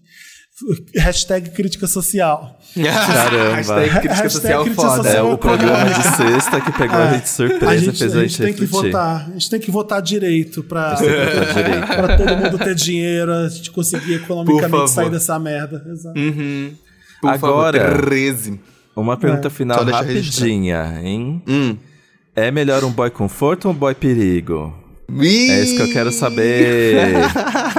Hashtag 0.95 1.49
crítica 1.51 1.87
social. 1.87 2.57
Caramba. 2.75 3.55
Hashtag 3.55 3.89
crítica 3.89 4.13
Hashtag 4.13 4.31
social 4.31 4.63
crítica 4.63 4.81
foda. 4.81 5.03
Social 5.03 5.29
é 5.29 5.33
o 5.33 5.37
programa 5.37 5.85
de 5.85 6.03
sexta 6.17 6.61
que 6.61 6.71
pegou 6.71 6.99
é. 6.99 7.03
a 7.03 7.13
gente 7.13 7.23
de 7.23 7.29
surpresa 7.29 7.69
a 7.69 7.77
gente, 7.77 7.97
fez 7.97 8.15
a 8.15 8.21
gente, 8.21 8.25
a 8.25 8.27
gente 8.27 8.41
tem 8.41 8.53
que 8.53 8.65
votar. 8.65 9.27
A 9.27 9.31
gente 9.31 9.49
tem 9.49 9.59
que 9.59 9.71
votar 9.71 10.01
direito 10.01 10.63
pra, 10.63 10.95
pra 10.97 12.17
todo 12.17 12.37
mundo 12.37 12.57
ter 12.57 12.75
dinheiro, 12.75 13.31
a 13.31 13.49
gente 13.49 13.71
conseguir 13.71 14.15
economicamente 14.15 14.91
sair 14.91 15.09
dessa 15.09 15.37
merda. 15.39 15.85
Exato. 15.89 16.19
Uhum. 16.19 16.73
Agora, 17.23 17.79
favor, 17.79 18.07
13. 18.07 18.59
uma 18.95 19.17
pergunta 19.17 19.47
é. 19.47 19.51
final 19.51 19.83
rapidinha, 19.83 21.01
hein? 21.03 21.41
Hum. 21.47 21.77
É 22.35 22.51
melhor 22.51 22.83
um 22.83 22.91
boy 22.91 23.09
conforto 23.09 23.67
ou 23.67 23.73
um 23.73 23.77
boy 23.77 23.93
perigo? 23.93 24.73
É 25.17 25.63
isso 25.63 25.75
que 25.75 25.81
eu 25.81 25.91
quero 25.91 26.11
saber. 26.11 27.15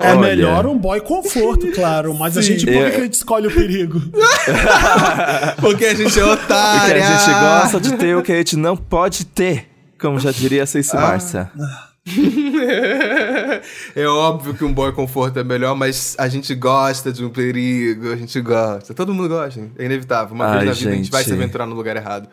É 0.00 0.12
Olha. 0.12 0.20
melhor 0.20 0.64
um 0.64 0.78
boy 0.78 0.98
conforto, 1.02 1.70
claro, 1.76 2.14
mas 2.14 2.32
Sim. 2.32 2.40
a 2.40 2.42
gente, 2.42 2.64
por 2.64 2.90
que 2.90 2.96
a 2.96 3.00
gente 3.00 3.12
escolhe 3.12 3.46
o 3.48 3.50
perigo? 3.50 4.00
Porque 5.60 5.84
a 5.84 5.94
gente 5.94 6.18
é 6.18 6.24
otário. 6.24 6.80
Porque 6.80 7.02
a 7.02 7.18
gente 7.18 7.30
gosta 7.38 7.80
de 7.80 7.96
ter 7.98 8.16
o 8.16 8.22
que 8.22 8.32
a 8.32 8.36
gente 8.36 8.56
não 8.56 8.74
pode 8.78 9.26
ter, 9.26 9.68
como 10.00 10.18
já 10.18 10.32
diria 10.32 10.62
a 10.62 10.66
Ceci 10.66 10.96
ah. 10.96 11.00
Márcia. 11.00 11.52
é 13.94 14.06
óbvio 14.06 14.54
que 14.54 14.64
um 14.64 14.72
boy 14.72 14.90
conforto 14.92 15.38
é 15.38 15.44
melhor, 15.44 15.76
mas 15.76 16.16
a 16.18 16.28
gente 16.28 16.54
gosta 16.54 17.12
de 17.12 17.22
um 17.22 17.28
perigo, 17.28 18.10
a 18.10 18.16
gente 18.16 18.40
gosta. 18.40 18.94
Todo 18.94 19.12
mundo 19.12 19.28
gosta, 19.28 19.60
é 19.78 19.84
inevitável. 19.84 20.34
Uma 20.34 20.46
Ai, 20.46 20.64
vez 20.64 20.64
na 20.64 20.72
vida 20.72 20.84
gente. 20.84 20.92
a 20.92 20.96
gente 20.96 21.10
vai 21.10 21.24
se 21.24 21.32
aventurar 21.34 21.66
no 21.66 21.74
lugar 21.74 21.94
errado. 21.94 22.26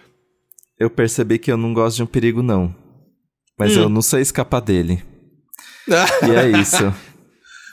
Eu 0.79 0.89
percebi 0.89 1.37
que 1.37 1.51
eu 1.51 1.57
não 1.57 1.73
gosto 1.73 1.97
de 1.97 2.03
um 2.03 2.07
perigo, 2.07 2.41
não. 2.41 2.73
Mas 3.59 3.75
hum. 3.75 3.81
eu 3.81 3.89
não 3.89 4.01
sei 4.01 4.21
escapar 4.21 4.61
dele. 4.61 5.03
e 6.25 6.31
é 6.31 6.61
isso 6.61 6.93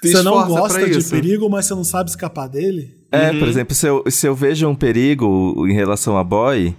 você 0.09 0.23
não 0.23 0.47
gosta 0.47 0.89
de 0.89 1.05
perigo, 1.09 1.49
mas 1.49 1.66
você 1.66 1.74
não 1.74 1.85
sabe 1.85 2.11
escapar 2.11 2.49
dele? 2.49 2.95
É, 3.11 3.33
por 3.39 3.49
exemplo, 3.49 3.74
se 3.74 3.87
eu, 3.87 4.05
se 4.11 4.26
eu 4.26 4.35
vejo 4.35 4.68
um 4.68 4.74
perigo 4.74 5.66
em 5.68 5.72
relação 5.72 6.18
a 6.18 6.24
boy, 6.24 6.74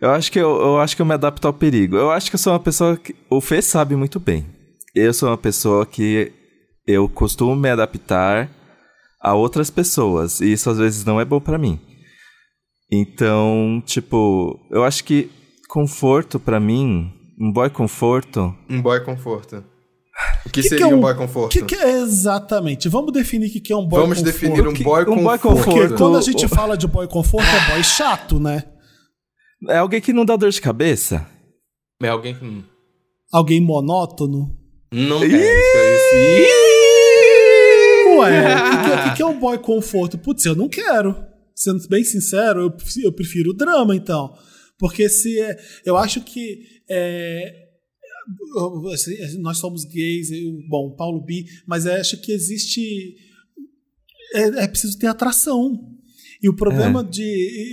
eu 0.00 0.10
acho 0.10 0.30
que 0.30 0.38
eu, 0.38 0.56
eu 0.56 0.80
acho 0.80 0.94
que 0.94 1.02
eu 1.02 1.06
me 1.06 1.14
adapto 1.14 1.46
ao 1.46 1.52
perigo. 1.52 1.96
Eu 1.96 2.10
acho 2.10 2.30
que 2.30 2.36
eu 2.36 2.38
sou 2.38 2.52
uma 2.52 2.60
pessoa 2.60 2.96
que. 2.96 3.14
O 3.30 3.40
Fê 3.40 3.62
sabe 3.62 3.96
muito 3.96 4.20
bem. 4.20 4.46
Eu 4.94 5.12
sou 5.12 5.28
uma 5.28 5.38
pessoa 5.38 5.84
que 5.84 6.32
eu 6.86 7.08
costumo 7.08 7.56
me 7.56 7.68
adaptar 7.68 8.50
a 9.20 9.34
outras 9.34 9.70
pessoas. 9.70 10.40
E 10.40 10.52
isso 10.52 10.70
às 10.70 10.78
vezes 10.78 11.04
não 11.04 11.20
é 11.20 11.24
bom 11.24 11.40
pra 11.40 11.58
mim. 11.58 11.80
Então, 12.90 13.82
tipo, 13.84 14.60
eu 14.70 14.84
acho 14.84 15.02
que 15.02 15.30
conforto 15.68 16.38
pra 16.38 16.60
mim, 16.60 17.12
um 17.40 17.52
boy 17.52 17.68
conforto. 17.68 18.54
Um 18.70 18.80
boy 18.80 19.00
conforto. 19.00 19.64
O 20.46 20.48
que, 20.48 20.50
Que 20.50 20.62
que 20.62 20.68
seria 20.70 20.84
é 20.84 20.88
um 20.88 20.94
um- 20.96 21.00
boy 21.00 21.14
conforto? 21.14 21.52
Que 21.52 21.62
que 21.62 21.74
é 21.74 21.90
exatamente? 22.00 22.88
Vamos 22.88 23.12
definir 23.12 23.48
o 23.48 23.52
que 23.52 23.60
que 23.60 23.72
é 23.72 23.76
um 23.76 23.86
boy 23.86 24.00
Vamos 24.00 24.18
conforto. 24.18 24.32
definir 24.40 24.66
um 24.68 24.72
que- 24.72 24.82
boy 24.82 25.02
um 25.08 25.22
boy 25.22 25.38
conforto. 25.38 25.64
Porque 25.70 25.94
quando 25.96 26.16
a 26.16 26.20
gente 26.22 26.48
fala 26.48 26.76
de 26.76 26.86
boy 26.86 27.06
conforto, 27.06 27.46
é 27.46 27.72
boy 27.72 27.84
chato, 27.84 28.40
né? 28.40 28.64
É 29.68 29.76
alguém 29.78 30.00
que 30.00 30.12
não 30.14 30.24
dá 30.24 30.36
dor 30.36 30.50
de 30.50 30.60
cabeça. 30.60 31.26
É 32.02 32.08
alguém 32.08 32.34
que 32.34 32.64
Alguém 33.32 33.60
monótono. 33.60 34.56
não 34.92 35.20
quer 35.20 35.26
isso. 35.28 36.56
Ué, 38.18 38.54
o 38.54 38.70
que, 38.70 38.76
que- 38.76 38.90
o 39.00 39.02
que 39.10 39.16
que 39.16 39.22
é 39.22 39.26
um 39.26 39.38
boy 39.38 39.58
conforto? 39.58 40.16
Putz, 40.18 40.44
eu 40.46 40.54
não 40.54 40.68
quero. 40.68 41.14
Sendo 41.54 41.86
bem 41.88 42.04
sincero, 42.04 42.60
eu, 42.60 42.76
eu 43.04 43.12
prefiro 43.12 43.50
o 43.50 43.54
drama, 43.56 43.94
então. 43.96 44.32
Porque 44.78 45.08
se 45.08 45.40
é, 45.40 45.56
eu 45.84 45.96
acho 45.96 46.20
que 46.22 46.60
é, 46.88 47.65
nós 49.38 49.58
somos 49.58 49.84
gays, 49.84 50.30
bom, 50.68 50.90
Paulo 50.90 51.20
Bi, 51.20 51.46
mas 51.66 51.86
eu 51.86 51.92
acho 51.94 52.20
que 52.20 52.32
existe. 52.32 53.16
É, 54.34 54.64
é 54.64 54.68
preciso 54.68 54.98
ter 54.98 55.06
atração. 55.06 55.92
E 56.42 56.48
o 56.48 56.54
problema 56.54 57.02
de. 57.02 57.22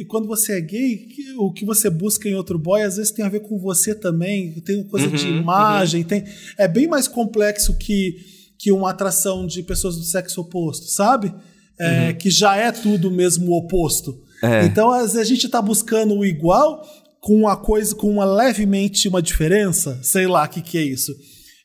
e 0.01 0.06
Quando 0.06 0.28
você 0.28 0.54
é 0.58 0.62
gay, 0.62 1.08
o 1.38 1.51
que 1.51 1.66
você 1.66 1.89
busca 1.89 2.30
em 2.30 2.36
outro 2.36 2.58
boy 2.58 2.82
às 2.82 2.95
vezes 2.97 3.12
tem 3.12 3.26
a 3.26 3.30
ver 3.30 3.41
com 3.41 3.58
você 3.60 3.93
também. 3.93 4.51
Tem 4.62 4.84
coisa 4.88 5.12
de 5.12 5.28
Uhum, 5.28 5.39
imagem, 5.39 6.04
tem, 6.04 6.24
é 6.58 6.68
bem 6.68 6.88
mais 6.88 7.08
complexo 7.08 7.78
que, 7.78 8.16
que 8.58 8.72
uma 8.72 8.91
atração 8.91 9.45
de 9.45 9.62
pessoas 9.64 9.97
do 9.97 10.04
sexo 10.04 10.41
oposto, 10.41 10.88
sabe? 10.88 11.34
É, 11.80 12.14
Que 12.14 12.30
já 12.30 12.56
é 12.56 12.72
tudo 12.72 13.12
mesmo 13.12 13.51
o 13.51 13.58
oposto. 13.58 14.24
É. 14.41 14.66
Então, 14.66 14.91
às 14.91 15.14
vezes, 15.14 15.18
a 15.18 15.24
gente 15.24 15.45
está 15.45 15.62
buscando 15.62 16.16
o 16.16 16.26
igual 16.26 16.86
com 17.24 17.38
uma 17.38 17.55
coisa, 17.55 17.95
com 17.95 18.11
uma 18.11 18.26
levemente 18.26 19.07
uma 19.07 19.21
diferença, 19.21 19.97
sei 20.03 20.28
lá 20.28 20.43
o 20.43 20.49
que, 20.49 20.61
que 20.61 20.78
é 20.78 20.84
isso. 20.84 21.15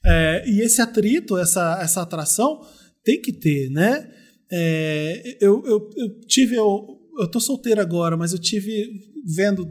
É, 0.06 0.48
e 0.48 0.60
esse 0.60 0.80
atrito, 0.80 1.36
essa, 1.36 1.80
essa 1.82 2.00
atração, 2.00 2.60
tem 3.02 3.20
que 3.20 3.32
ter, 3.32 3.68
né? 3.68 4.08
É, 4.52 5.36
eu, 5.40 5.60
eu, 5.66 5.90
eu 5.96 6.20
tive. 6.28 6.54
Eu, 6.54 6.86
eu 7.18 7.28
tô 7.28 7.40
solteiro 7.40 7.80
agora, 7.80 8.16
mas 8.16 8.32
eu 8.32 8.38
tive 8.38 8.88
vendo 9.34 9.68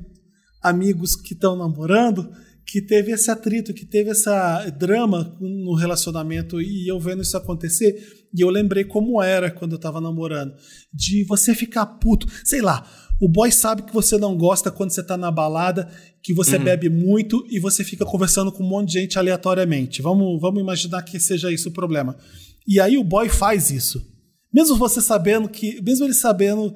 amigos 0.62 1.16
que 1.16 1.34
estão 1.34 1.56
namorando 1.56 2.30
que 2.66 2.82
teve 2.82 3.14
esse 3.14 3.32
atrito, 3.32 3.74
que 3.74 3.86
teve 3.86 4.10
essa 4.10 4.70
drama 4.72 5.38
no 5.40 5.74
relacionamento 5.74 6.62
e 6.62 6.86
eu 6.86 7.00
vendo 7.00 7.22
isso 7.22 7.38
acontecer 7.38 7.96
e 8.36 8.42
eu 8.42 8.50
lembrei 8.50 8.84
como 8.84 9.24
era 9.24 9.50
quando 9.50 9.72
eu 9.72 9.80
tava 9.80 10.02
namorando, 10.02 10.54
de 10.94 11.24
você 11.24 11.56
ficar 11.56 11.86
puto, 11.86 12.28
sei 12.44 12.62
lá, 12.62 12.86
o 13.20 13.28
boy 13.28 13.52
sabe 13.52 13.82
que 13.82 13.94
você 13.94 14.18
não 14.18 14.38
gosta 14.38 14.70
quando 14.70 14.92
você 14.92 15.02
tá 15.02 15.18
na 15.18 15.32
balada, 15.32 15.90
que 16.22 16.34
você 16.34 16.58
bebe 16.60 16.90
muito 16.90 17.44
e 17.50 17.60
você 17.60 17.84
fica 17.84 18.06
conversando 18.06 18.52
com 18.52 18.64
um 18.64 18.68
monte 18.68 18.90
de 18.90 19.00
gente 19.00 19.18
aleatoriamente. 19.18 20.02
Vamos, 20.02 20.40
vamos 20.40 20.62
imaginar 20.62 21.02
que 21.02 21.20
seja 21.20 21.52
isso 21.52 21.70
o 21.70 21.74
problema. 21.74 22.16
E 22.68 22.80
aí 22.80 22.98
o 22.98 23.04
boy 23.04 23.28
faz 23.30 23.72
isso. 23.72 24.06
Mesmo 24.54 24.76
você 24.76 25.02
sabendo 25.02 25.50
que, 25.50 25.82
mesmo 25.82 26.06
ele 26.06 26.14
sabendo 26.14 26.74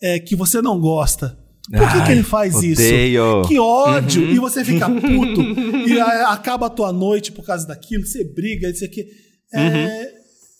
é, 0.00 0.18
que 0.18 0.34
você 0.34 0.62
não 0.62 0.80
gosta, 0.80 1.38
por 1.70 1.88
que, 1.88 1.94
que 1.94 2.08
Ai, 2.08 2.12
ele 2.12 2.22
faz 2.22 2.54
odeio. 2.54 2.72
isso? 2.72 3.48
Que 3.48 3.58
ódio! 3.58 4.30
E 4.30 4.38
você 4.38 4.64
fica 4.64 4.88
puto. 4.88 5.40
e 5.86 6.00
acaba 6.00 6.66
a 6.66 6.70
tua 6.70 6.92
noite 6.92 7.30
por 7.32 7.44
causa 7.44 7.66
daquilo, 7.66 8.04
você 8.04 8.24
briga, 8.24 8.68
isso 8.68 8.84
aqui. 8.84 9.06
É, 9.54 10.10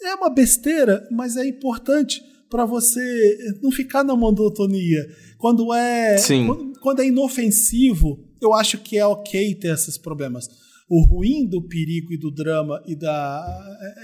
é 0.05 0.14
uma 0.14 0.30
besteira, 0.30 1.07
mas 1.11 1.37
é 1.37 1.47
importante 1.47 2.22
para 2.53 2.66
você 2.66 3.38
não 3.62 3.72
ficar 3.72 4.05
na 4.05 4.14
monotonia. 4.14 5.09
Quando 5.38 5.72
é, 5.72 6.18
quando, 6.46 6.72
quando 6.80 7.00
é 7.00 7.07
inofensivo, 7.07 8.20
eu 8.42 8.53
acho 8.53 8.76
que 8.76 8.98
é 8.98 9.07
ok 9.07 9.55
ter 9.55 9.72
esses 9.72 9.96
problemas. 9.96 10.48
O 10.86 11.03
ruim 11.07 11.46
do 11.48 11.62
perigo 11.62 12.12
e 12.12 12.18
do 12.18 12.30
drama 12.30 12.82
e 12.86 12.94
da 12.94 13.42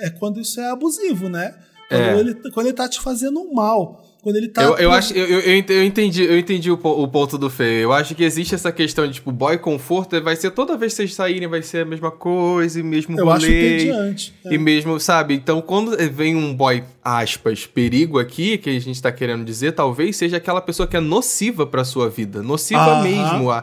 é 0.00 0.06
é 0.06 0.10
quando 0.10 0.40
isso 0.40 0.58
é 0.58 0.70
abusivo, 0.70 1.28
né? 1.28 1.54
Quando, 1.90 2.00
É. 2.00 2.20
ele, 2.20 2.34
quando 2.52 2.66
ele 2.66 2.76
tá 2.76 2.88
te 2.88 3.00
fazendo 3.00 3.38
um 3.38 3.52
mal. 3.52 4.02
Quando 4.28 4.36
ele 4.36 4.48
tá. 4.48 4.62
Eu, 4.62 4.76
eu 4.76 4.92
acho, 4.92 5.14
eu, 5.14 5.24
eu, 5.26 5.40
eu 5.40 5.56
ent- 5.56 5.70
eu 5.70 5.82
entendi, 5.84 6.22
eu 6.22 6.38
entendi 6.38 6.70
o, 6.70 6.74
o 6.74 7.08
ponto 7.08 7.38
do 7.38 7.48
Fê. 7.48 7.82
Eu 7.82 7.92
acho 7.92 8.14
que 8.14 8.22
existe 8.22 8.54
essa 8.54 8.70
questão 8.70 9.06
de, 9.06 9.14
tipo, 9.14 9.32
boy 9.32 9.56
conforto, 9.58 10.20
vai 10.22 10.36
ser 10.36 10.50
toda 10.50 10.76
vez 10.76 10.92
que 10.92 10.96
vocês 10.98 11.14
saírem, 11.14 11.48
vai 11.48 11.62
ser 11.62 11.78
a 11.78 11.84
mesma 11.84 12.10
coisa, 12.10 12.78
e 12.78 12.82
mesmo 12.82 13.18
Eu 13.18 13.30
acho 13.30 13.46
rolê. 13.46 13.74
entediante. 13.76 14.34
é. 14.44 14.54
E 14.54 14.58
mesmo, 14.58 15.00
sabe? 15.00 15.32
Então, 15.34 15.60
quando 15.62 15.96
vem 16.12 16.36
um 16.36 16.54
boy, 16.54 16.84
aspas, 17.02 17.64
perigo 17.66 18.18
aqui, 18.18 18.58
que 18.58 18.68
a 18.68 18.78
gente 18.78 19.00
tá 19.00 19.10
querendo 19.10 19.44
dizer, 19.44 19.72
talvez 19.72 20.16
seja 20.16 20.36
aquela 20.36 20.60
pessoa 20.60 20.86
que 20.86 20.96
é 20.96 21.00
nociva 21.00 21.66
pra 21.66 21.84
sua 21.84 22.08
vida. 22.10 22.42
Nociva 22.42 22.80
Aham. 22.80 23.02
mesmo. 23.02 23.50
A- 23.50 23.62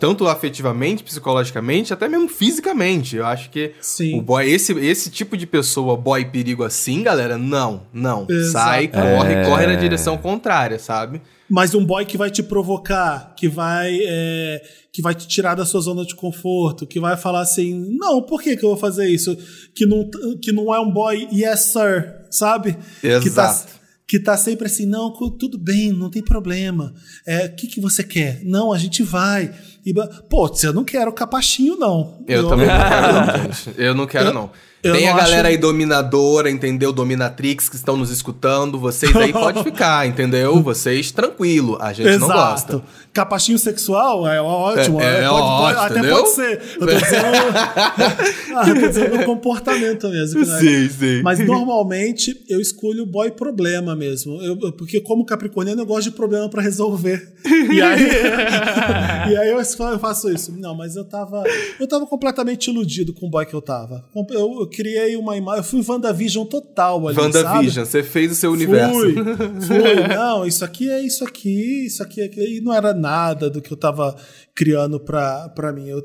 tanto 0.00 0.26
afetivamente, 0.26 1.04
psicologicamente, 1.04 1.92
até 1.92 2.08
mesmo 2.08 2.28
fisicamente. 2.28 3.16
Eu 3.16 3.24
acho 3.24 3.48
que 3.50 3.72
Sim. 3.80 4.18
o 4.18 4.22
boy, 4.22 4.50
esse, 4.50 4.72
esse 4.72 5.08
tipo 5.10 5.36
de 5.36 5.46
pessoa, 5.46 5.96
boy 5.96 6.24
perigo 6.24 6.64
assim, 6.64 7.02
galera, 7.02 7.38
não, 7.38 7.82
não. 7.92 8.26
Exato. 8.28 8.52
Sai, 8.52 8.88
corre, 8.88 9.34
É. 9.34 9.44
corre 9.44 9.66
na 9.68 9.76
direção 9.76 10.18
contrária, 10.18 10.78
sabe? 10.78 11.22
Mas 11.48 11.74
um 11.74 11.84
boy 11.84 12.04
que 12.04 12.16
vai 12.16 12.30
te 12.30 12.42
provocar, 12.42 13.34
que 13.36 13.48
vai, 13.48 13.98
é, 14.02 14.62
que 14.92 15.02
vai 15.02 15.14
te 15.14 15.26
tirar 15.26 15.54
da 15.54 15.64
sua 15.64 15.80
zona 15.80 16.04
de 16.04 16.14
conforto, 16.14 16.86
que 16.86 17.00
vai 17.00 17.16
falar 17.16 17.40
assim, 17.40 17.96
não, 17.98 18.22
por 18.22 18.40
que, 18.42 18.56
que 18.56 18.64
eu 18.64 18.70
vou 18.70 18.78
fazer 18.78 19.08
isso? 19.08 19.36
Que 19.74 19.84
não, 19.86 20.08
que 20.40 20.52
não 20.52 20.72
é 20.74 20.80
um 20.80 20.90
boy 20.92 21.28
yes 21.32 21.72
sir, 21.72 22.14
sabe? 22.30 22.76
Que 23.00 23.08
tá, 23.08 23.16
Exato. 23.16 23.79
Que 24.10 24.18
tá 24.18 24.36
sempre 24.36 24.66
assim, 24.66 24.86
não, 24.86 25.12
tudo 25.38 25.56
bem, 25.56 25.92
não 25.92 26.10
tem 26.10 26.20
problema. 26.20 26.92
É, 27.24 27.46
o 27.46 27.54
que, 27.54 27.68
que 27.68 27.80
você 27.80 28.02
quer? 28.02 28.40
Não, 28.42 28.72
a 28.72 28.76
gente 28.76 29.04
vai. 29.04 29.52
E, 29.86 29.94
pô, 30.28 30.52
eu 30.64 30.72
não 30.72 30.82
quero 30.82 31.12
capachinho, 31.12 31.76
não. 31.76 32.20
Eu, 32.26 32.48
também 32.48 32.66
não 32.66 32.74
quero, 32.88 33.12
não, 33.12 33.42
gente. 33.54 33.70
Eu 33.78 33.94
não 33.94 34.06
quero, 34.08 34.26
Eu- 34.30 34.34
não. 34.34 34.50
eu 34.82 34.92
Tem 34.94 35.06
não 35.06 35.14
a 35.14 35.16
galera 35.16 35.42
acho- 35.42 35.54
aí 35.54 35.56
dominadora, 35.58 36.50
entendeu? 36.50 36.92
Dominatrix 36.92 37.68
que 37.68 37.76
estão 37.76 37.96
nos 37.96 38.10
escutando. 38.10 38.80
Vocês 38.80 39.14
aí 39.14 39.32
pode 39.32 39.62
ficar, 39.64 40.04
entendeu? 40.08 40.60
Vocês 40.60 41.12
tranquilo. 41.12 41.78
A 41.80 41.92
gente 41.92 42.18
não 42.18 42.26
gosta. 42.26 42.82
Capachinho 43.12 43.58
sexual 43.58 44.26
é 44.28 44.40
ótimo. 44.40 45.00
É- 45.00 45.24
é 45.24 45.28
pode- 45.28 45.40
pode- 45.42 45.50
ótimo, 45.64 45.80
até 45.80 45.98
entendeu? 45.98 46.16
pode 46.16 46.28
ser. 46.30 46.62
Eu 46.80 46.86
tô 46.86 46.94
dizendo, 46.94 47.24
tô 48.80 48.88
dizendo 48.88 49.16
o 49.16 49.24
comportamento 49.24 50.08
mesmo. 50.08 50.40
que 50.40 50.46
não 50.48 50.56
é- 50.56 50.60
Sim, 50.60 50.88
sim. 50.88 51.22
Mas 51.22 51.38
normalmente 51.44 52.44
eu 52.48 52.60
escolho 52.60 53.02
o 53.02 53.06
boy 53.06 53.30
problema 53.32 53.96
mesmo. 53.96 54.40
Eu- 54.42 54.56
porque 54.72 55.00
como 55.00 55.24
capricorniano 55.24 55.80
eu 55.82 55.86
gosto 55.86 56.10
de 56.10 56.16
problema 56.16 56.48
pra 56.48 56.62
resolver. 56.62 57.34
E 57.72 57.82
aí, 57.82 58.00
e 59.32 59.36
aí 59.36 59.50
eu 59.50 59.64
fa- 59.64 59.90
eu 59.92 59.98
faço 59.98 60.30
isso. 60.30 60.54
Não, 60.56 60.74
mas 60.76 60.94
eu 60.96 61.04
tava, 61.04 61.42
eu 61.78 61.86
tava 61.88 62.06
completamente 62.06 62.70
iludido 62.70 63.12
com 63.12 63.26
o 63.26 63.30
boy 63.30 63.44
que 63.44 63.54
eu 63.54 63.60
tava. 63.62 64.04
Eu, 64.30 64.60
eu 64.60 64.66
criei 64.68 65.16
uma 65.16 65.36
imagem, 65.36 65.60
eu 65.60 65.64
fui 65.64 65.84
WandaVision 65.86 66.44
total 66.46 67.08
ali, 67.08 67.18
WandaVision, 67.18 67.84
você 67.84 68.02
fez 68.02 68.32
o 68.32 68.34
seu 68.34 68.52
universo. 68.52 68.92
Fui, 68.94 69.14
fui. 69.14 70.08
Não, 70.14 70.46
isso 70.46 70.64
aqui 70.64 70.90
é 70.90 71.00
isso 71.00 71.24
aqui, 71.24 71.86
isso 71.86 72.02
aqui 72.02 72.20
é 72.20 72.24
aquilo. 72.26 72.46
E 72.46 72.60
não 72.60 72.72
era 72.72 72.92
nada 73.00 73.50
do 73.50 73.60
que 73.60 73.72
eu 73.72 73.76
tava 73.76 74.14
criando 74.54 75.00
pra, 75.00 75.48
pra 75.48 75.72
mim. 75.72 75.88
Eu, 75.88 76.04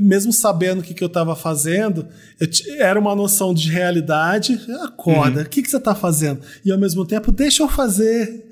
mesmo 0.00 0.32
sabendo 0.32 0.80
o 0.80 0.82
que, 0.82 0.94
que 0.94 1.04
eu 1.04 1.08
tava 1.08 1.34
fazendo, 1.34 2.06
eu 2.40 2.48
era 2.78 2.98
uma 2.98 3.14
noção 3.14 3.52
de 3.52 3.68
realidade. 3.70 4.60
Acorda, 4.82 5.42
o 5.42 5.48
que, 5.48 5.62
que 5.62 5.70
você 5.70 5.80
tá 5.80 5.94
fazendo? 5.94 6.40
E 6.64 6.72
ao 6.72 6.78
mesmo 6.78 7.04
tempo, 7.04 7.30
deixa 7.32 7.62
eu 7.62 7.68
fazer. 7.68 8.47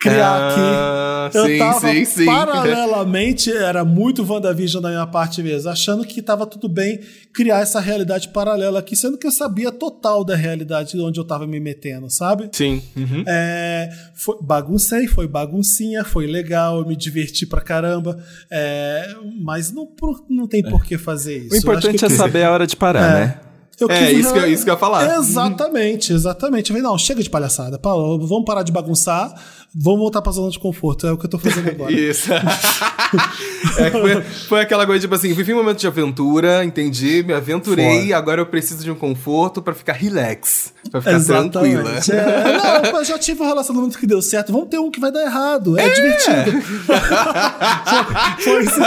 Criar 0.00 0.30
Ah, 0.30 1.26
aqui. 1.26 1.36
Eu 1.36 1.44
sim, 1.46 1.58
tava 1.58 1.80
sim, 1.92 2.04
sim. 2.06 2.24
paralelamente, 2.24 3.52
era 3.52 3.84
muito 3.84 4.24
WandaVision 4.24 4.82
da 4.82 4.88
minha 4.88 5.06
parte 5.06 5.42
mesmo, 5.42 5.68
achando 5.70 6.04
que 6.04 6.22
tava 6.22 6.46
tudo 6.46 6.68
bem 6.68 7.00
criar 7.34 7.60
essa 7.60 7.78
realidade 7.80 8.28
paralela 8.28 8.78
aqui, 8.78 8.96
sendo 8.96 9.18
que 9.18 9.26
eu 9.26 9.30
sabia 9.30 9.70
total 9.70 10.24
da 10.24 10.34
realidade 10.34 10.92
de 10.92 11.00
onde 11.02 11.20
eu 11.20 11.24
tava 11.24 11.46
me 11.46 11.60
metendo, 11.60 12.08
sabe? 12.08 12.48
Sim. 12.52 12.82
Uhum. 12.96 13.24
É, 13.28 13.90
foi, 14.14 14.36
baguncei, 14.40 15.06
foi 15.06 15.28
baguncinha, 15.28 16.02
foi 16.02 16.26
legal, 16.26 16.78
eu 16.80 16.86
me 16.88 16.96
diverti 16.96 17.44
pra 17.46 17.60
caramba, 17.60 18.18
é, 18.50 19.14
mas 19.40 19.70
não, 19.70 19.86
por- 19.86 20.24
não 20.30 20.46
tem 20.46 20.62
por 20.62 20.82
que 20.84 20.96
fazer 20.96 21.36
isso. 21.38 21.54
O 21.54 21.58
importante 21.58 22.04
é 22.04 22.08
saber 22.08 22.44
a 22.44 22.50
hora 22.52 22.66
de 22.66 22.74
parar, 22.74 23.12
né? 23.14 23.40
É, 23.88 24.12
isso 24.12 24.30
que 24.34 24.38
eu- 24.38 24.46
isso 24.52 24.62
que 24.62 24.68
eu 24.68 24.74
ia 24.74 24.78
falar. 24.78 25.16
Exatamente, 25.16 26.12
exatamente. 26.12 26.68
Eu 26.70 26.76
falei, 26.76 26.82
não, 26.82 26.98
chega 26.98 27.22
de 27.22 27.30
palhaçada, 27.30 27.78
Paulo, 27.78 28.26
vamos 28.26 28.44
parar 28.44 28.62
de 28.62 28.70
bagunçar, 28.70 29.32
vamos 29.74 30.00
voltar 30.00 30.20
pra 30.20 30.32
zona 30.32 30.50
de 30.50 30.58
conforto, 30.58 31.06
é 31.06 31.12
o 31.12 31.16
que 31.16 31.26
eu 31.26 31.30
tô 31.30 31.38
fazendo 31.38 31.70
agora. 31.70 31.92
Isso. 31.92 32.32
É, 32.32 33.90
foi, 33.90 34.22
foi, 34.22 34.60
aquela 34.60 34.86
coisa, 34.86 35.00
tipo 35.00 35.14
assim, 35.14 35.32
vivi 35.32 35.52
um 35.52 35.56
momento 35.56 35.78
de 35.78 35.86
aventura, 35.86 36.64
entendi, 36.64 37.22
me 37.22 37.32
aventurei, 37.32 38.06
Fora. 38.06 38.16
agora 38.16 38.40
eu 38.40 38.46
preciso 38.46 38.82
de 38.82 38.90
um 38.90 38.94
conforto 38.94 39.60
para 39.60 39.74
ficar 39.74 39.92
relax, 39.92 40.72
pra 40.90 41.00
ficar 41.00 41.16
Exatamente. 41.16 41.52
tranquila. 41.52 41.90
É, 42.10 42.90
não, 42.92 42.98
eu 42.98 43.04
já 43.04 43.18
tive 43.18 43.42
um 43.42 43.46
relacionamento 43.46 43.98
que 43.98 44.06
deu 44.06 44.22
certo, 44.22 44.52
vamos 44.52 44.68
ter 44.68 44.78
um 44.78 44.90
que 44.90 45.00
vai 45.00 45.12
dar 45.12 45.22
errado, 45.22 45.78
é, 45.78 45.86
é. 45.86 45.88
divertido. 45.90 46.62
foi, 48.40 48.64
isso, 48.64 48.80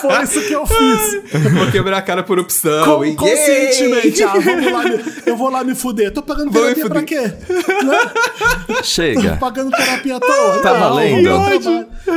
foi, 0.00 0.22
isso, 0.22 0.40
que 0.42 0.52
eu 0.52 0.66
fiz. 0.66 1.52
Vou 1.52 1.70
quebrar 1.70 1.98
a 1.98 2.02
cara 2.02 2.22
por 2.22 2.38
opção. 2.38 2.84
Com, 2.84 3.16
conscientemente, 3.16 4.22
ah, 4.22 4.34
vamos 4.38 4.72
lá, 4.72 4.84
eu 5.26 5.36
vou 5.36 5.50
lá 5.50 5.64
me 5.64 5.74
fuder. 5.74 6.12
Tô 6.12 6.22
pagando 6.22 6.50
terapia 6.50 6.88
pra 6.88 7.02
quê? 7.02 7.20
Né? 7.20 8.82
Chega. 8.82 9.32
Tô 9.32 9.36
pagando 9.38 9.70
terapia 9.70 10.16
à 10.16 10.20
toa. 10.30 10.62
Tá 10.62 10.72
valendo. 10.74 11.30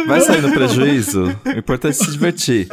Vai 0.07 0.21
sair 0.21 0.41
no 0.41 0.51
prejuízo. 0.51 1.35
O 1.45 1.57
importante 1.57 2.01
é 2.01 2.05
se 2.05 2.11
divertir. 2.11 2.67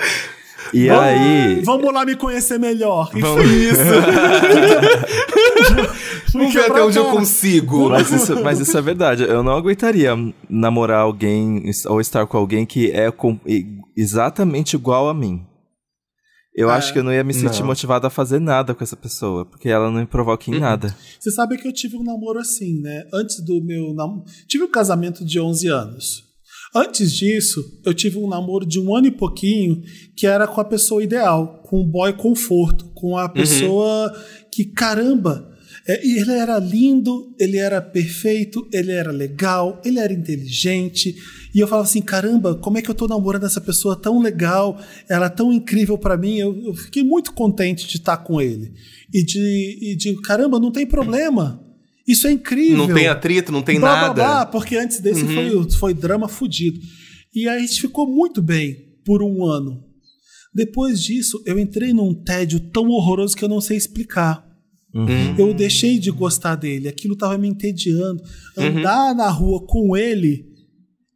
E 0.72 0.88
vamos, 0.88 1.04
aí. 1.04 1.62
Vamos 1.64 1.92
lá 1.92 2.04
me 2.04 2.16
conhecer 2.16 2.58
melhor. 2.58 3.10
Vamos. 3.12 3.44
Isso. 3.44 3.80
vamos 6.32 6.54
ver 6.54 6.70
até 6.70 6.82
onde 6.82 6.98
eu 6.98 7.06
consigo. 7.06 7.90
Mas 7.90 8.10
isso, 8.10 8.42
mas 8.42 8.60
isso 8.60 8.76
é 8.76 8.82
verdade. 8.82 9.24
Eu 9.24 9.42
não 9.42 9.52
aguentaria 9.52 10.12
namorar 10.48 11.00
alguém 11.00 11.70
ou 11.86 12.00
estar 12.00 12.26
com 12.26 12.36
alguém 12.36 12.64
que 12.64 12.90
é 12.92 13.10
com, 13.10 13.38
exatamente 13.96 14.74
igual 14.74 15.08
a 15.08 15.14
mim. 15.14 15.44
Eu 16.54 16.68
é, 16.70 16.74
acho 16.74 16.92
que 16.92 16.98
eu 16.98 17.04
não 17.04 17.12
ia 17.12 17.22
me 17.22 17.32
sentir 17.32 17.60
não. 17.60 17.66
motivado 17.66 18.06
a 18.06 18.10
fazer 18.10 18.40
nada 18.40 18.74
com 18.74 18.82
essa 18.82 18.96
pessoa, 18.96 19.44
porque 19.44 19.68
ela 19.68 19.90
não 19.90 20.00
me 20.00 20.06
provoca 20.06 20.50
em 20.50 20.54
uhum. 20.54 20.60
nada. 20.60 20.94
Você 21.18 21.30
sabe 21.30 21.56
que 21.56 21.66
eu 21.66 21.72
tive 21.72 21.96
um 21.96 22.02
namoro 22.02 22.38
assim, 22.38 22.80
né? 22.80 23.04
Antes 23.12 23.40
do 23.44 23.62
meu 23.62 23.94
namoro. 23.94 24.24
Tive 24.48 24.64
um 24.64 24.70
casamento 24.70 25.24
de 25.24 25.38
11 25.38 25.68
anos. 25.68 26.30
Antes 26.74 27.12
disso, 27.12 27.64
eu 27.84 27.92
tive 27.92 28.18
um 28.18 28.28
namoro 28.28 28.64
de 28.64 28.78
um 28.78 28.94
ano 28.94 29.06
e 29.06 29.10
pouquinho 29.10 29.82
que 30.16 30.26
era 30.26 30.46
com 30.46 30.60
a 30.60 30.64
pessoa 30.64 31.02
ideal, 31.02 31.62
com 31.64 31.80
o 31.80 31.86
boy 31.86 32.12
conforto, 32.12 32.86
com 32.94 33.16
a 33.16 33.24
uhum. 33.24 33.30
pessoa 33.30 34.12
uhum. 34.12 34.44
que, 34.52 34.64
caramba, 34.64 35.49
é, 35.90 36.06
ele 36.06 36.30
era 36.30 36.56
lindo, 36.60 37.34
ele 37.36 37.56
era 37.56 37.82
perfeito, 37.82 38.64
ele 38.72 38.92
era 38.92 39.10
legal, 39.10 39.82
ele 39.84 39.98
era 39.98 40.12
inteligente. 40.12 41.16
E 41.52 41.58
eu 41.58 41.66
falava 41.66 41.88
assim: 41.88 42.00
caramba, 42.00 42.54
como 42.54 42.78
é 42.78 42.82
que 42.82 42.88
eu 42.88 42.94
tô 42.94 43.08
namorando 43.08 43.44
essa 43.44 43.60
pessoa 43.60 43.96
tão 43.96 44.20
legal, 44.20 44.80
ela 45.08 45.26
é 45.26 45.30
tão 45.30 45.52
incrível 45.52 45.98
para 45.98 46.16
mim? 46.16 46.36
Eu, 46.36 46.56
eu, 46.64 46.74
fiquei 46.74 47.02
muito 47.02 47.32
contente 47.32 47.88
de 47.88 47.96
estar 47.96 48.18
com 48.18 48.40
ele. 48.40 48.72
E 49.12 49.24
de, 49.24 49.78
e 49.82 49.96
de 49.96 50.14
caramba, 50.22 50.60
não 50.60 50.70
tem 50.70 50.86
problema. 50.86 51.60
Isso 52.06 52.28
é 52.28 52.30
incrível. 52.30 52.86
Não 52.86 52.94
tem 52.94 53.08
atrito, 53.08 53.50
não 53.50 53.62
tem 53.62 53.80
blá, 53.80 53.94
nada. 53.94 54.14
Blá, 54.14 54.24
blá, 54.24 54.46
porque 54.46 54.76
antes 54.76 55.00
desse 55.00 55.24
uhum. 55.24 55.34
foi, 55.34 55.70
foi 55.72 55.94
drama 55.94 56.28
fudido. 56.28 56.78
E 57.34 57.48
aí 57.48 57.58
a 57.58 57.66
gente 57.66 57.80
ficou 57.80 58.06
muito 58.06 58.40
bem 58.40 58.76
por 59.04 59.24
um 59.24 59.44
ano. 59.44 59.82
Depois 60.54 61.02
disso, 61.02 61.42
eu 61.44 61.58
entrei 61.58 61.92
num 61.92 62.14
tédio 62.14 62.60
tão 62.60 62.88
horroroso 62.90 63.36
que 63.36 63.44
eu 63.44 63.48
não 63.48 63.60
sei 63.60 63.76
explicar. 63.76 64.49
Uhum. 64.94 65.36
Eu 65.38 65.54
deixei 65.54 65.98
de 65.98 66.10
gostar 66.10 66.56
dele, 66.56 66.88
aquilo 66.88 67.14
estava 67.14 67.38
me 67.38 67.48
entediando. 67.48 68.22
Andar 68.56 69.10
uhum. 69.10 69.16
na 69.16 69.28
rua 69.30 69.64
com 69.66 69.96
ele 69.96 70.50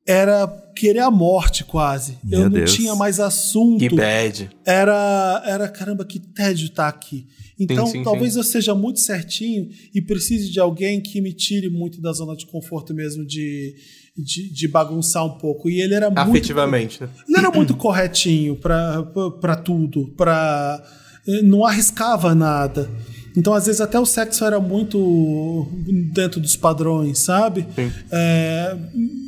era 0.06 0.46
querer 0.76 1.00
a 1.00 1.10
morte 1.10 1.64
quase. 1.64 2.18
Meu 2.22 2.40
eu 2.40 2.50
não 2.50 2.58
Deus. 2.58 2.74
tinha 2.74 2.94
mais 2.94 3.18
assunto. 3.18 3.78
Que 3.78 3.94
bad. 3.94 4.50
Era, 4.64 5.42
era 5.46 5.68
caramba, 5.68 6.04
que 6.04 6.18
tédio 6.18 6.68
tá 6.68 6.88
aqui. 6.88 7.26
Então, 7.58 7.86
sim, 7.86 7.98
sim, 7.98 8.02
talvez 8.02 8.32
sim. 8.32 8.38
eu 8.38 8.44
seja 8.44 8.74
muito 8.74 9.00
certinho 9.00 9.68
e 9.94 10.02
precise 10.02 10.50
de 10.50 10.58
alguém 10.58 11.00
que 11.00 11.20
me 11.20 11.32
tire 11.32 11.70
muito 11.70 12.00
da 12.00 12.12
zona 12.12 12.36
de 12.36 12.46
conforto 12.46 12.92
mesmo, 12.92 13.24
de, 13.24 13.74
de, 14.16 14.52
de 14.52 14.68
bagunçar 14.68 15.24
um 15.24 15.38
pouco. 15.38 15.70
E 15.70 15.80
ele 15.80 15.94
era 15.94 16.10
muito. 16.10 16.18
Afetivamente, 16.18 17.00
né? 17.00 17.08
Ele 17.28 17.38
era 17.38 17.50
muito 17.50 17.76
corretinho 17.76 18.56
para 18.56 19.56
tudo, 19.64 20.12
para 20.16 20.82
eh, 21.26 21.42
não 21.42 21.64
arriscava 21.64 22.34
nada. 22.34 22.90
Então, 23.36 23.52
às 23.52 23.66
vezes, 23.66 23.80
até 23.80 23.98
o 23.98 24.06
sexo 24.06 24.44
era 24.44 24.60
muito 24.60 25.68
dentro 26.12 26.40
dos 26.40 26.56
padrões, 26.56 27.18
sabe? 27.18 27.66
É, 28.10 28.76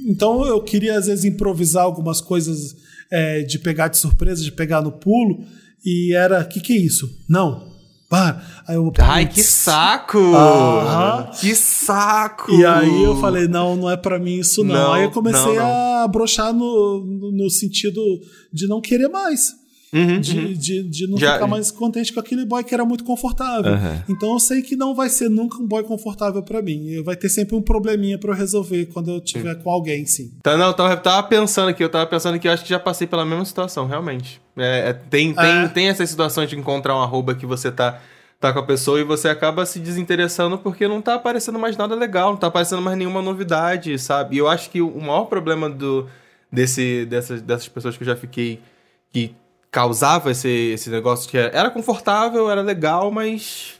então, 0.07 0.47
eu 0.47 0.63
queria, 0.63 0.99
às 0.99 1.07
vezes, 1.07 1.25
improvisar 1.25 1.83
algumas 1.83 2.21
coisas 2.21 2.77
é, 3.11 3.43
de 3.43 3.59
pegar 3.59 3.89
de 3.89 3.99
surpresa, 3.99 4.43
de 4.43 4.53
pegar 4.53 4.81
no 4.81 4.93
pulo, 4.93 5.45
e 5.85 6.15
era: 6.15 6.41
o 6.41 6.49
que, 6.49 6.61
que 6.61 6.73
é 6.73 6.77
isso? 6.77 7.09
Não, 7.29 7.73
para. 8.09 8.43
Aí 8.67 8.77
eu, 8.77 8.93
Ai, 8.99 9.29
que 9.29 9.43
saco! 9.43 10.19
-huh. 10.19 11.41
Que 11.41 11.55
saco! 11.55 12.53
E 12.53 12.65
aí 12.65 13.03
eu 13.03 13.17
falei, 13.17 13.49
não, 13.49 13.77
não 13.77 13.91
é 13.91 13.97
para 13.97 14.19
mim 14.19 14.39
isso 14.39 14.63
não. 14.63 14.75
não. 14.75 14.93
Aí 14.93 15.05
eu 15.05 15.11
comecei 15.11 15.55
não, 15.55 15.55
não. 15.57 16.05
a 16.05 16.09
brochar 16.09 16.53
no, 16.53 17.33
no 17.33 17.51
sentido 17.51 18.01
de 18.53 18.69
não 18.69 18.81
querer 18.81 19.09
mais. 19.09 19.55
Uhum, 19.93 20.21
de, 20.21 20.39
uhum. 20.39 20.53
De, 20.53 20.83
de, 20.83 21.07
não 21.07 21.17
Já, 21.17 21.35
ficar 21.35 21.47
mais 21.47 21.71
contente 21.71 22.13
com 22.13 22.19
aquele 22.21 22.45
boy 22.45 22.65
que 22.65 22.75
era 22.75 22.85
muito 22.85 23.05
confortável. 23.05 23.73
Uhum. 23.73 24.03
Então 24.09 24.33
eu 24.33 24.41
sei 24.41 24.63
que 24.63 24.75
não 24.75 24.95
vai 24.95 25.09
ser 25.09 25.29
nunca 25.29 25.57
um 25.63 25.67
boy 25.67 25.83
confortável 25.85 26.43
para 26.43 26.61
mim. 26.61 27.03
Vai 27.05 27.17
ter 27.17 27.29
sempre 27.29 27.55
um 27.55 27.63
probleminha 27.63 28.19
para 28.19 28.31
eu 28.31 28.35
resolver 28.35 28.87
quando 28.87 29.11
eu 29.11 29.21
tiver 29.21 29.55
com 29.57 29.71
alguém, 29.71 30.05
sim. 30.05 30.33
Tá, 30.43 30.57
não, 30.57 30.67
eu 30.69 30.75
tava, 30.75 31.23
pensando 31.23 31.69
aqui, 31.69 31.83
eu 31.83 31.89
tava 31.89 32.07
pensando 32.07 32.39
que 32.39 32.49
eu 32.49 32.53
acho 32.53 32.65
que 32.65 32.71
já 32.71 32.81
passei 32.81 33.07
pela 33.07 33.25
mesma 33.25 33.45
situação, 33.45 33.87
realmente. 33.87 34.41
É, 34.57 34.91
é, 34.91 34.93
tem, 34.93 35.33
tem, 35.33 35.65
é. 35.65 35.69
tem 35.69 35.89
essas 35.89 36.11
situações 36.11 36.51
de 36.51 36.57
encontrar 36.57 36.97
um 36.97 37.03
arroba 37.03 37.35
que 37.35 37.47
você 37.47 37.71
tá 37.71 38.01
tá 38.39 38.53
com 38.53 38.59
a 38.59 38.63
pessoa 38.63 39.01
e 39.01 39.05
você 39.05 39.31
acaba 39.31 39.65
se 39.65 39.79
desinteressando 39.81 40.59
porque 40.59 40.87
não 40.87 41.01
tá 41.01 41.15
aparecendo 41.15 41.59
mais 41.59 41.75
nada 41.75 41.95
legal, 41.95 42.31
não 42.31 42.37
tá 42.37 42.49
aparecendo 42.49 42.83
mais 42.83 42.97
nenhuma 42.99 43.23
novidade, 43.23 43.99
sabe? 43.99 44.37
E 44.37 44.39
eu 44.39 44.47
acho 44.47 44.69
que 44.69 44.83
o 44.83 45.01
maior 45.01 45.25
problema 45.25 45.71
do, 45.71 46.07
desse, 46.53 47.07
dessas, 47.07 47.41
dessas 47.41 47.67
pessoas 47.67 47.97
que 47.97 48.03
eu 48.03 48.07
já 48.07 48.15
fiquei 48.15 48.61
que 49.11 49.35
causava 49.77 50.31
esse, 50.31 50.49
esse 50.49 50.89
negócio 50.89 51.29
que 51.29 51.37
era, 51.37 51.69
confortável, 51.69 52.51
era 52.51 52.63
legal, 52.63 53.11
mas. 53.11 53.75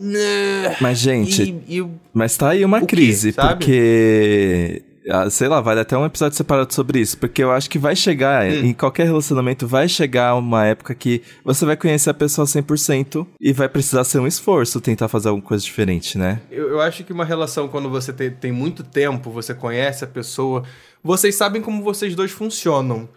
Né, 0.00 0.74
mas, 0.80 0.98
gente. 0.98 1.62
E, 1.68 1.80
e, 1.80 1.86
mas 2.14 2.34
tá 2.34 2.48
aí 2.48 2.64
uma 2.64 2.80
crise, 2.80 3.34
quê, 3.34 3.40
porque. 3.42 4.82
Ah, 5.10 5.28
sei 5.28 5.48
lá, 5.48 5.60
vale 5.60 5.80
até 5.80 5.96
um 5.96 6.04
episódio 6.04 6.36
separado 6.36 6.72
sobre 6.72 7.00
isso, 7.00 7.16
porque 7.18 7.42
eu 7.42 7.50
acho 7.50 7.68
que 7.68 7.78
vai 7.78 7.96
chegar, 7.96 8.46
hum. 8.46 8.66
em 8.66 8.72
qualquer 8.74 9.04
relacionamento, 9.04 9.66
vai 9.66 9.88
chegar 9.88 10.34
uma 10.34 10.66
época 10.66 10.94
que 10.94 11.22
você 11.44 11.64
vai 11.64 11.76
conhecer 11.76 12.10
a 12.10 12.14
pessoa 12.14 12.46
100% 12.46 13.26
e 13.38 13.52
vai 13.52 13.68
precisar 13.68 14.04
ser 14.04 14.18
um 14.18 14.26
esforço 14.26 14.80
tentar 14.80 15.08
fazer 15.08 15.28
alguma 15.28 15.46
coisa 15.46 15.64
diferente, 15.64 16.16
né? 16.16 16.40
Eu, 16.50 16.68
eu 16.68 16.80
acho 16.80 17.04
que 17.04 17.12
uma 17.12 17.24
relação, 17.24 17.68
quando 17.68 17.88
você 17.88 18.12
tem, 18.12 18.30
tem 18.30 18.52
muito 18.52 18.82
tempo, 18.82 19.30
você 19.30 19.54
conhece 19.54 20.04
a 20.04 20.08
pessoa, 20.08 20.62
vocês 21.02 21.34
sabem 21.34 21.60
como 21.60 21.82
vocês 21.82 22.14
dois 22.14 22.30
funcionam. 22.30 23.08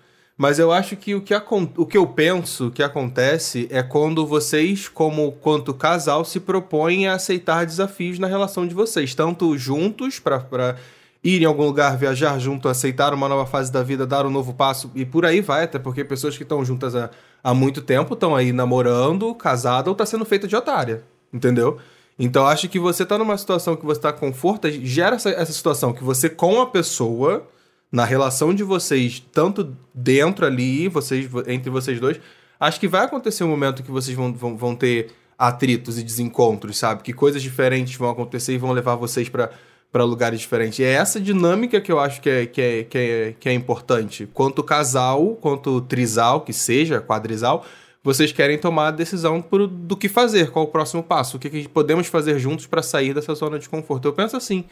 Mas 0.41 0.57
eu 0.57 0.71
acho 0.71 0.95
que 0.95 1.13
o 1.13 1.21
que, 1.21 1.35
o 1.77 1.85
que 1.85 1.95
eu 1.95 2.07
penso 2.07 2.71
que 2.71 2.81
acontece 2.81 3.67
é 3.69 3.83
quando 3.83 4.25
vocês, 4.25 4.89
como 4.89 5.33
quanto 5.33 5.71
casal, 5.71 6.25
se 6.25 6.39
propõem 6.39 7.07
a 7.07 7.13
aceitar 7.13 7.63
desafios 7.63 8.17
na 8.17 8.25
relação 8.25 8.67
de 8.67 8.73
vocês, 8.73 9.13
tanto 9.13 9.55
juntos 9.55 10.17
para 10.17 10.77
ir 11.23 11.43
em 11.43 11.45
algum 11.45 11.65
lugar, 11.65 11.95
viajar 11.95 12.39
junto, 12.39 12.67
aceitar 12.67 13.13
uma 13.13 13.29
nova 13.29 13.45
fase 13.45 13.71
da 13.71 13.83
vida, 13.83 14.07
dar 14.07 14.25
um 14.25 14.31
novo 14.31 14.51
passo 14.51 14.89
e 14.95 15.05
por 15.05 15.27
aí 15.27 15.41
vai, 15.41 15.65
até 15.65 15.77
porque 15.77 16.03
pessoas 16.03 16.35
que 16.35 16.41
estão 16.41 16.65
juntas 16.65 16.95
há, 16.95 17.11
há 17.43 17.53
muito 17.53 17.79
tempo 17.79 18.15
estão 18.15 18.35
aí 18.35 18.51
namorando, 18.51 19.35
casada 19.35 19.91
ou 19.91 19.95
tá 19.95 20.07
sendo 20.07 20.25
feita 20.25 20.47
de 20.47 20.55
otária, 20.55 21.03
entendeu? 21.31 21.77
Então 22.17 22.47
acho 22.47 22.67
que 22.67 22.79
você 22.79 23.05
tá 23.05 23.15
numa 23.15 23.37
situação 23.37 23.75
que 23.75 23.85
você 23.85 24.01
tá 24.01 24.11
conforto, 24.11 24.67
gera 24.71 25.17
essa, 25.17 25.29
essa 25.29 25.53
situação 25.53 25.93
que 25.93 26.03
você 26.03 26.27
com 26.27 26.59
a 26.59 26.65
pessoa 26.65 27.47
na 27.91 28.05
relação 28.05 28.53
de 28.53 28.63
vocês, 28.63 29.21
tanto 29.31 29.75
dentro 29.93 30.45
ali, 30.45 30.87
vocês 30.87 31.29
entre 31.47 31.69
vocês 31.69 31.99
dois, 31.99 32.19
acho 32.59 32.79
que 32.79 32.87
vai 32.87 33.05
acontecer 33.05 33.43
um 33.43 33.49
momento 33.49 33.83
que 33.83 33.91
vocês 33.91 34.15
vão, 34.15 34.33
vão, 34.33 34.55
vão 34.55 34.75
ter 34.75 35.11
atritos 35.37 35.99
e 35.99 36.03
desencontros, 36.03 36.77
sabe? 36.77 37.03
Que 37.03 37.11
coisas 37.11 37.41
diferentes 37.41 37.95
vão 37.95 38.09
acontecer 38.09 38.53
e 38.53 38.57
vão 38.57 38.71
levar 38.71 38.95
vocês 38.95 39.27
para 39.27 39.49
para 39.91 40.05
lugares 40.05 40.39
diferentes. 40.39 40.79
E 40.79 40.83
é 40.83 40.93
essa 40.93 41.19
dinâmica 41.19 41.81
que 41.81 41.91
eu 41.91 41.99
acho 41.99 42.21
que 42.21 42.29
é, 42.29 42.45
que 42.45 42.61
é, 42.61 42.83
que 42.83 42.97
é, 42.97 43.35
que 43.37 43.49
é 43.49 43.53
importante. 43.53 44.27
Quanto 44.33 44.63
casal, 44.63 45.35
quanto 45.41 45.81
trisal, 45.81 46.41
que 46.41 46.53
seja, 46.53 47.01
quadrisal, 47.01 47.65
vocês 48.03 48.31
querem 48.31 48.57
tomar 48.57 48.87
a 48.87 48.91
decisão 48.91 49.43
do 49.69 49.97
que 49.97 50.07
fazer, 50.07 50.49
qual 50.49 50.65
o 50.65 50.67
próximo 50.69 51.03
passo, 51.03 51.37
o 51.37 51.39
que, 51.39 51.49
que 51.49 51.67
podemos 51.67 52.07
fazer 52.07 52.39
juntos 52.39 52.65
para 52.65 52.81
sair 52.81 53.13
dessa 53.13 53.35
zona 53.35 53.59
de 53.59 53.67
conforto. 53.67 54.07
Eu 54.07 54.13
penso 54.13 54.37
assim 54.37 54.63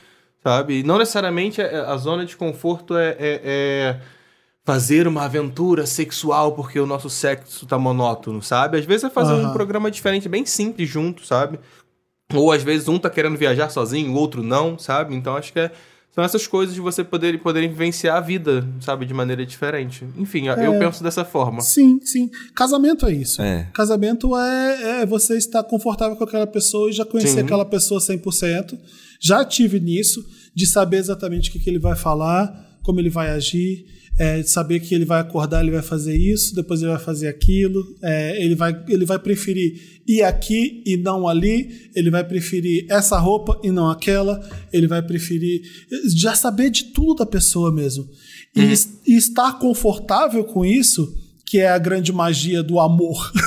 sabe? 0.43 0.83
Não 0.83 0.97
necessariamente 0.97 1.61
a, 1.61 1.95
zona 1.97 2.25
de 2.25 2.35
conforto 2.35 2.95
é, 2.97 3.09
é, 3.09 3.17
é, 3.19 3.99
fazer 4.63 5.07
uma 5.07 5.23
aventura 5.23 5.85
sexual 5.85 6.53
porque 6.53 6.79
o 6.79 6.85
nosso 6.85 7.09
sexo 7.09 7.65
tá 7.65 7.77
monótono, 7.77 8.41
sabe? 8.41 8.77
Às 8.77 8.85
vezes 8.85 9.05
é 9.05 9.09
fazer 9.09 9.33
uhum. 9.33 9.49
um 9.49 9.53
programa 9.53 9.91
diferente, 9.91 10.29
bem 10.29 10.45
simples 10.45 10.89
junto, 10.89 11.25
sabe? 11.25 11.59
Ou 12.33 12.51
às 12.51 12.63
vezes 12.63 12.87
um 12.87 12.99
tá 12.99 13.09
querendo 13.09 13.37
viajar 13.37 13.69
sozinho, 13.69 14.11
o 14.11 14.15
outro 14.15 14.43
não, 14.43 14.77
sabe? 14.77 15.15
Então 15.15 15.35
acho 15.35 15.51
que 15.51 15.59
é, 15.59 15.71
são 16.13 16.23
essas 16.23 16.45
coisas 16.45 16.75
de 16.75 16.81
você 16.81 17.03
poder, 17.03 17.39
poderem 17.39 17.69
vivenciar 17.69 18.17
a 18.17 18.19
vida, 18.19 18.67
sabe? 18.81 19.05
De 19.05 19.13
maneira 19.13 19.45
diferente. 19.45 20.05
Enfim, 20.17 20.49
é, 20.49 20.67
eu 20.67 20.77
penso 20.77 21.03
dessa 21.03 21.25
forma. 21.25 21.61
Sim, 21.61 21.99
sim. 22.03 22.29
Casamento 22.55 23.05
é 23.05 23.13
isso. 23.13 23.41
É. 23.41 23.67
Casamento 23.73 24.35
é, 24.37 25.01
é 25.01 25.05
você 25.05 25.37
estar 25.37 25.63
confortável 25.63 26.15
com 26.15 26.23
aquela 26.23 26.47
pessoa 26.47 26.89
e 26.89 26.93
já 26.93 27.05
conhecer 27.05 27.35
sim. 27.35 27.39
aquela 27.39 27.65
pessoa 27.65 27.99
100%. 27.99 28.77
Já 29.19 29.43
tive 29.43 29.79
nisso, 29.79 30.23
de 30.55 30.65
saber 30.65 30.97
exatamente 30.97 31.49
o 31.49 31.53
que, 31.53 31.59
que 31.59 31.69
ele 31.69 31.79
vai 31.79 31.95
falar, 31.95 32.79
como 32.83 32.99
ele 32.99 33.09
vai 33.09 33.29
agir, 33.31 33.85
é, 34.17 34.41
de 34.41 34.49
saber 34.49 34.81
que 34.81 34.93
ele 34.93 35.05
vai 35.05 35.21
acordar, 35.21 35.61
ele 35.61 35.71
vai 35.71 35.81
fazer 35.81 36.17
isso, 36.17 36.53
depois 36.53 36.81
ele 36.81 36.91
vai 36.91 36.99
fazer 36.99 37.27
aquilo, 37.27 37.85
é, 38.01 38.43
ele, 38.43 38.55
vai, 38.55 38.77
ele 38.89 39.05
vai 39.05 39.17
preferir 39.17 40.01
ir 40.05 40.23
aqui 40.23 40.83
e 40.85 40.97
não 40.97 41.27
ali, 41.27 41.89
ele 41.95 42.09
vai 42.09 42.23
preferir 42.23 42.85
essa 42.89 43.17
roupa 43.17 43.59
e 43.63 43.71
não 43.71 43.89
aquela, 43.89 44.41
ele 44.73 44.87
vai 44.87 45.01
preferir 45.01 45.61
já 46.13 46.35
saber 46.35 46.69
de 46.69 46.85
tudo 46.85 47.19
da 47.19 47.25
pessoa 47.25 47.71
mesmo. 47.71 48.07
E, 48.55 48.61
Uhum. 48.61 48.73
e 49.07 49.15
estar 49.15 49.53
confortável 49.59 50.43
com 50.43 50.65
isso, 50.65 51.15
que 51.45 51.59
é 51.59 51.69
a 51.69 51.77
grande 51.77 52.11
magia 52.11 52.61
do 52.61 52.79
amor. 52.79 53.31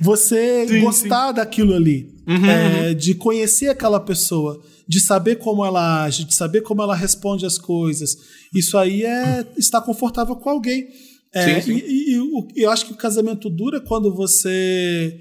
Você 0.00 0.66
Sim, 0.66 0.80
gostar 0.80 1.32
daquilo 1.32 1.74
ali, 1.74 2.13
Uhum, 2.26 2.46
é, 2.46 2.94
de 2.94 3.14
conhecer 3.14 3.68
aquela 3.68 4.00
pessoa, 4.00 4.60
de 4.88 4.98
saber 5.00 5.36
como 5.36 5.64
ela 5.64 6.04
age, 6.04 6.24
de 6.24 6.34
saber 6.34 6.62
como 6.62 6.80
ela 6.82 6.94
responde 6.96 7.44
às 7.44 7.58
coisas. 7.58 8.16
Isso 8.54 8.78
aí 8.78 9.02
é 9.04 9.46
estar 9.58 9.80
confortável 9.82 10.34
com 10.36 10.48
alguém. 10.50 10.88
É, 11.34 11.60
Sim, 11.60 11.72
sim. 11.80 11.82
E, 11.86 12.14
e- 12.16 12.50
e 12.56 12.62
eu 12.62 12.70
acho 12.70 12.86
que 12.86 12.92
o 12.92 12.96
casamento 12.96 13.50
dura 13.50 13.80
quando 13.80 14.14
você 14.14 15.18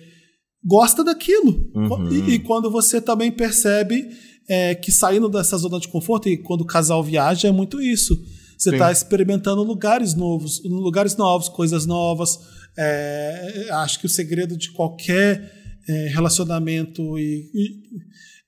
gosta 0.64 1.04
daquilo. 1.04 1.70
Uhum. 1.76 2.10
E, 2.12 2.36
e 2.36 2.40
quando 2.40 2.70
você 2.72 3.02
também 3.02 3.32
percebe 3.32 4.08
é, 4.48 4.76
que 4.76 4.92
saindo 4.92 5.28
dessa 5.30 5.58
zona 5.58 5.80
de 5.80 5.88
conforto, 5.88 6.30
e 6.30 6.38
quando 6.38 6.62
o 6.62 6.66
casal 6.66 7.04
viaja, 7.04 7.48
é 7.48 7.52
muito 7.52 7.82
isso. 7.82 8.16
Você 8.58 8.70
está 8.72 8.92
experimentando 8.92 9.62
lugares 9.64 10.14
novos, 10.14 10.62
lugares 10.64 11.18
novos, 11.18 11.50
coisas 11.50 11.86
novas. 11.86 12.40
É, 12.78 13.68
acho 13.72 14.00
que 14.00 14.06
o 14.06 14.10
segredo 14.10 14.56
de 14.56 14.72
qualquer 14.72 15.63
é, 15.88 16.08
relacionamento 16.14 17.18
e, 17.20 17.50
e- 17.54 17.84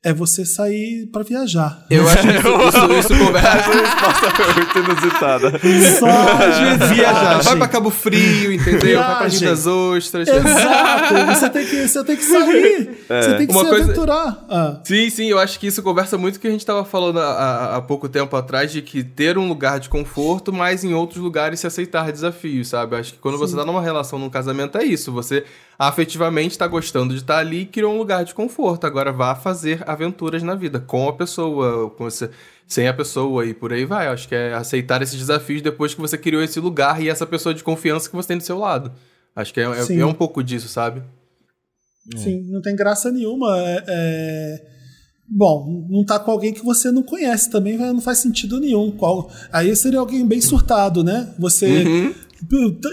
é 0.08 0.14
você 0.14 0.46
sair 0.46 1.08
para 1.12 1.24
viajar. 1.24 1.84
Eu 1.90 2.08
acho 2.08 2.22
que 2.22 2.28
isso, 2.38 2.48
isso, 3.08 3.12
isso 3.14 3.26
conversa. 3.26 3.72
Resposta 3.72 4.54
muito 4.54 4.78
inusitada. 4.80 5.52
Só 6.00 6.86
Viajar. 6.94 7.42
Vai 7.42 7.58
pra 7.58 7.68
Cabo 7.68 7.90
Frio, 7.90 8.52
entendeu? 8.54 9.00
Vai 9.00 9.08
pra 9.08 9.20
Viagem. 9.22 9.40
Rio 9.40 9.50
das 9.50 9.66
Ostras. 9.66 10.28
Exato. 10.28 11.14
Você 11.34 11.50
tem 11.50 11.66
que, 11.66 11.88
você 11.88 12.04
tem 12.04 12.16
que 12.18 12.24
sair. 12.24 12.98
Você 13.08 13.34
tem 13.38 13.48
que 13.48 13.54
Uma 13.54 13.64
se 13.64 13.70
coisa- 13.70 13.84
aventurar. 13.86 14.46
Ah. 14.48 14.80
Sim, 14.84 15.10
sim, 15.10 15.26
eu 15.28 15.40
acho 15.40 15.60
que 15.60 15.66
isso 15.66 15.82
conversa 15.82 16.20
muito 16.20 16.36
com 16.36 16.38
o 16.38 16.42
que 16.42 16.48
a 16.50 16.52
gente 16.52 16.66
tava 16.66 16.86
falando 16.86 17.20
há, 17.20 17.26
há- 17.26 17.76
há 17.78 17.82
pouco 17.82 18.08
tempo 18.08 18.36
atrás, 18.36 18.72
de 18.72 18.84
que 18.84 19.04
ter 19.04 19.40
um 19.40 19.48
lugar 19.48 19.80
de 19.80 19.90
conforto, 19.90 20.54
mas 20.54 20.84
em 20.84 20.94
outros 20.94 21.20
lugares 21.20 21.60
se 21.62 21.66
aceitar 21.66 22.12
desafios, 22.12 22.68
sabe? 22.68 22.94
Eu 22.96 23.00
acho 23.00 23.14
que 23.14 23.20
quando 23.20 23.40
você 23.40 23.56
tá 23.56 23.66
numa 23.66 23.82
relação, 23.82 24.20
num 24.20 24.30
casamento, 24.30 24.78
é 24.78 24.84
isso. 24.84 25.12
Você 25.12 25.44
afetivamente 25.78 26.58
tá 26.58 26.68
gostando 26.68 27.14
de 27.14 27.22
estar 27.22 27.38
ali 27.38 27.62
e 27.62 27.66
criou 27.66 27.94
um 27.94 27.98
lugar 27.98 28.24
de 28.26 28.34
conforto. 28.34 28.86
Agora 28.86 29.12
vá 29.12 29.36
fazer 29.36 29.84
aventuras 29.90 30.42
na 30.44 30.56
vida, 30.56 30.80
com 30.80 31.08
a 31.10 31.14
pessoa, 31.14 31.90
com 31.92 32.04
você, 32.06 32.30
sem 32.68 32.88
a 32.88 32.94
pessoa 32.94 33.46
e 33.46 33.54
por 33.54 33.72
aí 33.74 33.86
vai. 33.86 34.08
Eu 34.08 34.12
acho 34.12 34.28
que 34.28 34.36
é 34.36 34.54
aceitar 34.54 35.02
esses 35.02 35.18
desafios 35.20 35.62
depois 35.62 35.94
que 35.94 36.02
você 36.02 36.18
criou 36.18 36.42
esse 36.44 36.60
lugar 36.60 37.02
e 37.02 37.10
essa 37.10 37.26
pessoa 37.26 37.54
de 37.54 37.64
confiança 37.64 38.10
que 38.10 38.16
você 38.16 38.30
tem 38.30 38.38
do 38.38 38.44
seu 38.44 38.58
lado. 38.58 38.92
Acho 39.36 39.54
que 39.54 39.60
é, 39.60 39.64
é- 39.64 40.00
é 40.00 40.06
um 40.06 40.14
pouco 40.14 40.44
disso, 40.44 40.68
sabe? 40.68 41.02
Sim, 42.16 42.42
não 42.52 42.62
tem 42.62 42.76
graça 42.76 43.12
nenhuma. 43.12 43.58
É, 43.60 43.84
é- 43.88 44.76
Bom, 45.28 45.88
não 45.90 46.06
tá 46.06 46.20
com 46.20 46.30
alguém 46.30 46.54
que 46.54 46.64
você 46.64 46.92
não 46.92 47.02
conhece 47.02 47.50
também, 47.50 47.76
não 47.80 48.00
faz 48.00 48.20
sentido 48.20 48.60
nenhum. 48.60 48.92
Qual... 48.92 49.28
Aí 49.52 49.76
seria 49.76 50.00
alguém 50.00 50.24
bem 50.24 50.40
surtado, 50.40 51.04
né? 51.04 51.34
Você 51.40 51.84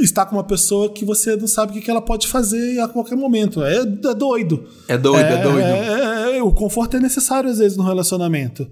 está 0.01 0.25
com 0.25 0.37
uma 0.37 0.45
pessoa 0.45 0.93
que 0.93 1.05
você 1.05 1.37
não 1.37 1.47
sabe 1.47 1.79
o 1.79 1.83
que 1.83 1.91
ela 1.91 2.01
pode 2.03 2.29
fazer 2.29 2.81
a 2.81 2.89
qualquer 2.89 3.17
momento. 3.17 3.63
É, 3.63 3.79
é 3.79 4.15
doido. 4.15 4.69
É 4.89 4.97
doido, 4.97 5.25
é, 5.27 5.43
doido. 5.43 5.59
é- 5.61 6.37
é- 6.39 6.43
o 6.43 6.53
conforto 6.53 6.97
é 6.97 7.01
necessário 7.01 7.51
às 7.51 7.59
vezes 7.59 7.77
no 7.77 7.85
relacionamento. 7.85 8.71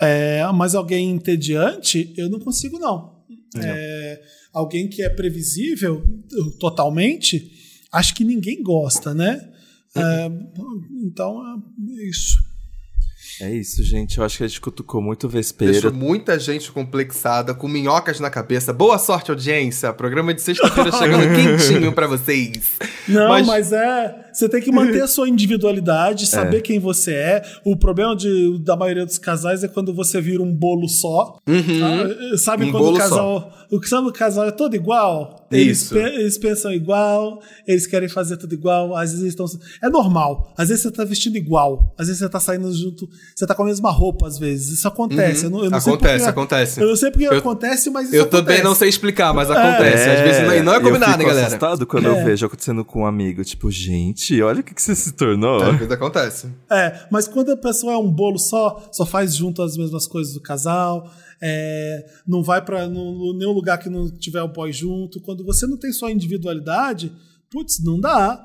É, 0.00 0.44
mas 0.54 0.74
alguém 0.74 1.10
entediante, 1.10 2.12
eu 2.16 2.28
não 2.28 2.38
consigo, 2.38 2.78
não. 2.78 3.18
É, 3.56 4.22
alguém 4.52 4.88
que 4.88 5.02
é 5.02 5.08
previsível 5.08 6.02
totalmente, 6.60 7.50
acho 7.90 8.14
que 8.14 8.24
ninguém 8.24 8.62
gosta, 8.62 9.14
né? 9.14 9.48
É, 9.96 10.30
então, 11.02 11.40
é 11.98 12.08
isso. 12.08 12.38
É 13.40 13.50
isso, 13.54 13.82
gente. 13.84 14.18
Eu 14.18 14.24
acho 14.24 14.38
que 14.38 14.44
a 14.44 14.48
gente 14.48 14.60
cutucou 14.60 15.00
muito 15.00 15.28
Deixou 15.28 15.38
vespeiro. 15.68 15.94
muita 15.94 16.38
gente 16.38 16.72
complexada, 16.72 17.54
com 17.54 17.68
minhocas 17.68 18.18
na 18.20 18.30
cabeça. 18.30 18.72
Boa 18.72 18.98
sorte, 18.98 19.30
audiência. 19.30 19.92
Programa 19.92 20.34
de 20.34 20.40
sexta-feira 20.42 20.90
chegando 20.92 21.22
quentinho 21.34 21.92
pra 21.92 22.06
vocês. 22.06 22.70
Não, 23.08 23.28
Mas- 23.28 23.46
mas, 23.46 23.72
é. 23.72 24.24
Você 24.32 24.48
tem 24.48 24.60
que 24.62 24.70
manter 24.70 25.02
a 25.02 25.08
sua 25.08 25.28
individualidade, 25.28 26.26
saber 26.30 26.62
quem 26.62 26.78
você 26.78 27.12
é. 27.12 27.42
O 27.64 27.76
problema 27.76 28.14
de, 28.14 28.58
da 28.60 28.76
maioria 28.76 29.04
dos 29.04 29.18
casais 29.18 29.64
é 29.64 29.68
quando 29.68 29.92
você 29.92 30.20
vira 30.20 30.42
um 30.42 30.54
bolo 30.54 30.88
só. 30.88 31.38
tá? 31.44 32.36
Sabe 32.38 32.66
Um 32.66 32.70
quando 32.70 32.84
bolo 32.84 32.96
o 32.96 32.98
casal. 33.00 33.52
O 33.70 33.80
que 33.80 33.88
sabe 33.88 34.08
o 34.08 34.12
casal 34.12 34.46
é 34.46 34.50
todo 34.52 34.74
igual? 34.76 35.47
Eles, 35.50 35.84
pe- 35.88 35.98
eles 35.98 36.36
pensam 36.36 36.72
igual, 36.72 37.40
eles 37.66 37.86
querem 37.86 38.08
fazer 38.08 38.36
tudo 38.36 38.52
igual, 38.52 38.94
às 38.94 39.10
vezes 39.12 39.20
eles 39.20 39.32
estão. 39.32 39.46
É 39.82 39.88
normal. 39.88 40.52
Às 40.58 40.68
vezes 40.68 40.82
você 40.82 40.90
tá 40.90 41.04
vestindo 41.04 41.36
igual, 41.36 41.94
às 41.98 42.06
vezes 42.06 42.20
você 42.20 42.28
tá 42.28 42.38
saindo 42.38 42.70
junto, 42.72 43.08
você 43.34 43.46
tá 43.46 43.54
com 43.54 43.62
a 43.62 43.66
mesma 43.66 43.90
roupa, 43.90 44.26
às 44.26 44.38
vezes. 44.38 44.68
Isso 44.78 44.86
acontece. 44.88 45.44
Eu 45.44 45.50
não, 45.50 45.64
eu 45.64 45.70
não 45.70 45.80
sei 45.80 45.92
Acontece, 45.94 46.16
porque- 46.24 46.30
acontece. 46.30 46.80
Eu 46.82 46.88
não 46.88 46.96
sei 46.96 47.10
porque 47.10 47.26
Eu- 47.26 47.38
acontece, 47.38 47.90
mas 47.90 48.06
isso 48.08 48.16
Eu 48.16 48.26
também 48.26 48.56
acontece. 48.56 48.64
não 48.64 48.74
sei 48.74 48.88
explicar, 48.88 49.32
mas 49.32 49.50
acontece. 49.50 50.08
Às 50.10 50.20
vezes 50.20 50.46
não, 50.46 50.54
e 50.54 50.62
não 50.62 50.72
é 50.74 50.76
eu 50.76 50.80
combinado, 50.82 51.12
fico 51.12 51.22
hein, 51.22 51.28
galera? 51.28 51.46
assustado 51.46 51.86
quando 51.86 52.04
eu 52.06 52.24
vejo 52.24 52.44
acontecendo 52.46 52.84
com 52.84 53.00
um 53.02 53.06
amigo. 53.06 53.42
Tipo, 53.44 53.70
gente, 53.70 54.40
olha 54.42 54.60
o 54.60 54.62
que, 54.62 54.74
que 54.74 54.82
você 54.82 54.94
se 54.94 55.12
tornou. 55.12 55.62
Às 55.62 55.76
vezes 55.78 55.90
acontece. 55.92 56.46
É, 56.70 57.00
mas 57.10 57.26
quando 57.26 57.52
a 57.52 57.56
pessoa 57.56 57.94
é 57.94 57.96
um 57.96 58.10
bolo 58.10 58.38
só, 58.38 58.86
só 58.92 59.06
faz 59.06 59.34
junto 59.34 59.62
as 59.62 59.76
mesmas 59.76 60.06
coisas 60.06 60.34
do 60.34 60.40
casal, 60.40 61.10
é, 61.40 62.06
não 62.26 62.42
vai 62.42 62.64
pra 62.64 62.88
nu- 62.88 63.32
nenhum 63.34 63.52
lugar 63.52 63.78
que 63.78 63.88
não 63.88 64.10
tiver 64.10 64.42
o 64.42 64.48
boy 64.48 64.72
junto. 64.72 65.20
Quando 65.20 65.44
você 65.44 65.66
não 65.66 65.76
tem 65.76 65.92
sua 65.92 66.10
individualidade, 66.12 67.12
putz, 67.50 67.82
não 67.82 68.00
dá. 68.00 68.44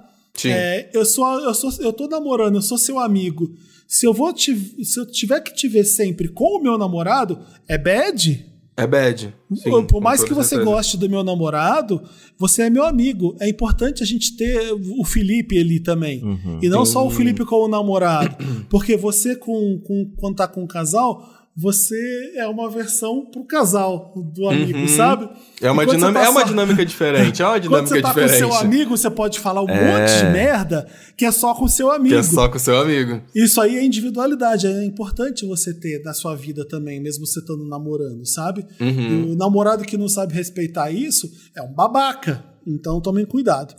É, 0.49 0.89
eu 0.93 1.05
sou, 1.05 1.39
eu 1.41 1.53
sou, 1.53 1.71
eu 1.79 1.93
tô 1.93 2.07
namorando, 2.07 2.55
eu 2.55 2.61
sou 2.61 2.77
seu 2.77 2.97
amigo. 2.99 3.53
Se 3.87 4.05
eu 4.07 4.13
vou 4.13 4.33
te, 4.33 4.55
se 4.83 4.99
eu 4.99 5.05
tiver 5.05 5.39
que 5.41 5.53
te 5.53 5.67
ver 5.67 5.83
sempre 5.85 6.27
com 6.27 6.57
o 6.57 6.61
meu 6.61 6.77
namorado, 6.77 7.39
é 7.67 7.77
bad. 7.77 8.49
É 8.75 8.87
bad. 8.87 9.31
Sim, 9.53 9.69
Por- 9.69 9.85
com 9.87 10.01
mais 10.01 10.23
que 10.23 10.33
você 10.33 10.55
certeza. 10.55 10.71
goste 10.71 10.97
do 10.97 11.07
meu 11.07 11.23
namorado, 11.23 12.01
você 12.39 12.63
é 12.63 12.69
meu 12.71 12.83
amigo. 12.83 13.35
É 13.39 13.47
importante 13.47 14.01
a 14.01 14.05
gente 14.05 14.35
ter 14.35 14.71
o 14.73 15.05
Felipe 15.05 15.59
ali 15.59 15.79
também. 15.79 16.23
E 16.59 16.67
não 16.67 16.83
só 16.83 17.05
o 17.05 17.11
Felipe 17.11 17.45
como 17.45 17.67
namorado. 17.67 18.35
Porque 18.71 18.97
você, 18.97 19.35
com, 19.35 19.79
com, 19.85 20.11
quando 20.17 20.37
tá 20.37 20.47
com 20.47 20.63
um 20.63 20.67
casal, 20.67 21.42
você 21.55 22.33
é 22.35 22.47
uma 22.47 22.67
versão 22.69 23.25
pro 23.31 23.43
casal 23.43 24.11
do 24.33 24.49
amigo, 24.49 24.87
sabe? 24.89 25.29
É 25.61 25.69
uma, 25.69 25.85
quando 25.85 25.97
dinâmica, 25.97 26.19
você 26.21 26.25
é 26.25 26.29
uma 26.29 26.39
tá 26.41 26.45
só- 26.47 26.51
dinâmica 26.51 26.85
diferente. 26.85 27.41
É 27.41 27.45
uma 27.45 27.51
Quando 27.61 27.61
dinâmica 27.61 27.89
você 27.95 28.01
tá 28.01 28.07
diferente. 28.09 28.31
com 28.43 28.49
seu 28.49 28.53
amigo, 28.59 28.97
você 28.97 29.09
pode 29.11 29.39
falar 29.39 29.61
um 29.61 29.67
monte 29.67 30.17
de 30.17 30.25
merda 30.31 30.87
que 31.15 31.25
é 31.25 31.31
só 31.31 31.53
com 31.53 31.67
seu 31.67 31.91
amigo. 31.91 32.15
Que 32.15 32.19
é 32.19 32.23
só 32.23 32.49
com 32.49 32.57
seu 32.57 32.77
amigo. 32.81 33.21
Isso 33.35 33.61
aí 33.61 33.77
é 33.77 33.83
individualidade, 33.83 34.65
é 34.65 34.83
importante 34.83 35.45
você 35.45 35.73
ter 35.73 36.01
na 36.03 36.13
sua 36.13 36.35
vida 36.35 36.65
também, 36.67 36.99
mesmo 36.99 37.25
você 37.27 37.39
estando 37.39 37.63
namorando, 37.65 38.25
sabe? 38.25 38.65
Uhum. 38.79 39.31
O 39.33 39.35
namorado 39.35 39.83
que 39.83 39.95
não 39.97 40.09
sabe 40.09 40.33
respeitar 40.33 40.89
isso 40.91 41.31
é 41.55 41.61
um 41.61 41.71
babaca. 41.71 42.43
Então 42.65 42.99
tomem 42.99 43.25
cuidado. 43.25 43.75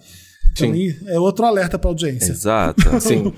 Sim. 0.55 0.66
Também 0.66 0.96
é 1.07 1.18
outro 1.18 1.44
alerta 1.44 1.78
pra 1.78 1.90
audiência. 1.90 2.30
Exato. 2.32 2.82
Sim. 3.00 3.32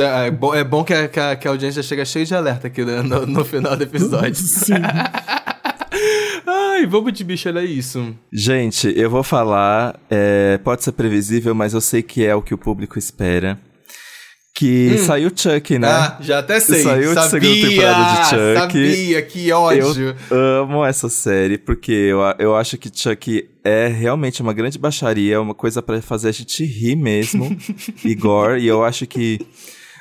É, 0.00 0.30
bom, 0.30 0.54
é 0.54 0.62
bom 0.64 0.84
que 0.84 0.92
a, 0.94 1.08
que 1.08 1.18
a- 1.20 1.36
que 1.36 1.48
a 1.48 1.50
audiência 1.50 1.82
já 1.82 1.88
chega 1.88 2.04
cheia 2.04 2.24
de 2.24 2.34
alerta 2.34 2.66
aqui 2.68 2.84
né, 2.84 3.02
no, 3.02 3.26
no 3.26 3.44
final 3.44 3.76
do 3.76 3.82
episódio. 3.82 4.34
Sim. 4.36 4.74
Ai, 6.46 6.86
vamos 6.86 7.12
de 7.12 7.24
bicho, 7.24 7.48
olha 7.48 7.62
isso. 7.64 8.14
Gente, 8.32 8.92
eu 8.96 9.08
vou 9.08 9.22
falar, 9.22 9.98
é, 10.10 10.58
pode 10.62 10.82
ser 10.84 10.92
previsível, 10.92 11.54
mas 11.54 11.72
eu 11.72 11.80
sei 11.80 12.02
que 12.02 12.24
é 12.24 12.34
o 12.34 12.42
que 12.42 12.52
o 12.54 12.58
público 12.58 12.98
espera. 12.98 13.58
Que 14.64 14.98
saiu 14.98 15.30
Chuck, 15.34 15.78
né? 15.78 15.88
Hum. 15.88 15.90
Ah, 15.90 16.18
já 16.20 16.38
até 16.38 16.60
sei. 16.60 16.82
Saiu 16.82 17.10
a 17.10 17.14
sabia, 17.14 17.30
segunda 17.30 17.68
temporada 17.68 18.04
de 18.04 18.28
Chuck. 18.28 18.58
Sabia, 18.58 19.22
que 19.22 19.52
ódio. 19.52 20.16
Eu 20.30 20.36
amo 20.62 20.84
essa 20.84 21.08
série, 21.08 21.58
porque 21.58 21.92
eu, 21.92 22.20
eu 22.38 22.56
acho 22.56 22.78
que 22.78 22.90
Chuck 22.92 23.48
é 23.62 23.86
realmente 23.88 24.42
uma 24.42 24.52
grande 24.52 24.78
baixaria, 24.78 25.34
é 25.34 25.38
uma 25.38 25.54
coisa 25.54 25.82
pra 25.82 26.00
fazer 26.00 26.28
a 26.28 26.32
gente 26.32 26.64
rir 26.64 26.96
mesmo, 26.96 27.56
Igor, 28.04 28.58
e 28.58 28.66
eu 28.66 28.84
acho 28.84 29.06
que 29.06 29.40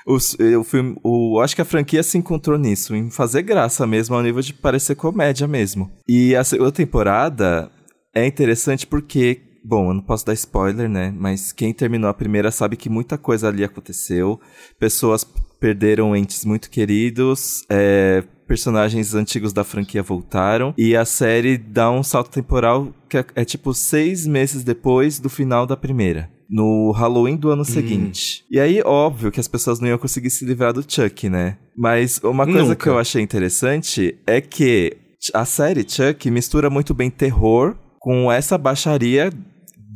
os, 0.05 0.35
o 0.59 0.63
filme, 0.63 0.97
o, 1.03 1.37
eu 1.37 1.41
acho 1.41 1.55
que 1.55 1.61
a 1.61 1.65
franquia 1.65 2.03
se 2.03 2.17
encontrou 2.17 2.57
nisso, 2.57 2.95
em 2.95 3.09
fazer 3.09 3.41
graça 3.41 3.87
mesmo, 3.87 4.15
ao 4.15 4.21
nível 4.21 4.41
de 4.41 4.53
parecer 4.53 4.95
comédia 4.95 5.47
mesmo. 5.47 5.91
E 6.07 6.35
a 6.35 6.43
segunda 6.43 6.71
temporada 6.71 7.71
é 8.13 8.25
interessante 8.25 8.85
porque, 8.85 9.41
bom, 9.63 9.89
eu 9.89 9.93
não 9.93 10.01
posso 10.01 10.25
dar 10.25 10.33
spoiler, 10.33 10.89
né? 10.89 11.13
Mas 11.15 11.51
quem 11.51 11.73
terminou 11.73 12.09
a 12.09 12.13
primeira 12.13 12.51
sabe 12.51 12.75
que 12.75 12.89
muita 12.89 13.17
coisa 13.17 13.47
ali 13.47 13.63
aconteceu. 13.63 14.39
Pessoas 14.79 15.25
perderam 15.59 16.15
entes 16.15 16.43
muito 16.43 16.69
queridos, 16.69 17.63
é, 17.69 18.23
personagens 18.45 19.15
antigos 19.15 19.53
da 19.53 19.63
franquia 19.63 20.03
voltaram, 20.03 20.73
e 20.77 20.95
a 20.95 21.05
série 21.05 21.57
dá 21.57 21.89
um 21.89 22.03
salto 22.03 22.29
temporal 22.29 22.93
que 23.07 23.17
é, 23.17 23.25
é 23.35 23.45
tipo 23.45 23.73
seis 23.73 24.27
meses 24.27 24.63
depois 24.63 25.19
do 25.19 25.29
final 25.29 25.65
da 25.65 25.77
primeira 25.77 26.29
no 26.49 26.91
Halloween 26.91 27.35
do 27.35 27.49
ano 27.49 27.65
seguinte. 27.65 28.45
E 28.51 28.59
aí, 28.59 28.79
óbvio 28.85 29.31
que 29.31 29.39
as 29.39 29.47
pessoas 29.47 29.79
não 29.79 29.87
iam 29.87 29.97
conseguir 29.97 30.29
se 30.29 30.45
livrar 30.45 30.71
do 30.71 30.85
Chuck, 30.87 31.27
né? 31.27 31.57
Mas 31.75 32.19
uma 32.23 32.45
coisa 32.45 32.61
Nunca. 32.61 32.75
que 32.75 32.89
eu 32.89 32.99
achei 32.99 33.23
interessante 33.23 34.15
é 34.27 34.39
que 34.39 34.95
a 35.33 35.45
série 35.45 35.83
Chuck 35.87 36.29
mistura 36.29 36.69
muito 36.69 36.93
bem 36.93 37.09
terror 37.09 37.75
com 37.99 38.31
essa 38.31 38.57
baixaria 38.57 39.31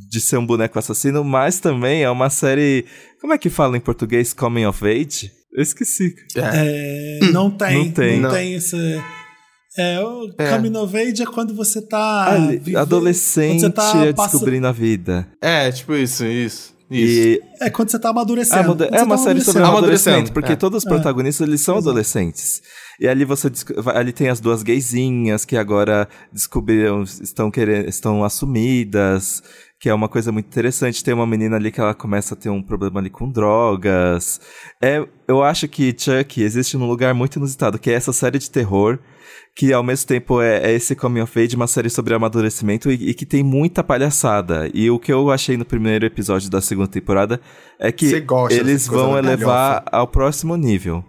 de 0.10 0.20
ser 0.22 0.38
um 0.38 0.46
boneco 0.46 0.78
assassino, 0.80 1.24
mas 1.24 1.60
também 1.60 2.04
é 2.04 2.10
uma 2.10 2.30
série. 2.30 2.86
Como 3.22 3.34
é 3.34 3.38
que 3.38 3.50
fala 3.50 3.76
em 3.78 3.80
português? 3.82 4.34
Coming 4.34 4.66
of 4.66 4.86
Age? 4.86 5.32
Eu 5.54 5.64
esqueci. 5.64 6.14
É, 6.36 7.20
não 7.32 7.50
tem. 7.50 7.86
Não 7.86 7.92
tem. 7.92 8.16
Não 8.20 8.30
Não. 8.30 8.36
tem 8.36 8.54
esse. 8.54 9.02
É, 9.78 10.00
o 10.04 10.32
É. 10.38 10.50
Coming 10.56 10.76
of 10.78 10.98
Age 10.98 11.22
é 11.24 11.26
quando 11.26 11.54
você 11.56 11.82
tá. 11.82 12.32
Ali, 12.34 12.58
vive- 12.58 12.78
adolescente 12.78 13.62
você 13.62 13.70
tá 13.70 14.14
passa- 14.14 14.14
descobrindo 14.32 14.68
a 14.68 14.72
vida. 14.72 15.28
É, 15.42 15.72
tipo 15.72 15.94
isso, 15.96 16.26
isso. 16.26 16.76
Isso. 16.90 17.28
E 17.28 17.42
É 17.60 17.70
quando 17.70 17.90
você 17.92 18.00
tá 18.00 18.10
amadurecendo. 18.10 18.82
É, 18.86 18.88
é 18.88 18.90
você 19.00 19.04
uma 19.04 19.18
tá 19.18 19.24
série 19.24 19.42
sobre 19.42 19.62
amadurecimento, 19.62 20.32
porque 20.32 20.54
é. 20.54 20.56
todos 20.56 20.78
os 20.84 20.86
protagonistas 20.90 21.46
eles 21.46 21.60
são 21.60 21.78
adolescentes. 21.78 22.62
E 23.00 23.08
ali 23.08 23.26
você 23.26 23.52
ali 23.94 24.14
tem 24.14 24.30
as 24.30 24.40
duas 24.40 24.64
gaysinhas 24.64 25.44
que 25.44 25.58
agora 25.58 26.08
descobriram, 26.32 27.04
estão 27.04 27.52
querendo, 27.52 27.90
estão 27.90 28.24
assumidas, 28.24 29.44
que 29.80 29.90
é 29.90 29.94
uma 29.94 30.10
coisa 30.10 30.32
muito 30.32 30.48
interessante. 30.48 31.04
Tem 31.04 31.14
uma 31.14 31.28
menina 31.28 31.56
ali 31.56 31.72
que 31.72 31.80
ela 31.80 31.94
começa 31.94 32.34
a 32.34 32.38
ter 32.38 32.50
um 32.50 32.62
problema 32.62 33.00
ali 33.00 33.10
com 33.10 33.30
drogas. 33.30 34.42
É, 34.82 35.06
eu 35.28 35.44
acho 35.44 35.68
que 35.68 35.96
Chuck 35.98 36.42
existe 36.42 36.78
num 36.78 36.88
lugar 36.88 37.14
muito 37.14 37.38
inusitado, 37.38 37.80
que 37.80 37.90
é 37.90 37.94
essa 37.94 38.14
série 38.14 38.40
de 38.40 38.50
terror 38.50 39.00
que 39.58 39.74
ao 39.74 39.82
mesmo 39.82 40.08
tempo 40.08 40.40
é, 40.40 40.70
é 40.70 40.74
esse 40.74 40.96
coming 40.96 41.22
of 41.22 41.40
age, 41.40 41.56
uma 41.56 41.66
série 41.66 41.90
sobre 41.90 42.14
amadurecimento 42.14 42.92
e, 42.92 43.10
e 43.10 43.14
que 43.16 43.26
tem 43.26 43.42
muita 43.42 43.84
palhaçada. 43.84 44.70
E 44.72 44.88
o 44.92 45.00
que 45.00 45.12
eu 45.12 45.32
achei 45.32 45.58
no 45.58 45.66
primeiro 45.66 46.06
episódio 46.06 46.48
da 46.48 46.62
segunda 46.62 46.88
temporada 46.88 47.42
é 47.80 47.92
que 47.92 48.24
eles 48.52 48.88
vão 48.88 49.18
elevar 49.18 49.84
ao 49.92 50.08
próximo 50.08 50.56
nível. 50.56 51.04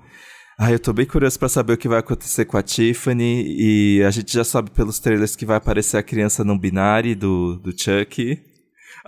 Ah, 0.59 0.73
eu 0.73 0.79
tô 0.79 0.95
bem 0.95 1.05
curioso 1.05 1.39
pra 1.39 1.49
saber 1.49 1.75
o 1.75 1.77
que 1.77 1.87
vai 1.87 1.99
acontecer 1.99 2.47
com 2.47 2.57
a 2.57 2.63
Tiffany 2.63 3.45
e 3.47 4.03
a 4.03 4.11
gente 4.11 4.33
já 4.33 4.43
sabe 4.43 4.71
pelos 4.71 4.99
trailers 4.99 5.37
que 5.37 5.45
vai 5.45 5.59
aparecer 5.59 5.99
a 5.99 6.03
criança 6.03 6.43
não 6.43 6.59
binária 6.59 7.15
do, 7.15 7.57
do 7.59 7.71
Chuck. 7.71 8.48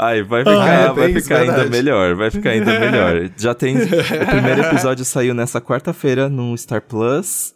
Ai, 0.02 0.22
vai 0.22 0.42
ficar, 0.42 0.86
tem 0.86 0.94
vai 0.94 1.12
ficar 1.12 1.36
ainda 1.40 1.66
melhor, 1.66 2.14
vai 2.14 2.30
ficar 2.30 2.50
ainda 2.50 2.80
melhor. 2.80 3.30
Já 3.36 3.52
tem. 3.52 3.76
O 3.76 4.26
primeiro 4.30 4.62
episódio 4.62 5.04
saiu 5.04 5.34
nessa 5.34 5.60
quarta-feira 5.60 6.26
no 6.26 6.56
Star 6.56 6.80
Plus. 6.80 7.54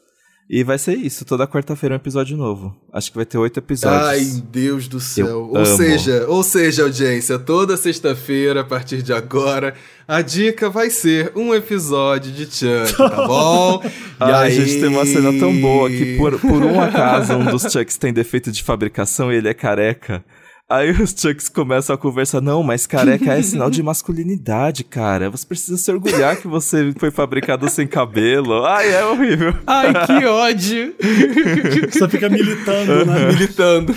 E 0.48 0.62
vai 0.62 0.76
ser 0.76 0.94
isso, 0.98 1.24
toda 1.24 1.46
quarta-feira 1.46 1.94
um 1.94 1.96
episódio 1.96 2.36
novo. 2.36 2.76
Acho 2.92 3.10
que 3.10 3.16
vai 3.16 3.24
ter 3.24 3.38
oito 3.38 3.58
episódios. 3.58 4.06
Ai, 4.06 4.42
Deus 4.52 4.86
do 4.86 5.00
céu. 5.00 5.26
Eu 5.26 5.48
ou 5.48 5.56
amo. 5.56 5.64
seja, 5.64 6.26
ou 6.28 6.42
seja, 6.42 6.82
audiência, 6.82 7.38
toda 7.38 7.78
sexta-feira, 7.78 8.60
a 8.60 8.64
partir 8.64 9.00
de 9.00 9.14
agora, 9.14 9.72
a 10.06 10.20
dica 10.20 10.68
vai 10.68 10.90
ser 10.90 11.32
um 11.34 11.54
episódio 11.54 12.30
de 12.30 12.44
Chuck, 12.44 12.94
tá 12.94 13.08
bom? 13.26 13.80
E 13.84 13.90
Ai, 14.20 14.48
aí... 14.48 14.54
gente, 14.54 14.80
tem 14.80 14.90
uma 14.90 15.06
cena 15.06 15.32
tão 15.38 15.58
boa 15.58 15.88
que 15.88 16.18
por, 16.18 16.38
por 16.38 16.62
um 16.62 16.78
acaso 16.78 17.32
um 17.32 17.46
dos 17.46 17.62
Chucks 17.62 17.96
tem 17.96 18.12
defeito 18.12 18.52
de 18.52 18.62
fabricação 18.62 19.32
e 19.32 19.36
ele 19.36 19.48
é 19.48 19.54
careca. 19.54 20.22
Aí 20.68 20.90
os 20.92 21.10
Chucks 21.10 21.50
começam 21.50 21.94
a 21.94 21.98
conversar, 21.98 22.40
não, 22.40 22.62
mas 22.62 22.86
careca 22.86 23.34
é 23.34 23.42
sinal 23.42 23.68
de 23.70 23.82
masculinidade, 23.82 24.82
cara. 24.82 25.28
Você 25.30 25.46
precisa 25.46 25.76
se 25.76 25.92
orgulhar 25.92 26.36
que 26.36 26.48
você 26.48 26.90
foi 26.98 27.10
fabricado 27.10 27.68
sem 27.68 27.86
cabelo. 27.86 28.64
Ai, 28.64 28.90
é 28.90 29.04
horrível. 29.04 29.54
Ai, 29.66 29.92
que 30.06 30.24
ódio! 30.24 30.94
Você 31.92 32.08
fica 32.08 32.28
militando, 32.30 33.04
né? 33.04 33.26
Militando. 33.32 33.94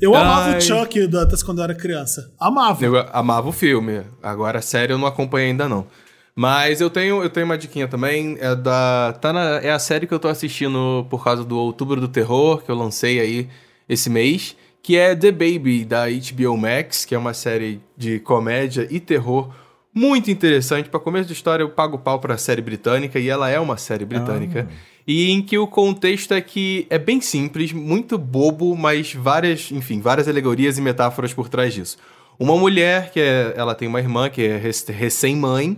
Eu 0.00 0.14
amava 0.16 0.50
Ai. 0.50 0.58
o 0.58 0.60
Chuck 0.60 1.06
do- 1.06 1.20
até 1.20 1.36
quando 1.44 1.58
eu 1.58 1.64
era 1.64 1.74
criança. 1.74 2.28
Amava. 2.40 2.84
Eu 2.84 2.96
amava 3.12 3.48
o 3.48 3.52
filme. 3.52 4.02
Agora, 4.20 4.58
a 4.58 4.62
série 4.62 4.92
eu 4.92 4.98
não 4.98 5.06
acompanhei 5.06 5.50
ainda 5.50 5.68
não. 5.68 5.86
Mas 6.34 6.80
eu 6.80 6.90
tenho, 6.90 7.22
eu 7.22 7.30
tenho 7.30 7.46
uma 7.46 7.56
diquinha 7.58 7.86
também. 7.86 8.36
É, 8.40 8.54
da, 8.56 9.14
tá 9.20 9.32
na, 9.32 9.58
é 9.60 9.70
a 9.70 9.78
série 9.78 10.06
que 10.08 10.14
eu 10.14 10.18
tô 10.18 10.26
assistindo 10.28 11.06
por 11.08 11.22
causa 11.22 11.44
do 11.44 11.56
Outubro 11.56 12.00
do 12.00 12.08
Terror, 12.08 12.62
que 12.64 12.70
eu 12.70 12.74
lancei 12.74 13.20
aí 13.20 13.48
esse 13.88 14.10
mês. 14.10 14.56
Que 14.82 14.96
é 14.96 15.14
The 15.14 15.30
Baby, 15.30 15.84
da 15.84 16.06
HBO 16.08 16.56
Max, 16.56 17.04
que 17.04 17.14
é 17.14 17.18
uma 17.18 17.32
série 17.34 17.80
de 17.96 18.18
comédia 18.18 18.86
e 18.90 18.98
terror 18.98 19.48
muito 19.94 20.30
interessante. 20.30 20.88
Para 20.88 20.98
começo 20.98 21.26
de 21.28 21.32
história, 21.34 21.62
eu 21.62 21.68
pago 21.68 21.98
pau 21.98 22.18
pra 22.18 22.36
série 22.36 22.62
britânica, 22.62 23.18
e 23.20 23.28
ela 23.28 23.48
é 23.48 23.60
uma 23.60 23.76
série 23.76 24.04
britânica. 24.04 24.68
E 25.06 25.30
em 25.30 25.42
que 25.42 25.58
o 25.58 25.66
contexto 25.66 26.32
é 26.32 26.40
que 26.40 26.86
é 26.88 26.98
bem 26.98 27.20
simples, 27.20 27.72
muito 27.72 28.16
bobo, 28.16 28.74
mas 28.76 29.12
várias, 29.12 29.70
enfim, 29.72 30.00
várias 30.00 30.28
alegorias 30.28 30.78
e 30.78 30.80
metáforas 30.80 31.32
por 31.34 31.48
trás 31.48 31.74
disso. 31.74 31.98
Uma 32.38 32.56
mulher 32.56 33.10
que 33.12 33.20
é, 33.20 33.52
ela 33.56 33.74
tem 33.74 33.86
uma 33.86 34.00
irmã 34.00 34.28
que 34.30 34.42
é 34.42 34.56
rec- 34.56 34.88
recém-mãe 34.88 35.76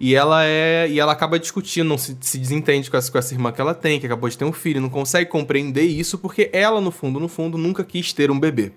e 0.00 0.14
ela 0.14 0.44
é 0.46 0.88
e 0.88 0.98
ela 0.98 1.12
acaba 1.12 1.38
discutindo, 1.38 1.86
não 1.86 1.98
se, 1.98 2.16
se 2.22 2.38
desentende 2.38 2.90
com 2.90 2.96
essa, 2.96 3.12
com 3.12 3.18
essa 3.18 3.34
irmã 3.34 3.52
que 3.52 3.60
ela 3.60 3.74
tem, 3.74 4.00
que 4.00 4.06
acabou 4.06 4.30
de 4.30 4.38
ter 4.38 4.46
um 4.46 4.52
filho, 4.52 4.80
não 4.80 4.88
consegue 4.88 5.30
compreender 5.30 5.84
isso 5.84 6.16
porque 6.16 6.48
ela 6.54 6.80
no 6.80 6.90
fundo, 6.90 7.20
no 7.20 7.28
fundo, 7.28 7.58
nunca 7.58 7.84
quis 7.84 8.14
ter 8.14 8.30
um 8.30 8.40
bebê. 8.40 8.72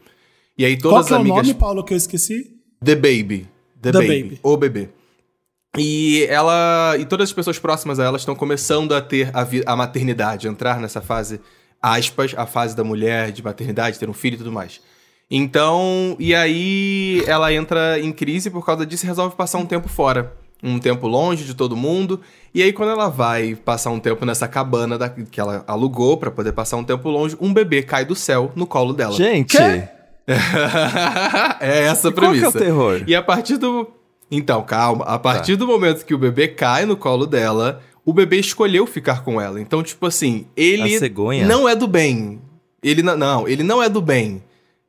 E 0.58 0.66
aí 0.66 0.78
todas 0.78 0.92
Qual 0.92 1.02
é 1.02 1.06
as 1.06 1.12
o 1.12 1.16
amigas 1.16 1.48
nome, 1.48 1.60
Paulo, 1.60 1.84
que 1.84 1.94
eu 1.94 1.98
esqueci? 1.98 2.52
The 2.84 2.96
Baby. 2.96 3.48
The, 3.82 3.92
The 3.92 4.00
baby. 4.00 4.24
Baby. 4.24 4.40
O 4.44 4.58
bebê. 4.58 4.90
E 5.78 6.26
ela. 6.30 6.96
E 7.00 7.06
todas 7.06 7.30
as 7.30 7.34
pessoas 7.34 7.58
próximas 7.58 8.00
a 8.00 8.04
ela 8.04 8.18
estão 8.18 8.36
começando 8.36 8.94
a 8.94 9.02
ter 9.02 9.32
a, 9.34 9.74
a 9.74 9.76
maternidade, 9.76 10.48
entrar 10.48 10.80
nessa 10.80 11.02
fase, 11.02 11.42
aspas, 11.82 12.34
a 12.38 12.46
fase 12.46 12.76
da 12.76 12.84
mulher, 12.84 13.32
de 13.32 13.44
maternidade, 13.44 13.98
ter 13.98 14.10
um 14.10 14.14
filho 14.14 14.36
e 14.36 14.38
tudo 14.38 14.52
mais. 14.52 14.80
Então, 15.32 16.16
e 16.20 16.36
aí 16.36 17.24
ela 17.26 17.52
entra 17.52 18.00
em 18.00 18.12
crise 18.12 18.52
por 18.52 18.64
causa 18.64 18.86
disso 18.86 19.06
e 19.06 19.08
resolve 19.08 19.36
passar 19.36 19.58
um 19.58 19.66
tempo 19.66 19.90
fora. 19.90 20.43
Um 20.64 20.80
tempo 20.80 21.08
longe 21.08 21.44
de 21.44 21.54
todo 21.54 21.76
mundo. 21.76 22.22
E 22.56 22.64
aí, 22.64 22.72
quando 22.72 22.92
ela 22.92 23.10
vai 23.10 23.54
passar 23.54 23.90
um 23.92 24.00
tempo 24.00 24.26
nessa 24.26 24.48
cabana 24.48 24.98
da- 24.98 25.10
que 25.10 25.40
ela 25.40 25.64
alugou 25.68 26.16
pra 26.16 26.32
poder 26.32 26.54
passar 26.54 26.78
um 26.78 26.84
tempo 26.84 27.10
longe, 27.10 27.36
um 27.42 27.54
bebê 27.54 27.84
cai 27.84 28.06
do 28.06 28.16
céu 28.16 28.52
no 28.56 28.66
colo 28.66 28.94
dela. 28.94 29.14
Gente, 29.14 29.58
é 31.60 31.86
essa 31.86 32.10
a 32.10 32.12
qual 32.12 32.32
que 32.32 32.38
é 32.38 32.42
premissa. 32.42 32.58
o 32.58 32.62
terror? 32.62 33.04
E 33.08 33.16
a 33.16 33.22
partir 33.22 33.58
do. 33.58 33.88
Então, 34.32 34.64
calma. 34.64 35.06
A 35.06 35.20
partir 35.20 35.56
do 35.56 35.68
momento 35.68 36.06
que 36.06 36.14
o 36.14 36.18
bebê 36.18 36.48
cai 36.48 36.86
no 36.86 36.96
colo 36.98 37.26
dela, 37.26 37.82
o 38.06 38.14
bebê 38.14 38.40
escolheu 38.40 38.86
ficar 38.88 39.24
com 39.24 39.40
ela. 39.40 39.60
Então, 39.62 39.84
tipo 39.84 40.06
assim, 40.06 40.46
ele 40.56 40.96
A 40.96 41.00
cegonha? 41.00 41.46
não 41.46 41.68
é 41.68 41.76
do 41.76 41.88
bem. 41.88 42.42
Ele 42.82 43.04
não, 43.04 43.16
não, 43.18 43.48
ele 43.48 43.64
não 43.64 43.82
é 43.82 43.88
do 43.90 44.02
bem. 44.02 44.44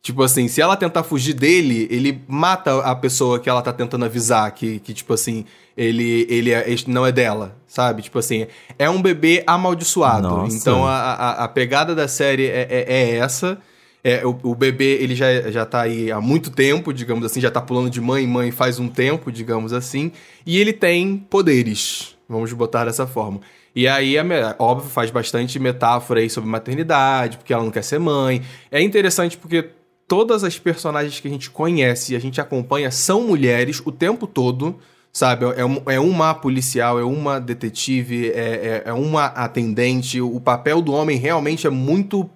Tipo 0.05 0.23
assim, 0.23 0.49
se 0.49 0.61
ela 0.61 0.77
tentar 0.77 1.03
fugir 1.03 1.33
dele, 1.33 1.89
ele 1.91 2.23
mata 2.29 2.79
a 2.81 2.95
pessoa 2.95 3.41
que 3.41 3.49
ela 3.49 3.63
tá 3.63 3.73
tentando 3.73 4.05
avisar 4.05 4.53
que, 4.53 4.79
que 4.81 4.93
tipo 4.93 5.15
assim, 5.15 5.47
ele, 5.75 6.27
ele 6.29 6.53
é- 6.53 6.67
não 6.87 7.07
é 7.07 7.11
dela, 7.11 7.57
sabe? 7.67 8.03
Tipo 8.03 8.19
assim, 8.19 8.47
é 8.79 8.91
um 8.91 9.01
bebê 9.01 9.43
amaldiçoado. 9.47 10.29
Nossa. 10.29 10.55
Então 10.55 10.87
a, 10.87 10.93
a, 10.93 11.45
a 11.45 11.49
pegada 11.49 11.95
da 11.95 12.07
série 12.07 12.45
é, 12.49 12.67
é, 12.69 12.85
é 12.87 13.17
essa. 13.17 13.57
É, 14.05 14.27
o, 14.27 14.39
o 14.43 14.55
bebê, 14.55 14.99
ele 15.01 15.15
já, 15.15 15.51
já 15.51 15.65
tá 15.65 15.81
aí 15.81 16.13
há 16.13 16.21
muito 16.21 16.51
tempo, 16.51 16.93
digamos 16.93 17.25
assim, 17.25 17.41
já 17.41 17.51
tá 17.51 17.63
pulando 17.63 17.89
de 17.89 17.99
mãe 18.03 18.25
em 18.25 18.29
mãe 18.29 18.51
faz 18.51 18.79
um 18.79 18.89
tempo, 18.91 19.33
digamos 19.33 19.73
assim. 19.73 20.13
E 20.45 20.59
ele 20.59 20.75
tem 20.75 21.17
poderes, 21.17 22.15
vamos 22.29 22.53
botar 22.53 22.85
dessa 22.85 23.07
forma. 23.07 23.41
E 23.75 23.89
aí, 23.89 24.17
óbvio, 24.59 24.91
faz 24.91 25.11
bastante 25.11 25.59
metáfora 25.59 26.21
aí 26.21 26.29
sobre 26.29 26.51
maternidade, 26.51 27.39
porque 27.39 27.55
ela 27.55 27.65
não 27.65 27.71
quer 27.71 27.83
ser 27.83 27.99
mãe. 27.99 28.43
É 28.71 28.83
interessante 28.83 29.39
porque 29.39 29.71
todas 30.07 30.45
as 30.45 30.59
personagens 30.59 31.21
que 31.21 31.29
a 31.29 31.31
gente 31.31 31.51
conhece 31.51 32.13
e 32.13 32.17
a 32.17 32.21
gente 32.21 32.41
acompanha 32.41 32.91
são 32.91 33.23
mulheres 33.23 33.81
o 33.85 33.91
tempo 33.93 34.27
todo, 34.27 34.79
sabe? 35.13 35.45
É, 35.47 35.95
é 35.95 36.01
uma 36.01 36.35
policial, 36.35 36.99
é 36.99 37.05
uma 37.05 37.41
detetive, 37.41 38.31
é, 38.31 38.33
é- 38.33 38.83
é 38.87 38.93
uma 38.93 39.27
atendente. 39.27 40.21
O 40.21 40.41
papel 40.41 40.83
do 40.83 40.93
homem 40.93 41.17
realmente 41.19 41.67
é 41.67 41.71
muito 41.71 42.29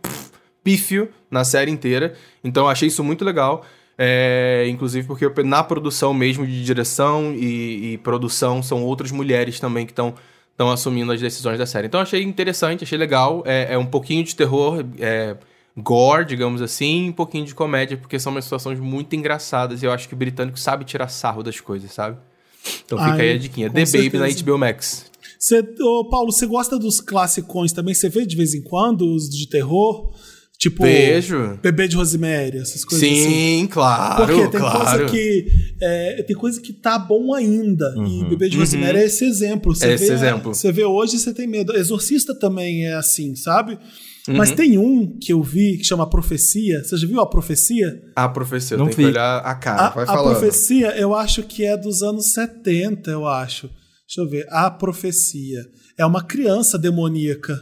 pífio 0.62 1.08
na 1.30 1.44
série 1.44 1.70
inteira. 1.70 2.14
Então 2.42 2.64
eu 2.64 2.68
achei 2.70 2.88
isso 2.88 3.02
muito 3.04 3.24
legal. 3.24 3.64
É, 4.00 4.64
inclusive 4.68 5.08
porque 5.08 5.28
na 5.42 5.62
produção 5.64 6.14
mesmo 6.14 6.46
de 6.46 6.64
direção 6.64 7.34
e, 7.34 7.94
e 7.94 7.98
produção 7.98 8.62
são 8.62 8.84
outras 8.84 9.10
mulheres 9.10 9.58
também 9.58 9.84
que 9.84 9.90
estão 9.90 10.14
estão 10.52 10.72
assumindo 10.72 11.12
as 11.12 11.20
decisões 11.20 11.56
da 11.56 11.66
série. 11.66 11.86
Então 11.86 12.00
achei 12.00 12.20
interessante, 12.22 12.82
achei 12.82 12.98
legal. 12.98 13.44
É, 13.46 13.74
é 13.74 13.78
um 13.78 13.86
pouquinho 13.86 14.24
de 14.24 14.34
terror, 14.34 14.84
é, 14.98 15.36
gore, 15.82 16.24
digamos 16.24 16.60
assim, 16.60 17.06
e 17.06 17.08
um 17.10 17.12
pouquinho 17.12 17.44
de 17.44 17.54
comédia, 17.54 17.96
porque 17.96 18.18
são 18.18 18.32
umas 18.32 18.44
situações 18.44 18.78
muito 18.80 19.14
engraçadas 19.14 19.82
e 19.82 19.86
eu 19.86 19.92
acho 19.92 20.08
que 20.08 20.14
o 20.14 20.16
britânico 20.16 20.58
sabe 20.58 20.84
tirar 20.84 21.08
sarro 21.08 21.42
das 21.42 21.60
coisas, 21.60 21.92
sabe? 21.92 22.16
Então 22.84 22.98
fica 22.98 23.12
Ai, 23.12 23.20
aí 23.20 23.32
a 23.32 23.38
diquinha. 23.38 23.70
The 23.70 23.84
Baby 23.84 24.18
na 24.18 24.26
certeza. 24.26 24.44
HBO 24.44 24.58
Max. 24.58 25.06
Você, 25.38 25.64
ô, 25.80 26.08
Paulo, 26.08 26.32
você 26.32 26.46
gosta 26.46 26.78
dos 26.78 27.00
classicões 27.00 27.72
também? 27.72 27.94
Você 27.94 28.08
vê 28.08 28.26
de 28.26 28.36
vez 28.36 28.54
em 28.54 28.62
quando 28.62 29.14
os 29.14 29.28
de 29.28 29.46
terror? 29.48 30.12
Tipo, 30.58 30.82
Vejo. 30.82 31.56
Bebê 31.62 31.86
de 31.86 31.94
Rosemary, 31.94 32.58
essas 32.58 32.84
coisas 32.84 33.08
assim. 33.08 33.30
Sim, 33.60 33.68
claro, 33.70 34.26
Porque 34.26 34.48
tem 34.48 34.60
claro. 34.60 34.78
coisa 34.78 35.04
que 35.04 35.46
é, 35.80 36.22
tem 36.24 36.34
coisa 36.34 36.60
que 36.60 36.72
tá 36.72 36.98
bom 36.98 37.32
ainda. 37.32 37.94
E 37.96 38.24
Bebê 38.24 38.48
de 38.48 38.56
Rosemary 38.58 38.98
é 38.98 39.04
esse 39.04 39.24
exemplo. 39.24 39.72
Você 39.72 39.86
Uhum. 39.86 39.92
É 39.92 39.94
esse 39.94 40.06
vê, 40.08 40.12
exemplo. 40.12 40.52
Você 40.52 40.72
vê 40.72 40.84
hoje 40.84 41.16
você 41.16 41.32
tem 41.32 41.46
medo. 41.46 41.76
Exorcista 41.76 42.34
também 42.34 42.86
é 42.86 42.94
assim, 42.94 43.36
sabe? 43.36 43.78
Uhum. 44.28 44.36
Mas 44.36 44.52
tem 44.52 44.76
um 44.78 45.18
que 45.18 45.32
eu 45.32 45.42
vi 45.42 45.78
que 45.78 45.84
chama 45.84 46.08
Profecia. 46.08 46.84
Você 46.84 46.96
já 46.96 47.06
viu 47.06 47.20
a 47.20 47.26
Profecia? 47.28 48.00
A 48.14 48.28
profecia, 48.28 48.76
Não 48.76 48.86
tem 48.86 48.96
vi. 48.96 49.02
que 49.04 49.08
olhar 49.08 49.38
a 49.38 49.54
cara. 49.54 49.86
A, 49.86 49.90
vai 49.90 50.04
a 50.04 50.06
falando. 50.06 50.38
Profecia 50.38 50.88
eu 50.98 51.14
acho 51.14 51.42
que 51.42 51.64
é 51.64 51.76
dos 51.76 52.02
anos 52.02 52.32
70, 52.32 53.10
eu 53.10 53.26
acho. 53.26 53.68
Deixa 54.06 54.20
eu 54.20 54.28
ver. 54.28 54.46
A 54.50 54.70
Profecia. 54.70 55.60
É 55.96 56.04
uma 56.06 56.22
criança 56.22 56.78
demoníaca. 56.78 57.54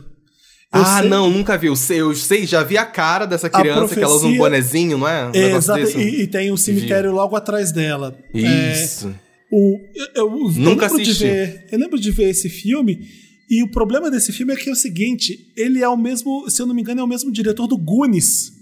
Eu 0.75 0.83
ah, 0.83 1.01
sei- 1.01 1.09
não, 1.09 1.31
nunca 1.31 1.57
vi. 1.57 1.69
Eu 1.69 1.77
sei, 1.77 2.01
eu 2.01 2.15
sei, 2.15 2.45
já 2.45 2.63
vi 2.63 2.77
a 2.77 2.85
cara 2.85 3.25
dessa 3.27 3.49
criança 3.49 3.95
que 3.95 4.01
ela 4.03 4.09
usa 4.13 4.27
um 4.27 4.37
profecia- 4.37 4.39
bonezinho, 4.39 4.99
não 4.99 5.09
é? 5.09 5.27
Um 5.29 5.31
É, 5.35 5.53
exato, 5.53 5.81
desse. 5.81 5.99
e, 5.99 6.23
e 6.23 6.27
tem 6.27 6.53
um 6.53 6.57
cemitério 6.57 7.13
logo 7.13 7.37
atrás 7.37 7.71
dela. 7.73 8.15
É, 8.35 8.73
Isso. 8.83 9.15
O, 9.53 9.79
eu, 9.95 10.07
eu- 10.17 10.31
eu 10.39 10.51
Nunca 10.59 10.87
lembro 10.87 10.97
de 11.03 11.11
assisti. 11.11 11.25
ver, 11.25 11.67
eu 11.71 11.79
lembro 11.79 11.99
de 12.01 12.11
ver 12.11 12.29
esse 12.31 12.49
filme 12.51 12.99
e 13.49 13.63
o 13.63 13.71
problema 13.71 14.11
desse 14.11 14.33
filme 14.33 14.53
é 14.53 14.57
que 14.57 14.69
é 14.69 14.73
o 14.73 14.77
seguinte, 14.77 15.53
ele 15.57 15.83
é 15.83 15.89
o 15.89 15.97
mesmo, 15.97 16.49
se 16.51 16.61
eu 16.61 16.67
não 16.67 16.75
me 16.75 16.83
engano, 16.83 17.01
é 17.01 17.05
o 17.05 17.09
mesmo 17.09 17.31
diretor 17.31 17.67
do 17.67 17.77
Goonies. 17.77 18.53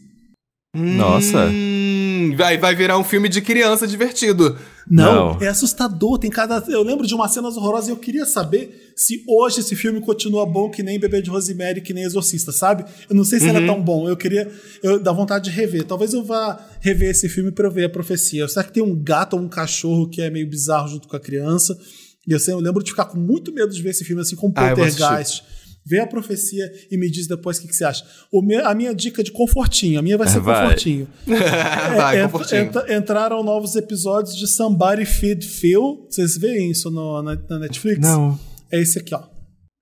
Nossa. 0.74 1.46
Hum, 1.52 2.34
vai, 2.36 2.58
vai 2.58 2.74
virar 2.74 2.98
um 2.98 3.04
filme 3.04 3.28
de 3.28 3.40
criança 3.40 3.86
divertido. 3.86 4.58
Não, 4.90 5.34
Não. 5.34 5.40
é 5.40 5.46
assustador, 5.46 6.18
tem 6.18 6.28
cada, 6.28 6.62
eu 6.68 6.82
lembro 6.82 7.06
de 7.06 7.14
umas 7.14 7.32
cenas 7.32 7.56
horrorosas 7.56 7.88
e 7.88 7.92
eu 7.92 7.96
queria 7.96 8.26
saber 8.26 8.92
se 8.96 9.22
hoje 9.26 9.60
esse 9.60 9.74
filme 9.76 10.00
continua 10.00 10.44
bom 10.44 10.68
que 10.68 10.82
nem 10.82 10.98
Bebê 10.98 11.22
de 11.22 11.30
Rosemary, 11.30 11.80
que 11.80 11.94
nem 11.94 12.02
Exorcista, 12.02 12.50
sabe? 12.50 12.84
Eu 13.08 13.14
não 13.14 13.24
sei 13.24 13.38
se 13.38 13.48
ele 13.48 13.58
é 13.58 13.66
tão 13.66 13.80
bom, 13.80 14.08
eu 14.08 14.16
queria, 14.16 14.50
eu 14.82 14.98
dá 14.98 15.12
vontade 15.12 15.44
de 15.44 15.50
rever. 15.56 15.84
Talvez 15.84 16.12
eu 16.12 16.24
vá 16.24 16.58
rever 16.80 17.10
esse 17.10 17.28
filme 17.28 17.52
pra 17.52 17.68
eu 17.68 17.70
ver 17.70 17.84
a 17.84 17.88
profecia. 17.88 18.46
Será 18.48 18.64
que 18.64 18.72
tem 18.72 18.82
um 18.82 18.94
gato 19.00 19.36
ou 19.36 19.42
um 19.42 19.48
cachorro 19.48 20.08
que 20.08 20.20
é 20.20 20.28
meio 20.28 20.48
bizarro 20.48 20.88
junto 20.88 21.06
com 21.08 21.16
a 21.16 21.20
criança? 21.20 21.78
E 22.26 22.32
eu, 22.32 22.38
sei, 22.40 22.54
eu 22.54 22.58
lembro 22.60 22.82
de 22.82 22.90
ficar 22.90 23.04
com 23.06 23.18
muito 23.18 23.52
medo 23.52 23.72
de 23.72 23.82
ver 23.82 23.90
esse 23.90 24.04
filme 24.04 24.22
assim 24.22 24.36
com 24.36 24.52
Ah, 24.56 24.68
Poltergeist. 24.74 25.42
Vê 25.86 26.00
a 26.00 26.06
profecia 26.06 26.64
e 26.90 26.96
me 26.96 27.10
diz 27.10 27.26
depois 27.26 27.58
o 27.58 27.60
que, 27.60 27.68
que 27.68 27.76
você 27.76 27.84
acha. 27.84 28.02
Me- 28.32 28.56
a 28.56 28.74
minha 28.74 28.94
dica 28.94 29.22
de 29.22 29.30
confortinho, 29.30 29.98
a 29.98 30.02
minha 30.02 30.16
vai 30.16 30.26
ser 30.26 30.40
Vai. 30.40 30.62
confortinho. 30.62 31.06
vai, 31.26 32.16
É, 32.16 32.22
Ah, 32.22 32.28
confortinho. 32.28 32.60
entra- 32.62 32.96
entraram 32.96 33.42
novos 33.42 33.76
episódios 33.76 34.34
de 34.34 34.46
Somebody 34.46 35.04
Feed 35.04 35.46
Phil. 35.46 36.06
Vocês 36.08 36.38
veem 36.38 36.70
isso 36.70 36.90
no- 36.90 37.22
na, 37.22 37.36
na 37.50 37.58
Netflix? 37.58 38.00
Não. 38.00 38.40
É 38.72 38.80
esse 38.80 38.98
aqui, 38.98 39.14
ó. 39.14 39.22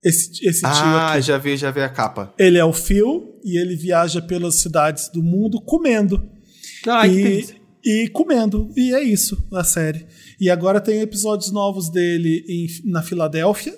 Esse, 0.03 0.45
esse 0.45 0.59
tio 0.59 0.69
Ah, 0.69 1.13
aqui. 1.13 1.21
já 1.21 1.37
vi, 1.37 1.55
já 1.55 1.71
vi 1.71 1.79
a 1.79 1.87
capa. 1.87 2.33
Ele 2.37 2.57
é 2.57 2.65
o 2.65 2.73
Phil 2.73 3.39
e 3.41 3.57
ele 3.57 3.73
viaja 3.77 4.21
pelas 4.21 4.55
cidades 4.55 5.07
do 5.07 5.23
mundo 5.23 5.61
comendo. 5.61 6.21
Que 6.83 6.89
e, 7.85 8.03
e 8.03 8.07
comendo. 8.09 8.69
E 8.75 8.93
é 8.93 9.01
isso 9.01 9.41
a 9.53 9.63
série. 9.63 10.05
E 10.39 10.49
agora 10.49 10.79
tem 10.81 10.99
episódios 11.01 11.51
novos 11.51 11.89
dele 11.91 12.43
em- 12.47 12.89
na 12.91 13.01
Filadélfia, 13.01 13.73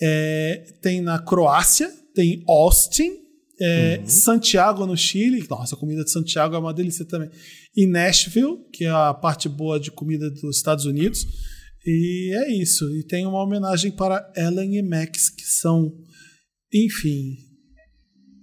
é, 0.00 0.64
tem 0.82 1.00
na 1.00 1.18
Croácia, 1.18 1.90
tem 2.14 2.34
em 2.34 2.44
Austin, 2.48 3.12
é, 3.60 3.98
Uhum. 4.00 4.08
Santiago 4.08 4.84
no 4.86 4.96
Chile. 4.96 5.46
Nossa, 5.48 5.74
a 5.76 5.78
comida 5.78 6.02
de 6.04 6.10
Santiago 6.10 6.54
é 6.56 6.58
uma 6.58 6.74
delícia 6.74 7.04
também. 7.04 7.30
E 7.76 7.86
Nashville, 7.86 8.58
que 8.72 8.84
é 8.84 8.90
a 8.90 9.14
parte 9.14 9.48
boa 9.48 9.78
de 9.78 9.90
comida 9.90 10.28
dos 10.30 10.56
Estados 10.56 10.84
Unidos. 10.84 11.24
E 11.86 12.32
é 12.36 12.52
isso. 12.52 12.84
E 12.96 13.04
tem 13.04 13.26
uma 13.26 13.42
homenagem 13.42 13.90
para 13.92 14.26
Ellen 14.36 14.76
e 14.76 14.82
Max, 14.82 15.28
que 15.28 15.44
são, 15.44 15.92
enfim. 16.72 17.36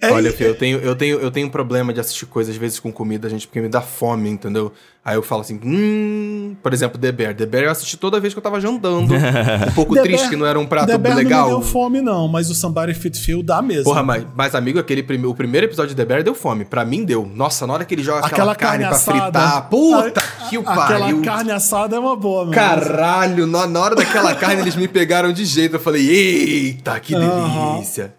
É- 0.02 0.12
Olha, 0.12 0.32
Fê, 0.32 0.46
eu 0.48 0.56
tenho, 0.56 0.80
eu, 0.80 0.96
tenho, 0.96 1.20
eu 1.20 1.30
tenho 1.30 1.48
um 1.48 1.52
problema 1.52 1.94
de 1.94 2.00
assistir 2.00 2.26
coisas 2.26 2.56
às 2.56 2.60
vezes 2.60 2.80
com 2.80 2.92
comida, 2.92 3.30
gente, 3.30 3.46
porque 3.48 3.62
me 3.62 3.70
dá 3.70 3.82
fome, 3.82 4.30
entendeu? 4.30 4.72
Aí 5.04 5.16
eu 5.16 5.24
falo 5.24 5.42
assim, 5.42 5.60
hum, 5.64 6.56
por 6.62 6.72
exemplo, 6.74 7.00
The 7.00 7.12
Bear. 7.12 7.34
The 7.36 7.48
Bear 7.48 7.64
eu 7.64 7.72
assisti 7.72 7.98
toda 7.98 8.20
vez 8.20 8.36
que 8.36 8.38
eu 8.38 8.44
tava 8.44 8.62
jantando. 8.62 9.12
Um 9.16 9.72
pouco 9.74 9.96
The 9.98 10.04
triste 10.04 10.20
Bear- 10.20 10.30
que 10.30 10.36
não 10.36 10.46
era 10.46 10.60
um 10.60 10.66
prato 10.68 10.86
The 10.86 10.98
Bear 11.00 11.16
legal. 11.18 11.50
não 11.50 11.58
me 11.58 11.64
deu 11.64 11.72
fome, 11.72 12.02
não, 12.02 12.28
mas 12.28 12.52
o 12.52 12.54
Somebody 12.54 12.94
Fit 12.94 13.20
Feel 13.20 13.42
dá 13.42 13.64
mesmo. 13.64 13.86
Porra, 13.86 14.04
mas, 14.04 14.24
mas 14.36 14.54
amigo, 14.54 14.78
aquele 14.78 15.02
prime- 15.02 15.26
o 15.26 15.34
primeiro 15.34 15.66
episódio 15.66 15.90
de 15.90 15.96
The 15.96 16.06
Bear 16.06 16.24
deu 16.24 16.36
fome. 16.36 16.66
Pra 16.66 16.86
mim 16.86 17.04
deu. 17.04 17.26
Nossa, 17.26 17.66
na 17.66 17.74
hora 17.74 17.84
que 17.84 17.96
ele 17.96 18.04
joga 18.04 18.20
aquela, 18.20 18.52
aquela 18.52 18.56
carne, 18.56 18.84
carne 18.84 19.04
pra 19.04 19.14
fritar. 19.14 19.70
Puta 19.70 20.20
a- 20.20 20.50
que 20.50 20.58
o 20.60 20.62
Aquela 20.62 20.88
pariu. 21.00 21.22
carne 21.24 21.52
assada 21.52 21.96
é 21.96 22.00
uma 22.00 22.16
boa, 22.16 22.42
mano. 22.42 22.54
Caralho, 22.54 23.48
na, 23.48 23.66
na 23.66 23.80
hora 23.80 23.96
daquela 23.96 24.36
carne 24.36 24.62
eles 24.62 24.76
me 24.76 24.88
pegaram 24.88 25.34
de 25.34 25.46
jeito. 25.46 25.78
Eu 25.78 25.80
falei, 25.80 26.08
eita, 26.08 27.00
que 27.00 27.16
delícia. 27.16 28.14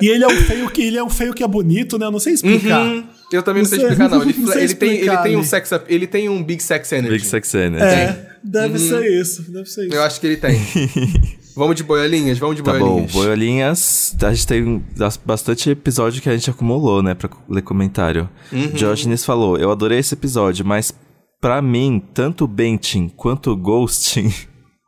E 0.00 0.08
ele 0.08 0.24
é 0.24 0.26
um 0.26 0.36
feio 0.36 0.68
que 0.68 0.82
ele 0.82 0.98
é 0.98 1.04
um 1.04 1.10
feio 1.10 1.32
que 1.32 1.44
é 1.44 1.48
bonito, 1.48 1.96
né? 1.96 2.06
Eu 2.06 2.10
não 2.10 2.18
sei 2.18 2.32
explicar. 2.32 2.80
Uhum. 2.80 3.04
Eu 3.32 3.42
também 3.42 3.62
não 3.62 3.70
sei 3.70 3.78
Não 3.78 3.84
sei- 3.86 3.92
explicar, 3.92 4.16
não. 4.16 4.22
Ele, 4.22 4.34
não 4.38 4.52
sei 4.52 4.62
ele 4.64 4.74
tem, 4.74 4.90
ele 4.98 5.16
tem 5.18 5.36
um 5.36 5.42
sex 5.44 5.70
ele 5.88 6.06
tem 6.06 6.28
um 6.28 6.42
big 6.42 6.62
sex 6.62 6.92
energy. 6.92 7.12
Big 7.14 7.26
Sex 7.26 7.54
Energy. 7.54 7.84
É, 7.84 8.26
deve 8.44 8.78
ser 8.78 9.04
isso, 9.20 9.42
deve 9.50 9.68
ser 9.68 9.86
isso. 9.86 9.94
Eu 9.94 10.02
acho 10.02 10.20
que 10.20 10.26
ele 10.26 10.36
tem. 10.36 10.60
vamos 11.56 11.76
de 11.76 11.82
boiolinhas? 11.84 12.38
Vamos 12.38 12.56
de 12.56 12.62
Tá 12.62 12.72
bom, 12.72 12.78
boiolinhas. 12.78 13.12
boiolinhas. 13.12 14.16
A 14.22 14.32
gente 14.34 14.46
tem 14.46 14.84
bastante 15.24 15.70
episódio 15.70 16.20
que 16.22 16.28
a 16.28 16.32
gente 16.36 16.50
acumulou, 16.50 17.02
né, 17.02 17.14
pra 17.14 17.28
ler 17.48 17.62
comentário. 17.62 18.28
Diógenes 18.74 19.24
falou: 19.24 19.56
Eu 19.58 19.70
adorei 19.70 19.98
esse 19.98 20.14
episódio, 20.14 20.64
mas 20.64 20.92
pra 21.40 21.60
mim, 21.62 22.02
tanto 22.14 22.44
o 22.44 22.48
Benting 22.48 23.08
quanto 23.16 23.50
o 23.50 23.56
Ghosting 23.56 24.32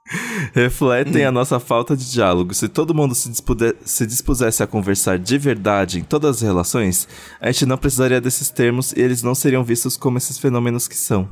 refletem 0.52 1.24
a 1.24 1.32
nossa 1.32 1.58
falta 1.58 1.96
de 1.96 2.10
diálogo. 2.10 2.52
Se 2.54 2.68
todo 2.68 2.94
mundo 2.94 3.14
se, 3.14 3.28
dispuder- 3.30 3.76
se 3.84 4.06
dispusesse 4.06 4.62
a 4.62 4.66
conversar 4.66 5.18
de 5.18 5.38
verdade 5.38 5.98
em 5.98 6.02
todas 6.04 6.36
as 6.36 6.42
relações, 6.42 7.08
a 7.40 7.50
gente 7.50 7.66
não 7.66 7.78
precisaria 7.78 8.20
desses 8.20 8.50
termos 8.50 8.92
e 8.92 9.00
eles 9.00 9.22
não 9.22 9.34
seriam 9.34 9.64
vistos 9.64 9.96
como 9.96 10.18
esses 10.18 10.38
fenômenos 10.38 10.86
que 10.86 10.96
são. 10.96 11.28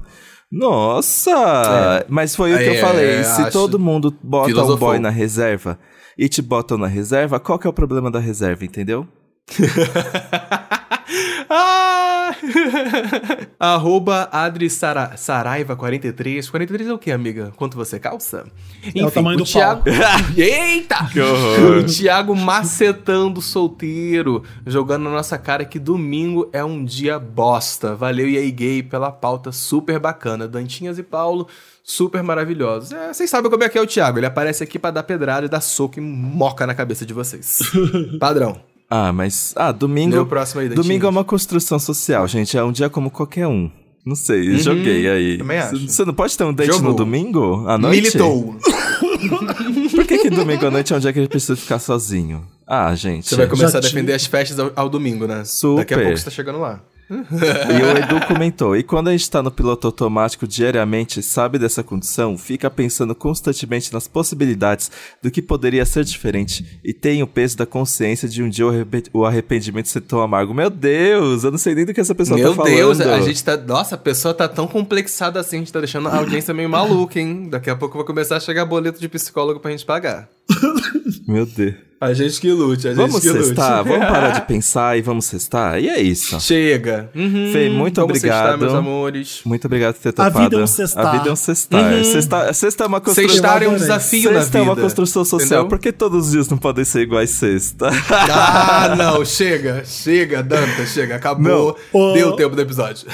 Nossa! 0.51 2.05
Mas 2.09 2.35
foi 2.37 2.55
o 2.55 2.59
que 2.59 2.65
É, 2.65 2.77
eu 2.77 2.81
falei. 2.81 3.11
é, 3.17 3.23
Se 3.25 3.43
acho- 3.43 3.53
todo 3.53 3.79
mundo 3.79 4.15
bota 4.23 4.47
um 4.47 4.49
Filosofou. 4.51 4.89
boy 4.89 4.99
na 4.99 5.11
reserva 5.11 5.79
e 6.19 6.29
te 6.29 6.43
botam 6.43 6.77
na 6.79 6.87
reserva, 6.87 7.41
qual 7.41 7.59
que 7.59 7.67
é 7.67 7.71
o 7.71 7.73
problema 7.73 8.11
da 8.11 8.19
reserva, 8.21 8.65
entendeu? 8.65 9.07
Ah! 11.55 12.02
Arroba 13.59 14.29
Adri 14.33 14.69
Sara- 14.69 15.17
Saraiva 15.17 15.77
43. 15.77 16.49
43 16.49 16.89
é 16.89 16.93
o 16.93 16.99
que, 16.99 17.11
amiga? 17.11 17.53
Quanto 17.57 17.77
você 17.77 17.99
calça? 17.99 18.45
Enfim, 18.85 19.03
o 19.05 19.11
tamanho 19.11 19.39
do 19.39 19.45
Thiago... 19.45 19.83
Eita! 20.37 21.09
Que 21.13 21.21
horror. 21.21 21.79
O 21.79 21.85
Thiago 21.85 22.35
macetando 22.35 23.41
solteiro, 23.41 24.43
jogando 24.67 25.05
na 25.05 25.11
nossa 25.11 25.39
cara 25.39 25.65
que 25.65 25.79
domingo 25.79 26.49
é 26.53 26.65
um 26.65 26.85
dia 26.85 27.19
bosta. 27.19 27.95
Valeu, 27.95 28.29
e 28.29 28.37
aí, 28.37 28.51
gay, 28.51 28.83
pela 28.83 29.11
pauta 29.11 29.53
super 29.53 29.99
bacana. 29.99 30.49
Dantinhas 30.49 30.99
e 30.99 31.03
Paulo, 31.03 31.47
super 31.83 32.23
maravilhosos. 32.23 32.93
É, 32.93 33.13
vocês 33.13 33.29
sabem 33.31 33.51
como 33.51 33.65
é 33.65 33.69
que 33.69 33.79
é 33.79 33.81
o 33.81 33.87
Thiago. 33.87 34.19
Ele 34.19 34.27
aparece 34.27 34.63
aqui 34.63 34.79
pra 34.79 34.91
dar 34.91 35.03
pedrada 35.03 35.47
e 35.47 35.49
dar 35.49 35.61
soco 35.61 35.99
e 35.99 36.03
moca 36.03 36.67
na 36.67 36.75
cabeça 36.75 37.05
de 37.07 37.13
vocês. 37.13 37.59
Padrão. 38.19 38.72
Ah, 38.95 39.11
mas. 39.11 39.55
Ah, 39.57 39.73
domingo. 39.73 40.15
Lê 40.17 40.21
o 40.21 40.27
próximo 40.27 40.61
aí, 40.61 40.69
Dantinhas. 40.69 40.87
Domingo 40.87 41.07
é 41.07 41.09
uma 41.09 41.25
construção 41.25 41.79
social, 41.79 42.29
gente. 42.29 42.59
É 42.59 42.63
um 42.63 42.71
dia 42.71 42.91
como 42.91 43.11
qualquer 43.11 43.47
um. 43.47 43.71
Não 44.05 44.15
sei, 44.15 44.59
joguei 44.59 45.09
aí. 45.09 45.33
Uhum. 45.33 45.39
também 45.39 45.59
acho. 45.59 45.79
C- 45.79 45.89
Você 45.89 46.05
não 46.05 46.13
pode 46.13 46.37
ter 46.37 46.45
um 46.45 46.53
date 46.53 46.73
Jogou. 46.73 46.91
no 46.91 46.95
domingo? 46.97 47.65
À 47.67 47.79
noite? 47.79 48.03
Militou. 48.03 48.55
Por 49.95 50.05
que, 50.07 50.19
que 50.19 50.29
domingo 50.31 50.67
à 50.67 50.71
noite 50.71 50.93
é 50.93 50.97
um 50.97 50.99
dia 50.99 51.11
que 51.13 51.19
a 51.21 51.23
gente 51.23 51.31
precisa 51.31 51.57
ficar 51.57 51.79
sozinho? 51.79 52.45
Ah, 52.67 52.95
gente. 52.95 53.29
Você 53.29 53.37
vai 53.37 53.47
começar 53.47 53.79
a 53.79 53.81
defender 53.81 54.13
as 54.13 54.27
festas 54.27 54.59
ao, 54.59 54.73
ao 54.77 54.89
domingo, 54.91 55.27
né? 55.27 55.43
Super. 55.45 55.79
Daqui 55.81 55.95
a 55.95 55.99
pouco 55.99 56.17
você 56.19 56.25
tá 56.25 56.31
chegando 56.31 56.59
lá. 56.59 56.81
E 57.11 57.83
o 57.83 57.99
Edu 57.99 58.27
comentou: 58.27 58.77
e 58.77 58.83
quando 58.83 59.09
a 59.09 59.13
gente 59.13 59.31
tá 59.31 59.43
no 59.43 59.51
piloto 59.51 59.87
automático 59.87 60.47
diariamente, 60.47 61.23
sabe 61.23 61.59
dessa 61.59 61.83
condição, 61.83 62.39
fica 62.39 62.71
pensando 62.71 63.15
constantemente 63.15 63.93
nas 63.93 64.09
possibilidades 64.09 64.91
do 65.23 65.31
que 65.31 65.43
poderia 65.43 65.85
ser 65.85 66.05
diferente 66.05 66.81
e 66.85 66.93
tem 66.93 67.23
o 67.23 67.27
peso 67.27 67.57
da 67.57 67.67
consciência 67.67 68.29
de 68.29 68.43
um 68.43 68.49
dia 68.49 68.67
o 68.67 68.71
arrepe- 68.71 69.11
o 69.13 69.25
arrependimento 69.25 69.89
ser 69.89 70.01
tão 70.01 70.21
amargo. 70.23 70.55
Meu 70.55 70.71
Deus, 70.71 71.45
eu 71.45 71.51
não 71.51 71.59
sei 71.59 71.75
nem 71.75 71.85
do 71.85 71.93
que 71.93 72.01
essa 72.01 72.15
pessoa 72.15 72.39
Meu 72.39 72.51
tá 72.51 72.57
falando. 72.57 72.75
Deus, 72.75 73.01
a 73.01 73.21
gente 73.21 73.43
tá. 73.45 73.57
Nossa, 73.57 73.95
a 73.95 73.99
pessoa 73.99 74.33
tá 74.33 74.49
tão 74.49 74.67
complexada 74.67 75.39
assim, 75.41 75.57
a 75.57 75.59
gente 75.61 75.73
tá 75.73 75.81
deixando 75.81 76.09
a 76.09 76.17
audiência 76.17 76.55
meio 76.55 76.69
maluca, 76.71 77.21
hein? 77.21 77.49
Daqui 77.51 77.69
a 77.71 77.77
pouco 77.77 77.97
vai 77.99 78.07
começar 78.07 78.37
a 78.37 78.41
chegar 78.41 78.65
boleto 78.65 79.01
de 79.01 79.09
psicólogo 79.09 79.61
pra 79.61 79.71
gente 79.71 79.85
pagar. 79.85 80.29
Meu 81.27 81.47
Deus. 81.47 81.75
A 82.01 82.13
gente 82.15 82.41
que 82.41 82.51
lute, 82.51 82.89
a 82.89 82.91
gente 82.91 82.97
Vamos 82.99 83.21
que 83.21 83.31
cestar, 83.31 83.79
lute. 83.79 83.91
vamos 83.95 84.07
parar 84.09 84.31
de 84.31 84.41
pensar 84.49 84.99
e 84.99 85.03
vamos 85.03 85.25
cestar. 85.25 85.79
E 85.81 85.89
é 85.89 86.01
isso. 86.01 86.41
Chega. 86.41 87.09
Uhum, 87.15 87.51
Fê, 87.53 87.69
muito 87.71 88.01
vamos 88.01 88.17
obrigado. 88.17 88.41
Sextar, 88.41 88.59
meus 88.59 88.75
amores. 88.75 89.41
Muito 89.45 89.65
obrigado 89.67 89.95
por 89.95 90.03
ter 90.03 90.09
A 90.09 90.13
topado. 90.13 90.41
vida 90.41 90.57
é 90.57 90.65
um 90.65 90.67
cestar. 90.67 91.07
A 91.07 91.13
vida 91.17 91.29
é 91.29 91.33
um 91.33 91.37
cestar. 91.37 92.05
Sexta, 92.05 92.53
sexta 92.53 92.83
é 92.83 92.87
uma 92.89 93.01
construção. 93.01 93.31
Sextar 93.31 93.63
é 93.63 93.69
um 93.69 93.77
desafio 93.77 94.33
na 94.33 94.41
Sexta 94.41 94.59
vida. 94.59 94.59
é 94.59 94.63
uma 94.63 94.77
construção 94.83 95.25
social. 95.25 95.47
entendeu? 95.47 95.69
Por 95.69 95.79
que 95.79 95.93
todos 95.93 96.27
os 96.27 96.33
dias 96.33 96.49
não 96.49 96.59
podem 96.59 96.85
ser 96.85 97.03
iguais 97.03 97.31
sexta? 97.31 97.89
Ah, 98.11 98.97
não, 98.99 99.25
chega, 99.25 99.85
chega, 99.85 100.43
Danta, 100.43 100.85
chega, 100.87 101.15
acabou. 101.23 101.79
Ô- 101.93 102.15
Deu 102.15 102.31
o 102.31 102.33
tempo 102.37 102.57
do 102.57 102.63
episódio. 102.63 103.07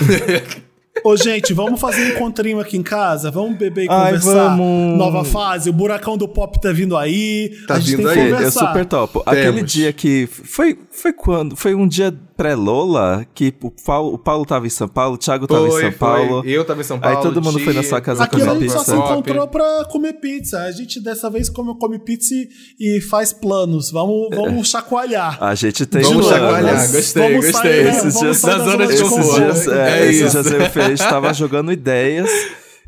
Ô, 1.05 1.17
gente, 1.17 1.53
vamos 1.55 1.81
fazer 1.81 2.03
um 2.05 2.09
encontrinho 2.17 2.61
aqui 2.61 2.77
em 2.77 2.83
casa? 2.83 3.31
Vamos 3.31 3.57
beber 3.59 3.85
e 3.85 3.89
Ai, 3.91 4.13
conversar? 4.15 4.33
vamos. 4.49 4.99
Nova 4.99 5.25
fase, 5.25 5.71
o 5.71 5.73
buracão 5.73 6.17
do 6.17 6.29
pop 6.29 6.61
tá 6.61 6.73
vindo 6.73 6.97
aí. 6.97 7.51
Tá 7.67 7.75
a 7.75 7.81
gente 7.81 7.97
vindo 7.97 8.09
aí. 8.09 8.29
Eu 8.31 8.37
conversar. 8.37 8.67
super 8.69 8.85
topo. 8.87 9.23
Aquele 9.27 9.53
Temos. 9.53 9.73
dia 9.73 9.93
que. 9.93 10.27
Foi, 10.27 10.79
foi 10.91 11.13
quando? 11.13 11.57
Foi 11.57 11.75
um 11.75 11.87
dia 11.87 12.13
pré-Lola 12.37 13.27
que 13.35 13.53
o 13.63 13.71
Paulo, 13.85 14.15
o 14.15 14.19
Paulo 14.19 14.47
tava 14.47 14.65
em 14.67 14.71
São 14.71 14.87
Paulo, 14.87 15.15
o 15.17 15.19
Thiago 15.19 15.47
tava 15.49 15.67
Foi, 15.69 15.81
em 15.81 15.91
São 15.91 15.91
foi. 15.91 15.99
Paulo. 15.99 16.43
Eu 16.47 16.65
tava 16.65 16.81
em 16.81 16.85
São 16.85 16.99
Paulo. 16.99 17.17
Aí 17.17 17.23
todo 17.23 17.43
mundo 17.43 17.59
foi 17.59 17.73
na 17.73 17.83
sua 17.83 18.01
casa 18.01 18.23
Aqui 18.25 18.39
comer 18.39 18.51
a 18.51 18.55
gente 18.55 18.71
só 18.71 18.79
pizza. 18.79 18.93
se 18.93 18.97
encontrou 18.99 19.49
pra 19.49 19.85
comer 19.91 20.13
pizza. 20.15 20.61
A 20.61 20.71
gente 20.71 21.01
dessa 21.01 21.29
vez 21.29 21.49
come, 21.49 21.75
come 21.79 21.99
pizza 21.99 22.33
e, 22.35 22.49
e 22.97 23.01
faz 23.01 23.33
planos. 23.33 23.91
Vamos, 23.91 24.29
vamos 24.35 24.69
chacoalhar. 24.69 25.37
A 25.43 25.55
gente 25.55 25.85
tem 25.85 26.03
Vamos 26.03 26.27
planos. 26.27 26.43
chacoalhar, 26.47 26.93
gostei, 26.93 27.23
Vamos 27.29 27.47
gostei. 27.47 27.53
sair, 27.73 27.85
né? 27.85 27.91
Esses 27.91 28.03
Vamos 28.15 28.21
dias- 28.21 28.37
sair 28.39 28.59
da 28.59 28.65
zona 28.65 28.87
de 28.87 28.93
Esses 28.95 29.35
dias, 29.35 29.67
é, 29.69 29.99
É 30.01 30.09
esses 30.11 30.33
dias 30.33 30.47
eu 30.47 30.71
a 30.89 30.97
gente 30.97 31.09
tava 31.09 31.33
jogando 31.33 31.73
ideias. 31.73 32.31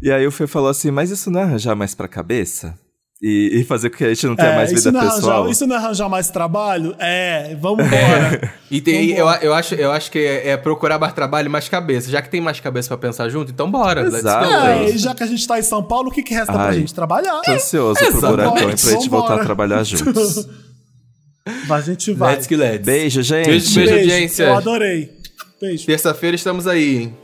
E 0.03 0.11
aí 0.11 0.27
o 0.27 0.31
Fê 0.31 0.47
falou 0.47 0.69
assim: 0.69 0.91
Mas 0.91 1.11
isso 1.11 1.31
não 1.31 1.41
é 1.41 1.43
arranjar 1.45 1.75
mais 1.77 1.95
pra 1.95 2.09
cabeça? 2.09 2.75
E, 3.23 3.61
e 3.61 3.65
fazer 3.65 3.91
com 3.91 3.99
que 3.99 4.05
a 4.05 4.09
gente 4.09 4.27
não 4.27 4.35
tenha 4.35 4.49
É, 4.49 4.57
mais 4.57 4.71
vida 4.73 4.89
é 4.89 4.93
pessoal? 4.93 5.41
arranjar, 5.41 5.51
isso 5.51 5.67
não 5.67 5.77
é 5.77 5.79
arranjar 5.79 6.09
mais 6.09 6.31
trabalho? 6.31 6.97
É, 6.99 7.55
vamos 7.61 7.85
embora. 7.85 8.55
E 8.71 8.81
tem, 8.81 9.11
eu, 9.11 9.27
eu, 9.43 9.53
acho, 9.53 9.75
eu 9.75 9.91
acho 9.91 10.11
que 10.13 10.19
é, 10.19 10.51
é 10.51 10.57
procurar 10.57 10.97
mais 10.99 11.13
trabalho 11.13 11.47
e 11.47 11.49
mais 11.51 11.69
cabeça. 11.69 12.09
Já 12.09 12.23
que 12.23 12.31
tem 12.31 12.41
mais 12.41 12.61
cabeça 12.61 12.89
pra 12.89 12.97
pensar 12.97 13.29
junto, 13.29 13.51
então 13.51 13.69
bora. 13.71 14.03
let's 14.03 14.21
Exato. 14.21 14.47
go. 14.49 14.55
é, 14.55 14.91
e 14.91 14.97
já 14.97 15.13
que 15.13 15.23
a 15.25 15.27
gente 15.27 15.47
tá 15.47 15.59
em 15.59 15.63
São 15.63 15.83
Paulo, 15.83 16.09
o 16.09 16.13
que, 16.13 16.23
que 16.23 16.33
resta 16.33 16.53
pra 16.53 16.67
Ai. 16.69 16.75
gente 16.75 16.95
trabalhar? 16.95 17.41
Tô 17.43 17.51
ansioso 17.51 17.99
pro 17.99 18.09
e 18.09 18.77
pra 18.77 18.77
gente 18.77 19.09
voltar 19.09 19.41
a 19.41 19.45
trabalhar 19.45 19.83
juntos. 19.85 20.49
A 21.71 21.81
gente 21.81 22.13
vai. 22.13 22.35
Let's 22.35 22.47
que 22.47 22.55
let's. 22.55 22.85
Beijo, 22.85 23.23
gente. 23.23 23.47
Beijo, 23.47 23.75
beijo, 23.75 23.95
audiência. 23.95 24.45
Eu 24.45 24.57
adorei. 24.57 25.11
Beijo. 25.61 25.87
Terça-feira 25.87 26.37
estamos 26.37 26.67
aí, 26.67 26.99
hein? 26.99 27.17